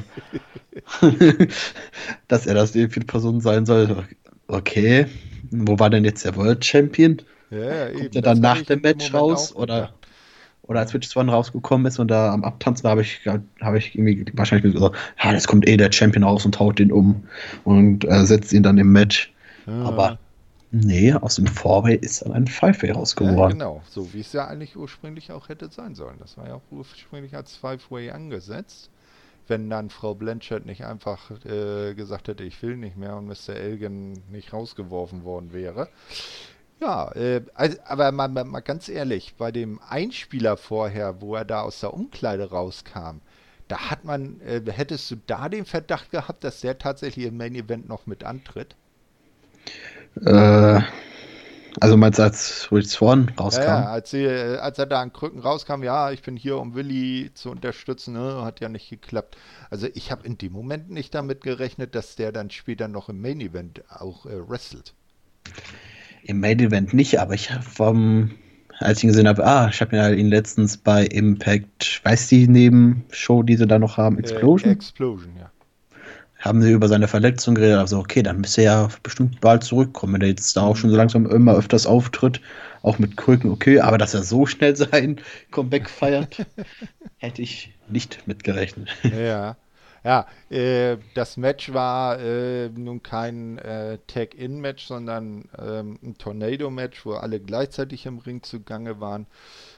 dass 2.28 2.46
er 2.46 2.56
das 2.56 2.72
die 2.72 2.90
vierte 2.90 3.08
Person 3.08 3.42
sein 3.42 3.66
soll. 3.66 4.04
Okay, 4.48 5.06
wo 5.52 5.80
war 5.80 5.90
denn 5.90 6.04
jetzt 6.04 6.26
der 6.26 6.36
World 6.36 6.66
Champion? 6.66 7.22
Ja, 7.50 7.92
Kommt 7.92 8.16
er 8.16 8.22
dann 8.22 8.40
nach 8.40 8.62
dem 8.64 8.82
Match 8.82 9.14
raus? 9.14 9.56
Oder? 9.56 9.94
Oder 10.64 10.80
als 10.80 10.92
Switch 10.92 11.16
One 11.16 11.32
rausgekommen 11.32 11.86
ist 11.88 12.00
und 12.00 12.10
da 12.10 12.32
am 12.32 12.44
Abtanzen 12.44 12.90
habe 12.90 13.02
ich, 13.02 13.22
hab 13.26 13.76
ich 13.76 13.96
irgendwie 13.96 14.26
wahrscheinlich 14.34 14.74
gesagt, 14.74 14.96
ja, 15.22 15.34
jetzt 15.34 15.48
kommt 15.48 15.68
eh 15.68 15.78
der 15.78 15.92
Champion 15.92 16.24
raus 16.24 16.46
und 16.46 16.60
haut 16.60 16.80
den 16.80 16.92
um 16.92 17.24
und 17.64 18.06
äh, 18.06 18.26
setzt 18.26 18.54
ihn 18.54 18.64
dann 18.64 18.78
im 18.78 18.92
Match. 18.92 19.34
Ja. 19.68 19.84
Aber 19.84 20.20
nee, 20.72 21.14
aus 21.14 21.36
dem 21.36 21.48
Four-Way 21.48 21.98
ist 21.98 22.22
dann 22.22 22.32
ein 22.32 22.48
Five-Way 22.48 22.92
rausgeworden. 22.92 23.38
Ja, 23.38 23.48
genau, 23.50 23.82
so 23.90 24.14
wie 24.14 24.22
es 24.22 24.32
ja 24.34 24.48
eigentlich 24.48 24.78
ursprünglich 24.78 25.32
auch 25.32 25.50
hätte 25.50 25.70
sein 25.70 25.96
sollen. 25.96 26.18
Das 26.20 26.38
war 26.38 26.48
ja 26.48 26.56
auch 26.56 26.72
ursprünglich 26.72 27.36
als 27.36 27.56
Five-Way 27.58 28.12
angesetzt. 28.12 28.90
Wenn 29.46 29.70
dann 29.70 29.90
Frau 29.90 30.16
Blanchard 30.16 30.66
nicht 30.66 30.86
einfach 30.86 31.30
äh, 31.46 31.94
gesagt 31.96 32.30
hätte, 32.30 32.46
ich 32.46 32.62
will 32.64 32.78
nicht 32.78 32.96
mehr 32.96 33.18
und 33.18 33.28
Mr. 33.28 33.56
Elgin 33.56 34.14
nicht 34.32 34.54
rausgeworfen 34.54 35.26
worden 35.26 35.52
wäre. 35.52 35.90
Ja, 36.82 37.12
äh, 37.14 37.42
also, 37.54 37.78
aber 37.86 38.12
mal, 38.12 38.28
mal, 38.28 38.60
ganz 38.62 38.90
ehrlich, 38.90 39.36
bei 39.38 39.52
dem 39.52 39.80
Einspieler 39.88 40.58
vorher, 40.58 41.22
wo 41.22 41.36
er 41.36 41.46
da 41.46 41.62
aus 41.62 41.80
der 41.80 41.94
Umkleide 41.94 42.50
rauskam, 42.50 43.22
da 43.68 43.90
hat 43.90 44.04
man, 44.04 44.42
äh, 44.42 44.62
hättest 44.70 45.10
du 45.10 45.16
da 45.28 45.50
den 45.50 45.66
Verdacht 45.66 46.12
gehabt, 46.12 46.44
dass 46.44 46.62
der 46.62 46.78
tatsächlich 46.78 47.26
im 47.26 47.38
Main 47.38 47.56
Event 47.56 47.88
noch 47.88 48.06
mit 48.06 48.24
antritt? 48.24 48.76
Äh, 50.26 50.82
also 51.80 51.98
meinst 51.98 52.20
du, 52.20 52.24
als 52.24 52.72
Rich 52.72 52.90
Swan 52.90 53.32
rauskam? 53.40 53.62
Ja, 53.64 53.82
ja 53.82 53.86
als, 53.86 54.12
sie, 54.12 54.26
äh, 54.26 54.58
als, 54.58 54.78
er 54.78 54.86
da 54.86 55.02
an 55.02 55.14
Krücken 55.14 55.40
rauskam, 55.40 55.84
ja, 55.84 56.12
ich 56.12 56.22
bin 56.22 56.36
hier, 56.36 56.58
um 56.58 56.76
Willi 56.76 57.32
zu 57.34 57.50
unterstützen, 57.50 58.14
ne, 58.14 58.44
hat 58.44 58.60
ja 58.60 58.70
nicht 58.70 58.90
geklappt. 58.90 59.38
Also 59.70 59.88
ich 59.94 60.12
habe 60.12 60.26
in 60.26 60.38
dem 60.38 60.54
Moment 60.54 60.90
nicht 60.90 61.16
damit 61.16 61.42
gerechnet, 61.42 61.96
dass 61.96 62.16
der 62.16 62.32
dann 62.32 62.52
später 62.52 62.88
noch 62.88 63.10
im 63.10 63.22
Main 63.22 63.42
Event 63.42 63.84
auch 63.90 64.26
äh, 64.26 64.48
wrestelt. 64.48 64.94
Im 66.24 66.40
Main 66.40 66.60
Event 66.60 66.94
nicht, 66.94 67.20
aber 67.20 67.34
ich 67.34 67.52
habe 67.52 67.64
vom, 67.64 68.32
als 68.80 69.00
ich 69.00 69.04
ihn 69.04 69.10
gesehen 69.10 69.28
habe, 69.28 69.46
ah, 69.46 69.70
ich 69.70 69.82
habe 69.82 69.96
ja 69.96 70.10
ihn 70.10 70.28
letztens 70.28 70.78
bei 70.78 71.06
Impact, 71.06 72.02
weiß 72.04 72.28
die 72.30 72.48
Nebenshow, 72.48 73.44
die 73.44 73.58
sie 73.58 73.68
da 73.68 73.78
noch 73.80 73.98
haben, 73.98 74.18
Explosion? 74.18 74.72
Äh, 74.72 74.74
Explosion, 74.74 75.36
ja. 75.38 75.52
Haben 76.40 76.62
sie 76.62 76.72
über 76.72 76.90
seine 76.90 77.08
Verletzung 77.08 77.56
geredet, 77.56 77.78
also 77.78 78.00
okay, 78.00 78.22
dann 78.22 78.42
müsste 78.42 78.62
er 78.62 78.66
ja 78.66 78.90
bestimmt 79.02 79.40
bald 79.40 79.64
zurückkommen, 79.64 80.14
wenn 80.14 80.22
er 80.22 80.28
jetzt 80.28 80.56
da 80.58 80.62
auch 80.62 80.76
schon 80.76 80.90
so 80.90 80.96
langsam 80.98 81.26
immer 81.26 81.56
öfters 81.56 81.86
auftritt, 81.86 82.42
auch 82.82 83.00
mit 83.00 83.16
Krücken, 83.16 83.50
okay, 83.50 83.80
aber 83.80 83.98
dass 83.98 84.14
er 84.14 84.24
so 84.24 84.46
schnell 84.46 84.76
sein 84.76 85.22
Comeback 85.52 85.90
feiert, 85.90 86.46
hätte 87.18 87.42
ich 87.42 87.74
nicht 87.88 88.28
mitgerechnet. 88.28 88.90
Ja. 89.04 89.56
Ja, 90.04 90.28
äh, 90.50 90.98
das 91.14 91.38
Match 91.38 91.74
war 91.74 92.20
äh, 92.20 92.68
nun 92.70 93.02
kein 93.04 93.58
äh, 93.60 94.00
Tag-In-Match, 94.08 94.86
sondern 94.86 95.48
ähm, 95.58 95.98
ein 96.04 96.18
Tornado-Match, 96.18 97.06
wo 97.06 97.14
alle 97.14 97.40
gleichzeitig 97.40 98.06
im 98.06 98.20
Ring 98.20 98.44
zugange 98.44 99.00
waren. 99.00 99.28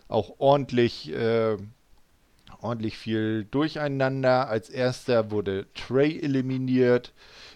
Auch 0.07 0.39
ordentlich, 0.39 1.11
äh, 1.13 1.57
ordentlich 2.59 2.97
viel 2.97 3.45
Durcheinander. 3.45 4.47
Als 4.47 4.69
erster 4.69 5.30
wurde 5.30 5.67
Trey 5.76 6.19
eliminiert. 6.19 7.13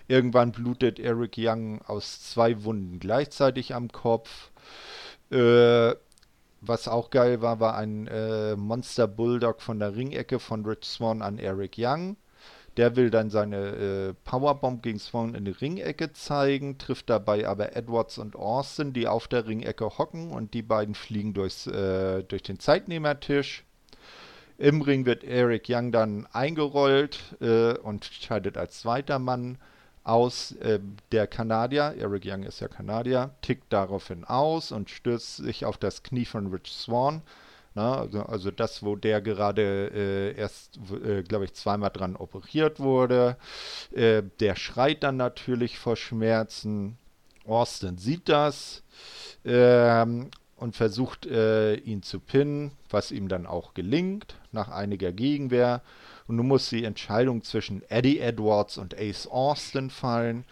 Irgendwann 0.07 0.51
blutet 0.51 0.99
Eric 0.99 1.35
Young 1.37 1.81
aus 1.83 2.21
zwei 2.21 2.63
Wunden 2.63 2.99
gleichzeitig 2.99 3.73
am 3.73 3.91
Kopf. 3.91 4.51
Äh, 5.31 5.95
was 6.61 6.87
auch 6.87 7.09
geil 7.09 7.41
war, 7.41 7.59
war 7.59 7.75
ein 7.77 8.07
äh, 8.07 8.55
Monster 8.55 9.07
Bulldog 9.07 9.61
von 9.61 9.79
der 9.79 9.95
Ringecke 9.95 10.39
von 10.39 10.65
Rich 10.65 10.85
Swan 10.85 11.21
an 11.23 11.39
Eric 11.39 11.75
Young. 11.77 12.17
Der 12.77 12.95
will 12.95 13.09
dann 13.09 13.29
seine 13.29 13.57
äh, 13.57 14.13
Powerbomb 14.23 14.83
gegen 14.83 14.99
Swan 14.99 15.35
in 15.35 15.45
die 15.45 15.51
Ringecke 15.51 16.13
zeigen, 16.13 16.77
trifft 16.77 17.09
dabei 17.09 17.47
aber 17.47 17.75
Edwards 17.75 18.17
und 18.17 18.35
Austin, 18.35 18.93
die 18.93 19.07
auf 19.07 19.27
der 19.27 19.47
Ringecke 19.47 19.97
hocken 19.97 20.31
und 20.31 20.53
die 20.53 20.61
beiden 20.61 20.95
fliegen 20.95 21.33
durchs, 21.33 21.67
äh, 21.67 22.23
durch 22.23 22.43
den 22.43 22.59
Zeitnehmertisch. 22.59 23.65
Im 24.57 24.81
Ring 24.81 25.05
wird 25.05 25.23
Eric 25.23 25.67
Young 25.69 25.91
dann 25.91 26.27
eingerollt 26.33 27.19
äh, 27.39 27.77
und 27.77 28.05
scheidet 28.05 28.57
als 28.57 28.81
zweiter 28.81 29.17
Mann 29.17 29.57
aus. 30.03 30.51
Äh, 30.53 30.79
der 31.13 31.27
Kanadier, 31.27 31.95
Eric 31.97 32.23
Young 32.25 32.43
ist 32.43 32.59
ja 32.59 32.67
Kanadier, 32.67 33.31
tickt 33.41 33.71
daraufhin 33.71 34.25
aus 34.25 34.73
und 34.73 34.89
stürzt 34.89 35.37
sich 35.37 35.63
auf 35.63 35.77
das 35.77 36.03
Knie 36.03 36.25
von 36.25 36.47
Rich 36.47 36.73
Swan. 36.73 37.21
Na, 37.75 37.99
also, 37.99 38.23
also, 38.23 38.51
das, 38.51 38.83
wo 38.83 38.95
der 38.95 39.21
gerade 39.21 39.91
äh, 39.93 40.35
erst, 40.35 40.79
äh, 41.05 41.21
glaube 41.23 41.45
ich, 41.45 41.53
zweimal 41.53 41.91
dran 41.91 42.15
operiert 42.15 42.79
wurde. 42.79 43.37
Äh, 43.93 44.23
der 44.39 44.55
schreit 44.55 45.03
dann 45.03 45.17
natürlich 45.17 45.77
vor 45.77 45.95
Schmerzen. 45.95 46.97
Austin 47.45 47.97
sieht 47.97 48.29
das 48.29 48.83
ähm, 49.43 50.29
und 50.55 50.75
versucht 50.75 51.25
äh, 51.25 51.75
ihn 51.75 52.03
zu 52.03 52.19
pinnen, 52.19 52.71
was 52.89 53.11
ihm 53.11 53.27
dann 53.27 53.45
auch 53.45 53.73
gelingt 53.73 54.35
nach 54.51 54.69
einiger 54.69 55.11
Gegenwehr. 55.11 55.81
Und 56.27 56.35
nun 56.35 56.47
muss 56.47 56.69
die 56.69 56.83
Entscheidung 56.83 57.43
zwischen 57.43 57.81
Eddie 57.89 58.19
Edwards 58.19 58.77
und 58.77 58.95
Ace 58.97 59.27
Austin 59.27 59.89
fallen. 59.89 60.45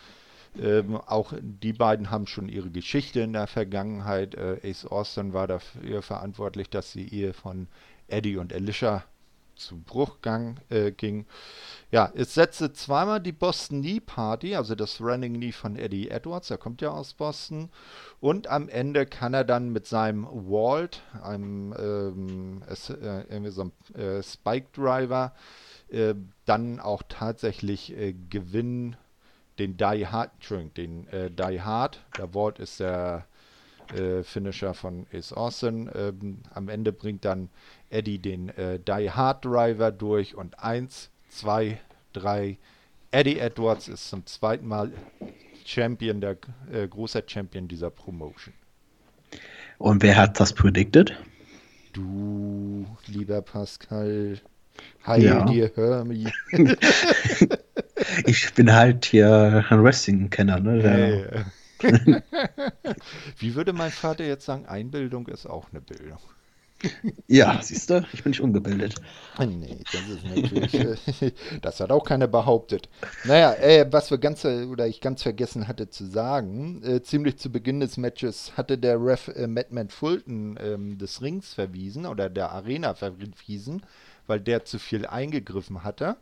Ähm, 0.62 0.95
auch 0.95 1.34
die 1.41 1.74
beiden 1.74 2.12
haben 2.12 2.28
schon 2.28 2.49
ihre 2.49 2.70
Geschichte 2.70 3.22
in 3.22 3.34
der 3.34 3.47
Vergangenheit. 3.47 4.36
Äh, 4.36 4.60
Ace 4.64 4.86
Austin 4.86 5.34
war 5.34 5.47
dafür 5.47 6.01
verantwortlich, 6.01 6.70
dass 6.70 6.93
die 6.93 7.14
Ehe 7.14 7.34
von 7.34 7.68
Eddie 8.08 8.38
und 8.38 8.53
Alicia 8.53 9.03
zu 9.58 9.78
Bruchgang 9.80 10.60
äh, 10.70 10.91
ging. 10.91 11.26
Ja, 11.91 12.12
es 12.16 12.34
setzte 12.34 12.74
zweimal 12.74 13.20
die 13.20 13.32
Boston 13.32 13.82
Knee 13.82 13.99
Party, 13.99 14.55
also 14.55 14.76
das 14.76 15.01
Running 15.01 15.36
Knee 15.36 15.51
von 15.51 15.76
Eddie 15.76 16.10
Edwards, 16.10 16.49
er 16.49 16.58
kommt 16.58 16.82
ja 16.82 16.91
aus 16.91 17.14
Boston. 17.14 17.70
Und 18.20 18.47
am 18.47 18.70
Ende 18.70 19.05
kann 19.05 19.34
er 19.34 19.43
dann 19.43 19.72
mit 19.72 19.88
seinem 19.88 20.26
Walt, 20.26 21.01
einem 21.22 21.74
ähm, 21.78 22.64
äh, 22.68 23.22
irgendwie 23.30 23.51
so 23.51 23.62
einem 23.62 23.72
äh, 23.95 24.24
Spike 24.24 24.68
Driver, 24.74 25.34
äh, 25.89 26.14
dann 26.45 26.80
auch 26.80 27.03
tatsächlich 27.08 27.95
äh, 27.97 28.14
gewinnen 28.30 28.95
den 29.60 29.78
Die 29.78 30.08
Hard, 30.08 30.32
den 30.78 31.08
äh, 31.08 31.30
Die 31.32 31.62
Hard. 31.62 32.03
Der 32.18 32.34
Walt 32.34 32.60
ist 32.60 32.80
der 32.80 33.26
äh, 33.93 34.24
Finisher 34.24 34.74
von 34.74 35.08
Ace 35.14 35.34
Austin. 35.34 35.89
Ähm, 35.93 36.39
am 36.53 36.70
Ende 36.70 36.91
bringt 36.91 37.26
dann 37.26 37.49
Eddie 37.89 38.20
den 38.20 38.49
äh, 38.49 38.80
Die 38.80 39.12
Hard 39.12 39.45
Driver 39.45 39.91
durch 39.91 40.36
und 40.36 40.60
1, 40.60 41.10
2, 41.30 41.80
3. 42.14 42.58
Eddie 43.12 43.39
Edwards 43.39 43.88
ist 43.88 44.10
zum 44.10 44.26
zweiten 44.26 44.68
Mal 44.68 44.91
Champion, 45.66 46.22
der 46.22 46.38
äh, 46.72 46.88
großer 46.88 47.24
Champion 47.26 47.68
dieser 47.68 47.89
Promotion. 47.89 48.53
Und 49.78 50.01
wer 50.03 50.18
hat 50.18 50.39
das 50.39 50.53
predicted? 50.53 51.14
Du, 51.93 52.86
lieber 53.05 53.41
Pascal. 53.41 54.39
Heil 55.05 55.24
ja. 55.24 55.45
dir, 55.45 55.72
Hermie. 55.76 56.28
ich 58.26 58.53
bin 58.53 58.74
halt 58.74 59.05
hier 59.05 59.65
ein 59.70 59.84
Wrestling-Kenner, 59.84 60.59
ne? 60.59 60.84
Hey. 60.84 61.26
Wie 63.38 63.55
würde 63.55 63.74
mein 63.74 63.91
Vater 63.91 64.26
jetzt 64.26 64.45
sagen, 64.45 64.65
Einbildung 64.65 65.28
ist 65.28 65.45
auch 65.45 65.68
eine 65.72 65.82
Bildung. 65.82 66.20
Ja, 67.28 67.59
siehst 67.61 67.89
du, 67.89 68.05
ich 68.13 68.24
bin 68.24 68.32
nicht 68.32 68.41
ungebildet. 68.41 68.95
Nee, 69.39 69.80
das 69.91 70.01
ist 70.09 70.24
natürlich, 70.26 71.34
das 71.61 71.80
hat 71.80 71.91
auch 71.91 72.03
keiner 72.03 72.28
behauptet. 72.28 72.88
Naja, 73.24 73.53
äh, 73.55 73.88
was 73.91 74.11
wir 74.11 74.20
ganz, 74.20 74.45
oder 74.45 74.88
ich 74.88 75.01
ganz 75.01 75.24
vergessen 75.24 75.68
hatte 75.68 75.89
zu 75.89 76.05
sagen, 76.05 76.84
äh, 76.84 77.01
ziemlich 77.01 77.38
zu 77.38 77.51
Beginn 77.51 77.80
des 77.80 77.97
Matches 77.97 78.53
hatte 78.55 78.78
der 78.78 79.03
Ref 79.03 79.28
äh, 79.30 79.47
Madman 79.47 79.89
Fulton 79.89 80.59
ähm, 80.61 80.97
des 80.99 81.22
Rings 81.22 81.53
verwiesen 81.53 82.05
oder 82.05 82.30
der 82.30 82.51
Arena 82.51 82.93
verwiesen, 82.93 83.82
weil 84.28 84.39
der 84.39 84.65
zu 84.65 84.80
viel 84.80 85.05
eingegriffen 85.05 85.84
hatte. 85.84 86.17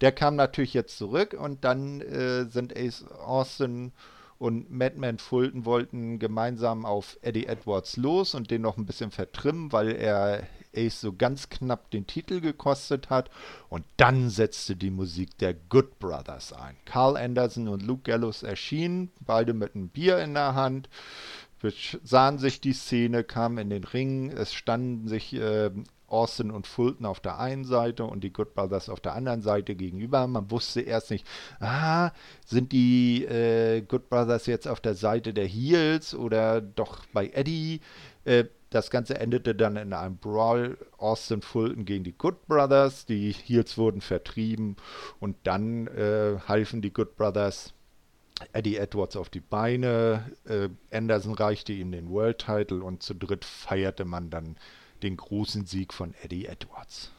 Der 0.00 0.12
kam 0.12 0.36
natürlich 0.36 0.74
jetzt 0.74 0.98
zurück 0.98 1.36
und 1.38 1.64
dann 1.64 2.00
äh, 2.00 2.46
sind 2.46 2.76
Ace 2.76 3.04
Austin 3.10 3.92
und 4.40 4.70
Madman 4.70 5.18
Fulton 5.18 5.66
wollten 5.66 6.18
gemeinsam 6.18 6.86
auf 6.86 7.18
Eddie 7.20 7.46
Edwards 7.46 7.98
los 7.98 8.34
und 8.34 8.50
den 8.50 8.62
noch 8.62 8.78
ein 8.78 8.86
bisschen 8.86 9.10
vertrimmen, 9.10 9.70
weil 9.70 9.90
er 9.90 10.46
Ace 10.74 10.98
so 10.98 11.12
ganz 11.12 11.50
knapp 11.50 11.90
den 11.90 12.06
Titel 12.06 12.40
gekostet 12.40 13.10
hat. 13.10 13.28
Und 13.68 13.84
dann 13.98 14.30
setzte 14.30 14.76
die 14.76 14.90
Musik 14.90 15.36
der 15.38 15.52
Good 15.52 15.98
Brothers 15.98 16.54
ein. 16.54 16.76
Carl 16.86 17.18
Anderson 17.18 17.68
und 17.68 17.82
Luke 17.82 18.04
Gallows 18.04 18.42
erschienen, 18.42 19.10
beide 19.20 19.52
mit 19.52 19.74
einem 19.74 19.90
Bier 19.90 20.18
in 20.20 20.32
der 20.32 20.54
Hand. 20.54 20.88
Sahen 22.02 22.38
sich 22.38 22.62
die 22.62 22.72
Szene, 22.72 23.24
kamen 23.24 23.58
in 23.58 23.68
den 23.68 23.84
Ring, 23.84 24.30
es 24.30 24.54
standen 24.54 25.06
sich 25.06 25.34
äh, 25.34 25.70
Austin 26.10 26.50
und 26.50 26.66
Fulton 26.66 27.06
auf 27.06 27.20
der 27.20 27.38
einen 27.38 27.64
Seite 27.64 28.04
und 28.04 28.22
die 28.22 28.32
Good 28.32 28.54
Brothers 28.54 28.88
auf 28.88 29.00
der 29.00 29.14
anderen 29.14 29.42
Seite 29.42 29.74
gegenüber. 29.74 30.26
Man 30.26 30.50
wusste 30.50 30.80
erst 30.80 31.10
nicht, 31.10 31.26
ah, 31.60 32.10
sind 32.44 32.72
die 32.72 33.24
äh, 33.24 33.82
Good 33.82 34.08
Brothers 34.10 34.46
jetzt 34.46 34.68
auf 34.68 34.80
der 34.80 34.94
Seite 34.94 35.32
der 35.32 35.46
Heels 35.46 36.14
oder 36.14 36.60
doch 36.60 37.04
bei 37.12 37.28
Eddie? 37.28 37.80
Äh, 38.24 38.44
das 38.70 38.90
Ganze 38.90 39.18
endete 39.18 39.54
dann 39.54 39.76
in 39.76 39.92
einem 39.92 40.16
Brawl 40.16 40.78
Austin 40.96 41.42
Fulton 41.42 41.84
gegen 41.84 42.04
die 42.04 42.16
Good 42.16 42.46
Brothers. 42.46 43.04
Die 43.04 43.32
Heels 43.32 43.76
wurden 43.76 44.00
vertrieben 44.00 44.76
und 45.18 45.36
dann 45.42 45.88
äh, 45.88 46.38
halfen 46.46 46.80
die 46.80 46.92
Good 46.92 47.16
Brothers 47.16 47.74
Eddie 48.52 48.76
Edwards 48.76 49.16
auf 49.16 49.28
die 49.28 49.40
Beine. 49.40 50.30
Äh, 50.44 50.68
Anderson 50.92 51.34
reichte 51.34 51.72
ihm 51.72 51.92
den 51.92 52.10
World 52.10 52.38
Title 52.38 52.82
und 52.82 53.02
zu 53.02 53.14
dritt 53.14 53.44
feierte 53.44 54.04
man 54.04 54.30
dann 54.30 54.56
den 55.02 55.16
großen 55.16 55.66
Sieg 55.66 55.92
von 55.92 56.14
Eddie 56.22 56.46
Edwards. 56.46 57.10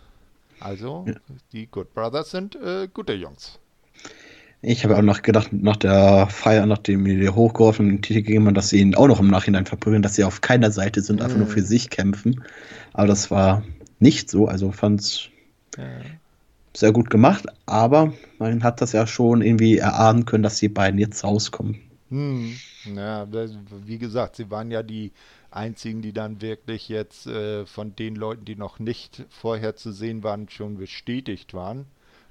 Also, 0.59 1.05
ja. 1.07 1.15
die 1.51 1.67
Good 1.67 1.93
Brothers 1.93 2.31
sind 2.31 2.55
äh, 2.55 2.87
gute 2.93 3.13
Jungs. 3.13 3.59
Ich 4.63 4.83
habe 4.83 4.95
auch 4.95 5.01
noch 5.01 5.23
gedacht, 5.23 5.51
nach 5.51 5.77
der 5.77 6.27
Feier, 6.27 6.67
nachdem 6.67 7.03
die 7.05 7.29
hochgeworfen 7.29 7.89
den 7.89 8.01
Titel 8.03 8.21
gegeben 8.21 8.45
haben, 8.45 8.53
dass 8.53 8.69
sie 8.69 8.79
ihn 8.79 8.93
auch 8.93 9.07
noch 9.07 9.19
im 9.19 9.27
Nachhinein 9.27 9.65
verprügeln, 9.65 10.03
dass 10.03 10.15
sie 10.15 10.23
auf 10.23 10.41
keiner 10.41 10.69
Seite 10.69 11.01
sind, 11.01 11.21
einfach 11.21 11.37
nur 11.37 11.47
für 11.47 11.63
sich 11.63 11.89
kämpfen. 11.89 12.43
Aber 12.93 13.07
das 13.07 13.31
war 13.31 13.63
nicht 13.99 14.29
so. 14.29 14.47
Also 14.47 14.71
fand 14.71 15.01
es 15.01 15.29
ja. 15.77 15.83
sehr 16.75 16.91
gut 16.91 17.09
gemacht. 17.09 17.45
Aber 17.65 18.13
man 18.37 18.63
hat 18.63 18.81
das 18.81 18.91
ja 18.91 19.07
schon 19.07 19.41
irgendwie 19.41 19.79
erahnen 19.79 20.25
können, 20.25 20.43
dass 20.43 20.59
die 20.59 20.69
beiden 20.69 20.99
jetzt 20.99 21.23
rauskommen. 21.23 21.81
Hm. 22.11 22.55
Ja, 22.95 23.27
wie 23.85 23.97
gesagt, 23.97 24.35
sie 24.35 24.51
waren 24.51 24.69
ja 24.69 24.83
die 24.83 25.11
einzigen, 25.51 26.01
die 26.01 26.13
dann 26.13 26.41
wirklich 26.41 26.89
jetzt 26.89 27.27
äh, 27.27 27.65
von 27.65 27.95
den 27.95 28.15
Leuten, 28.15 28.45
die 28.45 28.55
noch 28.55 28.79
nicht 28.79 29.25
vorher 29.29 29.75
zu 29.75 29.91
sehen 29.91 30.23
waren, 30.23 30.49
schon 30.49 30.77
bestätigt 30.77 31.53
waren. 31.53 31.85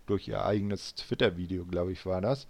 Durch 0.07 0.27
ihr 0.27 0.45
eigenes 0.45 0.95
Twitter-Video, 0.95 1.65
glaube 1.67 1.93
ich, 1.93 2.05
war 2.05 2.21
das. 2.21 2.49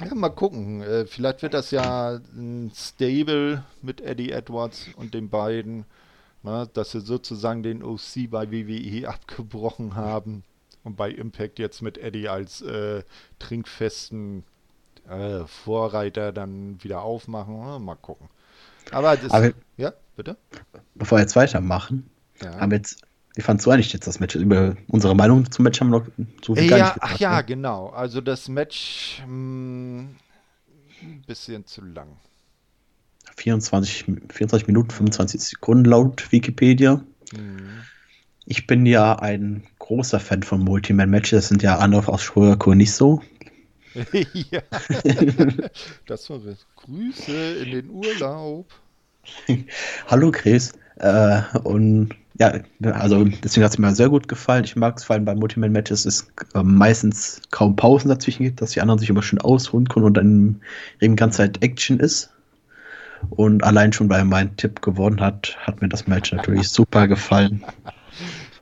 Ja, 0.00 0.14
mal 0.14 0.28
gucken. 0.28 0.82
Äh, 0.82 1.06
vielleicht 1.06 1.42
wird 1.42 1.54
das 1.54 1.70
ja 1.70 2.20
ein 2.34 2.70
Stable 2.74 3.64
mit 3.80 4.00
Eddie 4.02 4.32
Edwards 4.32 4.88
und 4.96 5.14
den 5.14 5.30
beiden, 5.30 5.86
na, 6.42 6.64
ne, 6.64 6.70
dass 6.74 6.90
sie 6.90 7.00
sozusagen 7.00 7.62
den 7.62 7.82
OC 7.82 8.30
bei 8.30 8.50
WWE 8.50 9.08
abgebrochen 9.08 9.94
haben 9.94 10.44
und 10.84 10.96
bei 10.96 11.10
Impact 11.10 11.58
jetzt 11.58 11.80
mit 11.80 11.96
Eddie 11.96 12.28
als 12.28 12.60
äh, 12.60 13.04
trinkfesten 13.38 14.44
äh, 15.08 15.46
Vorreiter 15.46 16.32
dann 16.32 16.82
wieder 16.82 17.02
aufmachen. 17.02 17.82
Mal 17.82 17.96
gucken. 17.96 18.28
Aber 18.90 19.16
das. 19.16 19.30
Aber, 19.30 19.50
ja, 19.76 19.92
bitte? 20.16 20.36
Bevor 20.94 21.18
wir 21.18 21.22
jetzt 21.22 21.36
weitermachen, 21.36 22.08
ja. 22.42 22.58
haben 22.58 22.70
wir 22.70 22.78
jetzt. 22.78 23.02
Wie 23.34 23.42
fandst 23.42 23.66
du 23.66 23.70
eigentlich 23.70 23.92
jetzt 23.92 24.06
das 24.06 24.18
Match? 24.18 24.34
Über 24.34 24.76
unsere 24.88 25.14
Meinung 25.14 25.50
zum 25.50 25.64
Match 25.64 25.80
haben 25.80 25.90
wir 25.90 25.98
noch 26.00 26.06
so 26.42 26.54
viel 26.54 26.70
ja, 26.70 26.78
gesagt, 26.78 26.98
Ach 27.02 27.18
ja, 27.18 27.36
ne? 27.36 27.44
genau. 27.44 27.88
Also 27.90 28.22
das 28.22 28.48
Match 28.48 29.22
mh, 29.26 29.26
hm, 29.26 30.16
ein 31.02 31.22
bisschen 31.26 31.66
zu 31.66 31.82
lang. 31.82 32.08
24, 33.36 34.06
24 34.30 34.66
Minuten, 34.66 34.90
25 34.90 35.40
Sekunden 35.42 35.84
laut 35.84 36.32
Wikipedia. 36.32 37.04
Mhm. 37.36 37.82
Ich 38.46 38.66
bin 38.66 38.86
ja 38.86 39.18
ein 39.18 39.64
großer 39.80 40.20
Fan 40.20 40.42
von 40.42 40.60
Multiman-Matches. 40.60 41.30
Das 41.30 41.48
sind 41.48 41.62
ja 41.62 41.78
andere 41.78 42.10
aus 42.10 42.22
Shurako 42.22 42.74
nicht 42.74 42.92
so. 42.92 43.20
ja. 44.50 44.60
das 46.06 46.28
war 46.30 46.44
es. 46.46 46.66
Grüße 46.76 47.54
in 47.62 47.70
den 47.70 47.90
Urlaub. 47.90 48.66
Hallo 50.08 50.30
Chris. 50.30 50.72
Äh, 50.96 51.42
und 51.64 52.10
ja, 52.38 52.52
also 52.82 53.24
deswegen 53.24 53.64
hat 53.64 53.72
es 53.72 53.78
mir 53.78 53.94
sehr 53.94 54.10
gut 54.10 54.28
gefallen. 54.28 54.64
Ich 54.64 54.76
mag 54.76 54.98
es 54.98 55.04
vor 55.04 55.14
allem 55.14 55.24
bei 55.24 55.34
Multiman-Matches, 55.34 56.04
es 56.04 56.28
äh, 56.54 56.62
meistens 56.62 57.40
kaum 57.50 57.76
Pausen 57.76 58.08
dazwischen 58.08 58.44
gibt, 58.44 58.60
dass 58.60 58.72
die 58.72 58.80
anderen 58.80 58.98
sich 58.98 59.08
immer 59.08 59.22
schön 59.22 59.40
ausruhen 59.40 59.88
können 59.88 60.04
und 60.04 60.14
dann 60.14 60.60
eben 61.00 61.16
ganze 61.16 61.38
Zeit 61.38 61.62
Action 61.62 61.98
ist. 61.98 62.30
Und 63.30 63.64
allein 63.64 63.94
schon, 63.94 64.10
weil 64.10 64.24
mein 64.24 64.54
Tipp 64.58 64.82
gewonnen 64.82 65.20
hat, 65.20 65.56
hat 65.60 65.80
mir 65.80 65.88
das 65.88 66.06
Match 66.06 66.32
natürlich 66.32 66.68
super 66.68 67.08
gefallen. 67.08 67.64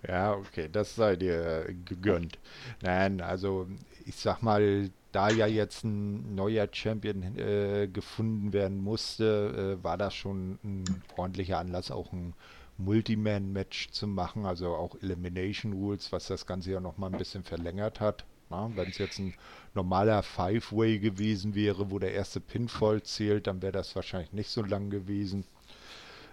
Ja, 0.07 0.35
okay, 0.35 0.69
das 0.71 0.95
sei 0.95 1.17
dir 1.17 1.67
gegönnt. 1.85 2.39
Nein, 2.83 3.21
also 3.21 3.67
ich 4.07 4.15
sag 4.17 4.43
mal, 4.43 4.91
da 5.15 5.31
ja 5.31 5.47
jetzt 5.47 5.85
ein 5.85 6.35
neuer 6.35 6.69
Champion 6.71 7.37
äh, 7.39 7.89
gefunden 7.93 8.53
werden 8.53 8.79
musste, 8.79 9.79
äh, 9.81 9.85
war 9.85 9.97
das 9.97 10.15
schon 10.15 10.59
ein 10.65 11.03
ordentlicher 11.17 11.59
Anlass, 11.59 11.91
auch 11.91 12.13
ein 12.13 12.35
Multiman-Match 12.79 13.91
zu 13.91 14.09
machen, 14.09 14.45
also 14.45 14.75
auch 14.75 14.97
Elimination 15.01 15.73
Rules, 15.73 16.11
was 16.11 16.27
das 16.27 16.47
Ganze 16.47 16.73
ja 16.73 16.81
nochmal 16.81 17.13
ein 17.13 17.19
bisschen 17.19 17.45
verlängert 17.45 18.01
hat. 18.01 18.25
Wenn 18.51 18.89
es 18.89 18.99
jetzt 18.99 19.19
ein 19.19 19.35
normaler 19.75 20.23
Five-Way 20.23 21.01
gewesen 21.01 21.57
wäre, 21.57 21.91
wo 21.91 21.99
der 21.99 22.13
erste 22.13 22.41
Pinfall 22.41 23.03
zählt, 23.03 23.49
dann 23.49 23.63
wäre 23.63 23.73
das 23.73 23.97
wahrscheinlich 23.97 24.33
nicht 24.33 24.49
so 24.49 24.63
lang 24.63 24.91
gewesen. 24.91 25.45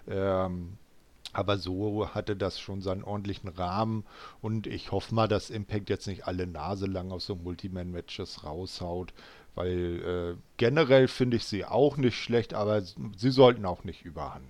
Ähm, 0.06 0.78
aber 1.32 1.58
so 1.58 2.08
hatte 2.08 2.36
das 2.36 2.60
schon 2.60 2.82
seinen 2.82 3.04
ordentlichen 3.04 3.48
Rahmen 3.48 4.04
und 4.40 4.66
ich 4.66 4.92
hoffe 4.92 5.14
mal, 5.14 5.28
dass 5.28 5.50
Impact 5.50 5.90
jetzt 5.90 6.06
nicht 6.06 6.26
alle 6.26 6.46
Nase 6.46 6.86
lang 6.86 7.10
aus 7.10 7.26
so 7.26 7.36
Multiman-Matches 7.36 8.44
raushaut, 8.44 9.12
weil 9.54 10.36
äh, 10.36 10.40
generell 10.56 11.08
finde 11.08 11.36
ich 11.36 11.44
sie 11.44 11.64
auch 11.64 11.96
nicht 11.96 12.16
schlecht, 12.16 12.54
aber 12.54 12.82
sie 12.82 13.30
sollten 13.30 13.64
auch 13.64 13.84
nicht 13.84 14.04
überhand 14.04 14.44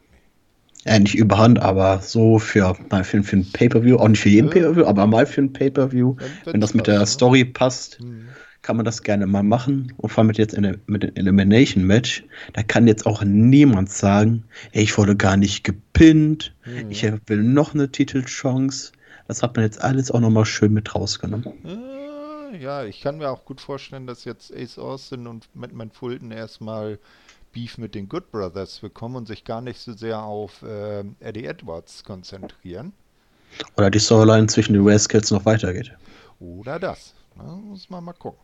ja, 0.85 0.99
nicht 0.99 1.14
überhand, 1.14 1.61
aber 1.61 2.01
so 2.01 2.39
für, 2.39 2.76
mal 2.91 3.05
für, 3.05 3.22
für 3.22 3.37
ein 3.37 3.51
Pay-Per-View, 3.53 3.97
auch 3.99 4.09
nicht 4.09 4.20
für 4.20 4.28
jeden 4.28 4.49
ja. 4.49 4.55
Pay-Per-View, 4.55 4.85
aber 4.85 5.07
mal 5.07 5.26
für 5.26 5.43
ein 5.43 5.53
Pay-Per-View, 5.53 6.16
wenn 6.45 6.61
das 6.61 6.74
mit 6.74 6.87
der 6.87 7.01
ne? 7.01 7.07
Story 7.07 7.45
passt, 7.45 8.01
mhm. 8.01 8.28
Kann 8.63 8.77
man 8.77 8.85
das 8.85 9.03
gerne 9.03 9.27
mal 9.27 9.43
machen. 9.43 9.93
Und 9.97 10.11
vor 10.11 10.23
allem 10.23 10.29
mit 10.29 10.39
jetzt 10.39 10.55
in 10.55 10.63
der, 10.63 10.79
mit 10.87 11.03
dem 11.03 11.15
Elimination-Match, 11.15 12.25
da 12.53 12.63
kann 12.63 12.87
jetzt 12.87 13.07
auch 13.07 13.23
niemand 13.25 13.91
sagen, 13.91 14.45
ey, 14.73 14.85
ich 14.85 14.97
wurde 14.97 15.17
gar 15.17 15.37
nicht 15.37 15.65
gepinnt, 15.65 16.55
mhm. 16.65 16.91
ich 16.91 17.03
will 17.03 17.43
noch 17.43 17.75
eine 17.75 17.91
Titelchance. 17.91 18.93
Das 19.29 19.43
hat 19.43 19.57
man 19.57 19.65
jetzt 19.65 19.81
alles 19.81 20.11
auch 20.11 20.21
nochmal 20.21 20.45
schön 20.45 20.73
mit 20.73 20.95
rausgenommen. 20.95 21.47
Ja, 22.61 22.85
ich 22.85 23.01
kann 23.01 23.19
mir 23.19 23.31
auch 23.31 23.45
gut 23.45 23.61
vorstellen, 23.61 24.07
dass 24.07 24.25
jetzt 24.25 24.55
Ace 24.55 24.79
Austin 24.79 25.27
und 25.27 25.49
Matt 25.55 25.73
Fulton 25.95 26.31
erstmal 26.31 26.99
Beef 27.53 27.79
mit 27.79 27.95
den 27.95 28.09
Good 28.09 28.31
Brothers 28.31 28.81
bekommen 28.81 29.17
und 29.17 29.27
sich 29.27 29.45
gar 29.45 29.61
nicht 29.61 29.79
so 29.81 29.93
sehr 29.93 30.23
auf 30.23 30.63
äh, 30.63 31.05
Eddie 31.21 31.45
Edwards 31.45 32.05
konzentrieren. 32.05 32.93
Oder 33.77 33.91
die 33.91 33.99
Storyline 33.99 34.47
zwischen 34.47 34.73
den 34.73 34.87
Rascals 34.87 35.31
noch 35.31 35.45
weitergeht. 35.45 35.93
Oder 36.41 36.79
das. 36.79 37.15
Na, 37.37 37.57
muss 37.57 37.89
man 37.91 38.05
mal 38.05 38.13
gucken. 38.13 38.41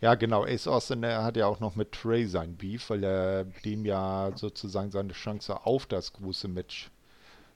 Ja, 0.00 0.14
genau. 0.14 0.44
Ace 0.44 0.66
Austin, 0.66 1.02
der 1.02 1.24
hat 1.24 1.36
ja 1.36 1.46
auch 1.46 1.60
noch 1.60 1.76
mit 1.76 1.92
Trey 1.92 2.26
sein 2.26 2.56
Beef, 2.56 2.90
weil 2.90 3.04
er 3.04 3.44
dem 3.64 3.84
ja 3.84 4.32
sozusagen 4.34 4.90
seine 4.90 5.12
Chance 5.12 5.64
auf 5.64 5.86
das 5.86 6.12
große 6.12 6.48
Match 6.48 6.90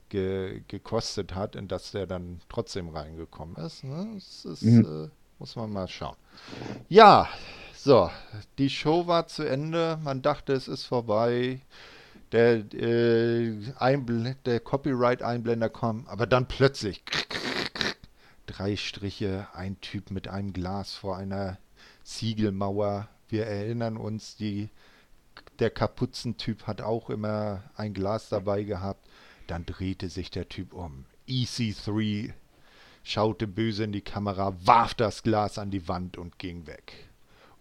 ge 0.09 0.63
gekostet 0.69 1.35
hat, 1.35 1.57
in 1.57 1.69
das 1.69 1.91
der 1.91 2.07
dann 2.07 2.41
trotzdem 2.49 2.89
reingekommen 2.89 3.57
ist. 3.57 3.85
Ne? 3.85 4.13
Das 4.15 4.45
ist, 4.45 4.63
mhm. 4.63 5.05
äh, 5.07 5.11
muss 5.39 5.57
man 5.57 5.73
mal 5.73 5.89
schauen. 5.89 6.17
Ja, 6.89 7.29
so, 7.77 8.11
die 8.59 8.71
Show 8.71 9.07
war 9.07 9.27
zu 9.27 9.45
Ende. 9.45 9.99
Man 10.03 10.23
dachte, 10.23 10.53
es 10.53 10.69
ist 10.69 10.85
vorbei. 10.85 11.61
Der, 12.33 12.59
äh, 12.75 13.55
der 14.45 14.61
Copyright-Einblender 14.61 15.71
kam, 15.71 16.07
aber 16.09 16.27
dann 16.27 16.47
plötzlich 16.47 17.03
drei 18.47 18.77
Striche, 18.77 19.47
ein 19.55 19.81
Typ 19.81 20.11
mit 20.11 20.29
einem 20.29 20.53
Glas 20.53 20.95
vor 20.95 21.17
einer 21.17 21.59
Ziegelmauer. 22.09 23.09
Wir 23.29 23.47
erinnern 23.47 23.99
uns, 23.99 24.35
die, 24.37 24.71
der 25.59 25.69
Kapuzentyp 25.69 26.67
hat 26.67 26.81
auch 26.81 27.11
immer 27.11 27.65
ein 27.77 27.93
Glas 27.93 28.31
dabei 28.31 28.63
gehabt. 28.63 29.07
Dann 29.47 29.67
drehte 29.67 30.09
sich 30.09 30.31
der 30.31 30.49
Typ 30.49 30.73
um. 30.73 31.05
EC3 31.29 32.33
schaute 33.03 33.47
böse 33.47 33.85
in 33.85 33.93
die 33.93 34.01
Kamera, 34.01 34.55
warf 34.65 34.95
das 34.95 35.23
Glas 35.23 35.59
an 35.59 35.71
die 35.71 35.87
Wand 35.87 36.17
und 36.17 36.39
ging 36.39 36.67
weg. 36.67 36.93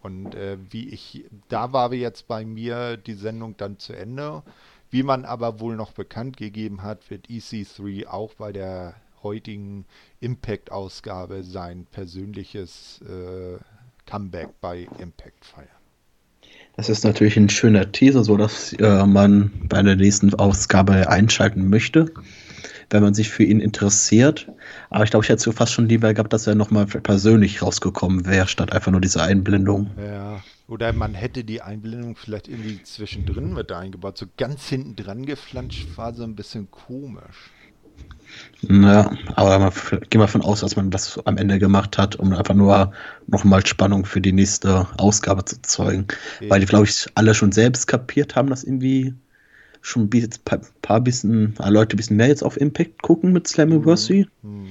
Und 0.02 0.34
äh, 0.36 0.58
wie 0.70 0.89
ich, 0.89 1.26
da 1.50 1.74
war 1.74 1.93
jetzt 1.93 2.28
bei 2.30 2.45
mir 2.45 2.95
die 2.95 3.16
Sendung 3.16 3.58
dann 3.58 3.80
zu 3.80 3.93
Ende. 3.93 4.43
Wie 4.89 5.04
man 5.04 5.26
aber 5.26 5.60
wohl 5.60 5.76
noch 5.76 5.91
bekannt 5.91 6.38
gegeben 6.38 6.84
hat, 6.84 7.10
wird 7.10 7.28
EC3 7.28 8.08
auch 8.08 8.34
bei 8.36 8.54
der 8.54 8.95
heutigen 9.24 9.86
Impact-Ausgabe 10.22 11.43
sein 11.43 11.86
persönliches 11.91 13.02
äh, 13.02 13.58
Comeback 14.08 14.49
bei 14.62 14.88
Impact 14.99 15.45
feiern. 15.45 15.68
Das 16.76 16.89
ist 16.89 17.03
natürlich 17.03 17.38
ein 17.38 17.49
schöner 17.49 17.91
Teaser, 17.91 18.24
so 18.24 18.38
dass 18.38 18.74
äh, 18.74 19.05
man 19.05 19.51
bei 19.64 19.82
der 19.82 19.95
nächsten 19.95 20.34
Ausgabe 20.36 21.10
einschalten 21.10 21.70
möchte 21.70 22.12
wenn 22.89 23.03
man 23.03 23.14
sich 23.14 23.30
für 23.30 23.43
ihn 23.43 23.60
interessiert. 23.60 24.47
Aber 24.89 25.03
ich 25.03 25.12
glaube, 25.12 25.26
ich 25.26 25.30
hätte 25.30 25.41
so 25.41 25.51
fast 25.51 25.74
schon 25.74 25.89
lieber 25.89 26.14
gehabt, 26.14 26.34
dass 26.34 26.47
er 26.47 26.55
nochmal 26.55 26.86
persönlich 26.86 27.62
rausgekommen 27.62 28.26
wäre, 28.26 28.47
statt 28.47 28.72
einfach 28.72 28.91
nur 28.91 29.01
diese 29.01 29.22
Einblendung. 29.22 29.91
Ja, 29.97 30.41
oder 30.68 30.93
man 30.93 31.14
hätte 31.14 31.43
die 31.43 31.62
Einblendung 31.62 32.16
vielleicht 32.16 32.47
irgendwie 32.47 32.82
zwischendrin 32.84 33.53
mit 33.53 33.72
eingebaut. 33.72 34.18
So 34.18 34.26
ganz 34.38 34.68
hinten 34.68 34.95
dran 34.95 35.26
geflanscht 35.26 35.97
war 35.97 36.14
so 36.14 36.24
ein 36.24 36.36
bisschen 36.36 36.72
komisch. 36.72 37.51
Ja, 38.61 39.11
aber 39.36 39.59
man, 39.59 39.71
gehen 40.09 40.19
wir 40.19 40.25
davon 40.25 40.41
aus, 40.41 40.61
dass 40.61 40.75
man 40.75 40.89
das 40.89 41.19
am 41.25 41.38
Ende 41.38 41.59
gemacht 41.59 41.97
hat, 41.97 42.15
um 42.15 42.34
einfach 42.34 42.55
nur 42.55 42.91
nochmal 43.28 43.65
Spannung 43.65 44.05
für 44.05 44.19
die 44.19 44.32
nächste 44.32 44.88
Ausgabe 44.97 45.45
zu 45.45 45.61
zeugen. 45.61 46.07
Okay. 46.38 46.49
Weil 46.49 46.59
die, 46.61 46.65
glaube 46.65 46.86
ich, 46.86 47.05
alle 47.15 47.34
schon 47.36 47.51
selbst 47.51 47.88
kapiert 47.88 48.36
haben, 48.36 48.49
dass 48.49 48.63
irgendwie 48.63 49.13
schon 49.82 50.09
ein 50.13 50.30
paar, 50.43 50.61
paar 50.82 51.01
bisschen, 51.01 51.55
äh, 51.59 51.69
Leute 51.69 51.95
ein 51.95 51.97
bisschen 51.97 52.17
mehr 52.17 52.28
jetzt 52.28 52.43
auf 52.43 52.59
Impact 52.59 53.01
gucken 53.01 53.32
mit 53.32 53.47
Slammiversary. 53.47 54.28
Mhm. 54.41 54.61
mhm. 54.61 54.67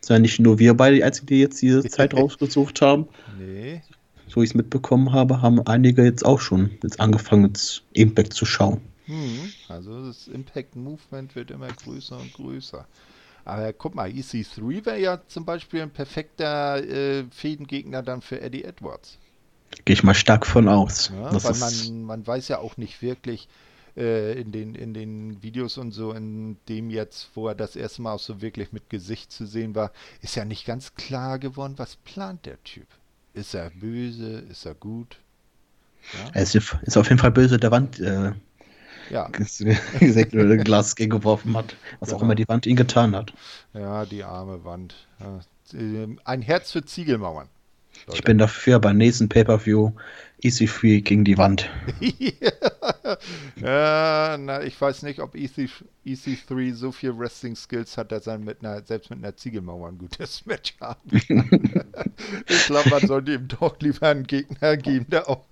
Ist 0.00 0.10
ja 0.10 0.18
nicht 0.20 0.38
nur 0.38 0.60
wir 0.60 0.74
beide 0.74 0.94
die 0.94 1.02
Einzigen, 1.02 1.26
die 1.26 1.40
jetzt 1.40 1.60
diese 1.60 1.82
Zeit 1.82 2.14
rausgesucht 2.16 2.80
haben. 2.80 3.08
Nee. 3.38 3.82
So 4.28 4.40
wie 4.40 4.44
ich 4.44 4.50
es 4.50 4.54
mitbekommen 4.54 5.12
habe, 5.12 5.42
haben 5.42 5.66
einige 5.66 6.04
jetzt 6.04 6.24
auch 6.24 6.40
schon 6.40 6.70
jetzt 6.82 7.00
angefangen, 7.00 7.46
jetzt 7.46 7.82
Impact 7.92 8.32
zu 8.32 8.44
schauen. 8.44 8.80
Mhm. 9.06 9.52
Also 9.68 10.06
das 10.06 10.28
Impact 10.28 10.76
Movement 10.76 11.34
wird 11.34 11.50
immer 11.50 11.68
größer 11.68 12.18
und 12.18 12.32
größer. 12.34 12.86
Aber 13.44 13.72
guck 13.72 13.94
mal, 13.94 14.08
EC3 14.10 14.84
wäre 14.84 15.00
ja 15.00 15.20
zum 15.28 15.44
Beispiel 15.44 15.82
ein 15.82 15.90
perfekter 15.90 16.82
äh, 16.82 17.24
Fädengegner 17.30 18.02
dann 18.02 18.20
für 18.20 18.40
Eddie 18.40 18.64
Edwards. 18.64 19.18
Gehe 19.84 19.94
ich 19.94 20.02
mal 20.02 20.14
stark 20.14 20.46
von 20.46 20.68
aus. 20.68 21.10
Ja, 21.14 21.44
weil 21.44 21.56
man, 21.58 22.02
man 22.02 22.26
weiß 22.26 22.48
ja 22.48 22.58
auch 22.58 22.76
nicht 22.76 23.02
wirklich, 23.02 23.48
äh, 23.96 24.38
in, 24.40 24.52
den, 24.52 24.74
in 24.74 24.94
den 24.94 25.42
Videos 25.42 25.78
und 25.78 25.92
so, 25.92 26.12
in 26.12 26.56
dem 26.68 26.90
jetzt, 26.90 27.30
wo 27.34 27.48
er 27.48 27.54
das 27.54 27.76
erste 27.76 28.02
Mal 28.02 28.12
auch 28.14 28.20
so 28.20 28.42
wirklich 28.42 28.72
mit 28.72 28.90
Gesicht 28.90 29.32
zu 29.32 29.46
sehen 29.46 29.74
war, 29.74 29.92
ist 30.22 30.36
ja 30.36 30.44
nicht 30.44 30.66
ganz 30.66 30.94
klar 30.94 31.38
geworden, 31.38 31.74
was 31.76 31.96
plant 31.96 32.46
der 32.46 32.62
Typ. 32.64 32.86
Ist 33.32 33.54
er 33.54 33.70
böse? 33.70 34.44
Ist 34.50 34.66
er 34.66 34.74
gut? 34.74 35.18
Ja? 36.12 36.30
Er 36.34 36.42
ist, 36.42 36.54
ist 36.54 36.96
auf 36.96 37.08
jeden 37.08 37.18
Fall 37.18 37.32
böse 37.32 37.58
der 37.58 37.70
Wand. 37.70 37.98
Äh, 37.98 38.32
ja. 39.10 39.28
gesagt 40.00 40.34
oder 40.34 40.56
Glas 40.56 40.96
gegengeworfen 40.96 41.56
hat, 41.56 41.76
was 42.00 42.08
genau. 42.08 42.18
auch 42.18 42.22
immer 42.22 42.34
die 42.34 42.48
Wand 42.48 42.66
ihn 42.66 42.76
getan 42.76 43.14
hat. 43.14 43.32
Ja, 43.74 44.04
die 44.04 44.24
arme 44.24 44.64
Wand. 44.64 45.06
Ja. 45.20 45.40
Ein 46.24 46.42
Herz 46.42 46.72
für 46.72 46.84
Ziegelmauern. 46.84 47.48
Leute. 48.06 48.18
Ich 48.18 48.24
bin 48.24 48.38
dafür 48.38 48.78
beim 48.78 48.98
nächsten 48.98 49.28
Pay-Per-View 49.28 49.92
Easy 50.42 50.66
Free 50.66 51.00
gegen 51.00 51.24
die 51.24 51.38
Wand. 51.38 51.70
ja, 52.00 52.50
na, 53.56 54.62
ich 54.62 54.80
weiß 54.80 55.02
nicht, 55.02 55.20
ob 55.20 55.34
Easy, 55.34 55.68
Easy 56.04 56.38
3 56.48 56.72
so 56.72 56.92
viel 56.92 57.16
Wrestling 57.18 57.56
Skills 57.56 57.96
hat, 57.96 58.12
dass 58.12 58.26
er 58.26 58.38
mit 58.38 58.64
einer, 58.64 58.82
selbst 58.84 59.10
mit 59.10 59.18
einer 59.20 59.36
Ziegelmauer 59.36 59.88
ein 59.88 59.98
gutes 59.98 60.44
Match 60.46 60.74
haben 60.80 60.96
ich 62.48 62.66
glaube, 62.66 62.90
man 62.90 63.06
sollte 63.06 63.34
ihm 63.34 63.48
doch 63.48 63.78
lieber 63.80 64.08
einen 64.08 64.26
Gegner 64.26 64.76
geben, 64.76 65.06
der, 65.08 65.28
auch, 65.28 65.44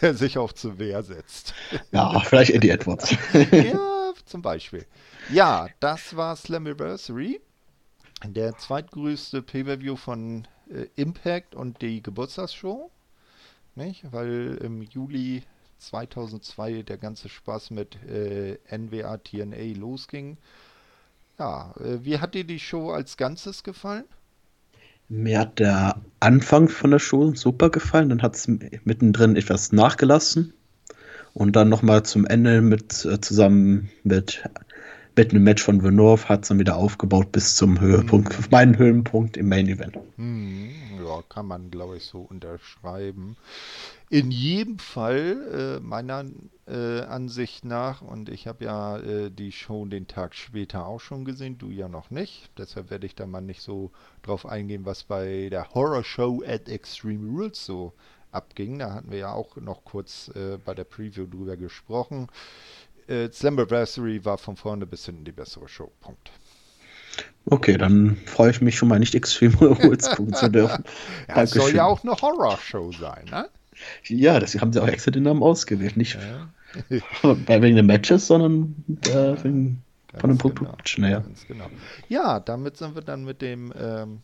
der 0.00 0.14
sich 0.14 0.38
auch 0.38 0.52
zur 0.52 0.78
Wehr 0.78 1.02
setzt. 1.02 1.54
ja, 1.92 2.18
vielleicht 2.20 2.50
Eddie 2.50 2.70
Edwards. 2.70 3.16
ja, 3.52 4.12
zum 4.24 4.42
Beispiel. 4.42 4.86
Ja, 5.32 5.68
das 5.80 6.16
war 6.16 6.36
Slammiversary. 6.36 7.40
Der 8.26 8.56
zweitgrößte 8.56 9.42
Pay-Per-View 9.42 9.96
von 9.96 10.46
äh, 10.68 10.86
Impact 10.96 11.54
und 11.54 11.80
die 11.82 12.02
Geburtstagsshow. 12.02 12.90
Nicht? 13.74 14.04
Weil 14.12 14.58
im 14.62 14.82
Juli 14.82 15.42
2002 15.80 16.82
der 16.82 16.98
ganze 16.98 17.28
Spaß 17.28 17.70
mit 17.70 17.96
äh, 18.04 18.58
NWA 18.70 19.16
TNA 19.18 19.78
losging. 19.78 20.36
Ja, 21.38 21.74
äh, 21.80 22.04
wie 22.04 22.18
hat 22.18 22.34
dir 22.34 22.44
die 22.44 22.60
Show 22.60 22.90
als 22.90 23.16
Ganzes 23.16 23.62
gefallen? 23.62 24.04
Mir 25.08 25.40
hat 25.40 25.58
der 25.58 26.00
Anfang 26.20 26.68
von 26.68 26.92
der 26.92 27.00
Show 27.00 27.34
super 27.34 27.70
gefallen, 27.70 28.10
dann 28.10 28.22
hat 28.22 28.36
es 28.36 28.46
mittendrin 28.84 29.34
etwas 29.34 29.72
nachgelassen 29.72 30.54
und 31.34 31.56
dann 31.56 31.68
nochmal 31.68 32.04
zum 32.04 32.26
Ende 32.26 32.60
mit 32.60 33.04
äh, 33.04 33.20
zusammen 33.20 33.90
mit, 34.04 34.44
mit 35.16 35.30
einem 35.30 35.44
Match 35.44 35.62
von 35.62 35.82
Venov 35.82 36.28
hat 36.28 36.42
es 36.42 36.48
dann 36.48 36.58
wieder 36.58 36.76
aufgebaut 36.76 37.32
bis 37.32 37.56
zum 37.56 37.80
Höhepunkt, 37.80 38.38
mhm. 38.38 38.44
meinen 38.50 38.78
Höhepunkt 38.78 39.36
im 39.36 39.48
Main 39.48 39.68
Event. 39.68 39.98
Mhm. 40.16 40.70
Ja, 41.04 41.22
kann 41.28 41.46
man 41.46 41.70
glaube 41.70 41.96
ich 41.96 42.04
so 42.04 42.20
unterschreiben. 42.20 43.36
In 44.08 44.30
jedem 44.30 44.78
Fall, 44.78 45.78
äh, 45.78 45.80
meiner 45.80 46.24
äh, 46.66 47.02
Ansicht 47.02 47.64
nach, 47.64 48.02
und 48.02 48.28
ich 48.28 48.46
habe 48.46 48.64
ja 48.64 48.98
äh, 48.98 49.30
die 49.30 49.52
Show 49.52 49.86
den 49.86 50.08
Tag 50.08 50.34
später 50.34 50.86
auch 50.86 51.00
schon 51.00 51.24
gesehen, 51.24 51.58
du 51.58 51.70
ja 51.70 51.88
noch 51.88 52.10
nicht. 52.10 52.50
Deshalb 52.58 52.90
werde 52.90 53.06
ich 53.06 53.14
da 53.14 53.26
mal 53.26 53.40
nicht 53.40 53.62
so 53.62 53.92
drauf 54.22 54.46
eingehen, 54.46 54.84
was 54.84 55.04
bei 55.04 55.48
der 55.50 55.74
Horror 55.74 56.02
Show 56.02 56.42
at 56.46 56.68
Extreme 56.68 57.28
Rules 57.30 57.64
so 57.64 57.92
abging. 58.32 58.78
Da 58.78 58.94
hatten 58.94 59.10
wir 59.10 59.18
ja 59.18 59.32
auch 59.32 59.56
noch 59.56 59.84
kurz 59.84 60.28
äh, 60.34 60.58
bei 60.64 60.74
der 60.74 60.84
Preview 60.84 61.26
drüber 61.26 61.56
gesprochen. 61.56 62.28
Äh, 63.10 63.30
Slammiversary 63.32 64.24
war 64.24 64.38
von 64.38 64.56
vorne 64.56 64.86
bis 64.86 65.04
hinten 65.06 65.24
die 65.24 65.32
bessere 65.32 65.68
Show. 65.68 65.90
Punkt. 66.00 66.30
Okay, 67.46 67.76
dann 67.76 68.16
freue 68.26 68.50
ich 68.50 68.60
mich 68.60 68.76
schon 68.76 68.88
mal 68.88 69.00
nicht 69.00 69.14
Extreme 69.14 69.56
Rules 69.60 70.08
gucken 70.10 70.34
zu 70.34 70.48
dürfen. 70.48 70.84
ja, 71.28 71.42
es 71.42 71.50
soll 71.50 71.74
ja 71.74 71.84
auch 71.84 72.04
eine 72.04 72.12
Horror-Show 72.12 72.92
sein, 72.92 73.24
ne? 73.30 73.48
Ja, 74.04 74.38
das 74.38 74.54
haben 74.60 74.72
sie 74.72 74.80
auch 74.80 74.86
extra 74.86 75.10
den 75.10 75.24
Namen 75.24 75.42
ausgewählt. 75.42 75.96
Nicht 75.96 76.16
ja. 76.16 76.48
wegen 77.48 77.76
den 77.76 77.86
Matches, 77.86 78.26
sondern 78.28 78.76
äh, 79.06 79.42
wegen, 79.42 79.82
von 80.18 80.30
dem 80.30 80.38
genau. 80.38 80.54
Production 80.54 81.04
her. 81.04 81.24
Genau. 81.48 81.66
Ja, 82.08 82.38
damit 82.38 82.76
sind 82.76 82.94
wir 82.94 83.02
dann 83.02 83.24
mit 83.24 83.42
dem 83.42 83.72
ähm, 83.76 84.20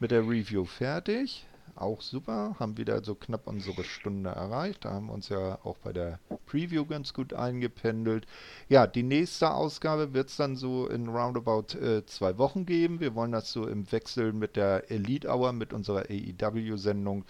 mit 0.00 0.10
der 0.10 0.22
Review 0.22 0.64
fertig. 0.64 1.46
Auch 1.80 2.00
super. 2.00 2.56
Haben 2.58 2.76
wieder 2.76 3.04
so 3.04 3.14
knapp 3.14 3.46
unsere 3.46 3.84
Stunde 3.84 4.30
erreicht. 4.30 4.84
Da 4.84 4.90
haben 4.90 5.06
wir 5.06 5.12
uns 5.12 5.28
ja 5.28 5.58
auch 5.62 5.76
bei 5.78 5.92
der 5.92 6.18
Preview 6.46 6.84
ganz 6.84 7.14
gut 7.14 7.34
eingependelt. 7.34 8.26
Ja, 8.68 8.88
die 8.88 9.04
nächste 9.04 9.52
Ausgabe 9.52 10.12
wird 10.12 10.28
es 10.28 10.36
dann 10.36 10.56
so 10.56 10.88
in 10.88 11.08
roundabout 11.08 11.78
äh, 11.78 12.04
zwei 12.06 12.36
Wochen 12.36 12.66
geben. 12.66 12.98
Wir 12.98 13.14
wollen 13.14 13.30
das 13.30 13.52
so 13.52 13.68
im 13.68 13.90
Wechsel 13.92 14.32
mit 14.32 14.56
der 14.56 14.90
Elite 14.90 15.28
Hour, 15.28 15.52
mit 15.52 15.72
unserer 15.72 16.06
AEW-Sendung 16.10 17.24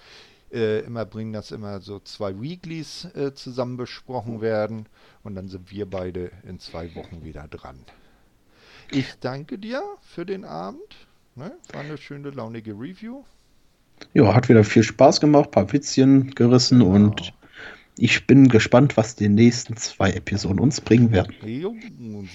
äh, 0.51 0.80
immer 0.80 1.05
bringen, 1.05 1.34
dass 1.34 1.51
immer 1.51 1.80
so 1.80 2.01
zwei 2.01 2.40
Weeklies 2.40 3.05
äh, 3.14 3.34
zusammen 3.34 3.76
besprochen 3.76 4.40
werden. 4.40 4.86
Und 5.22 5.34
dann 5.34 5.49
sind 5.49 5.70
wir 5.70 5.84
beide 5.84 6.30
in 6.44 6.59
zwei 6.59 6.94
Wochen 6.94 7.22
wieder 7.22 7.49
dran. 7.49 7.84
Ich 8.90 9.18
danke 9.20 9.59
dir 9.59 9.82
für 10.01 10.24
den 10.24 10.46
Abend. 10.46 11.07
Ne? 11.34 11.53
War 11.72 11.82
eine 11.82 11.99
schöne, 11.99 12.30
launige 12.30 12.72
Review 12.72 13.24
ja, 14.14 14.34
hat 14.34 14.49
wieder 14.49 14.64
viel 14.64 14.82
Spaß 14.82 15.20
gemacht, 15.20 15.51
paar 15.51 15.72
Witzchen 15.72 16.34
gerissen 16.34 16.82
und 16.82 17.32
ich 18.01 18.28
bin 18.28 18.49
gespannt, 18.49 18.96
was 18.96 19.16
die 19.16 19.28
nächsten 19.28 19.76
zwei 19.76 20.12
Episoden 20.12 20.61
uns 20.61 20.80
bringen 20.80 21.11
werden. 21.11 21.34
Jo, 21.44 21.74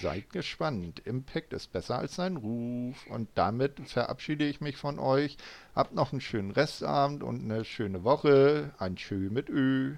seid 0.01 0.29
gespannt. 0.29 1.01
Impact 1.05 1.53
ist 1.53 1.71
besser 1.71 1.99
als 1.99 2.15
sein 2.15 2.35
Ruf 2.35 3.07
und 3.09 3.29
damit 3.35 3.79
verabschiede 3.85 4.45
ich 4.45 4.59
mich 4.59 4.75
von 4.75 4.99
euch. 4.99 5.37
Habt 5.73 5.95
noch 5.95 6.11
einen 6.11 6.19
schönen 6.19 6.51
Restabend 6.51 7.23
und 7.23 7.43
eine 7.43 7.63
schöne 7.63 8.03
Woche. 8.03 8.71
Ein 8.77 8.97
Tschö 8.97 9.29
mit 9.29 9.47
Ö. 9.47 9.93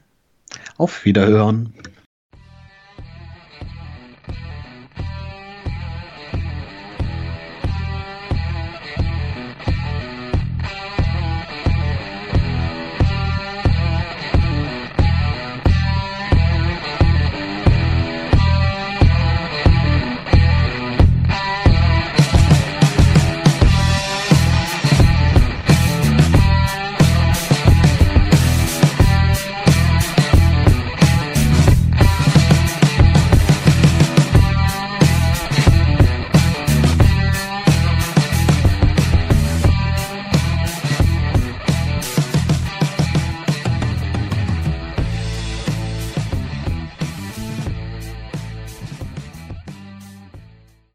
Auf 0.77 1.03
Wiederhören. 1.03 1.73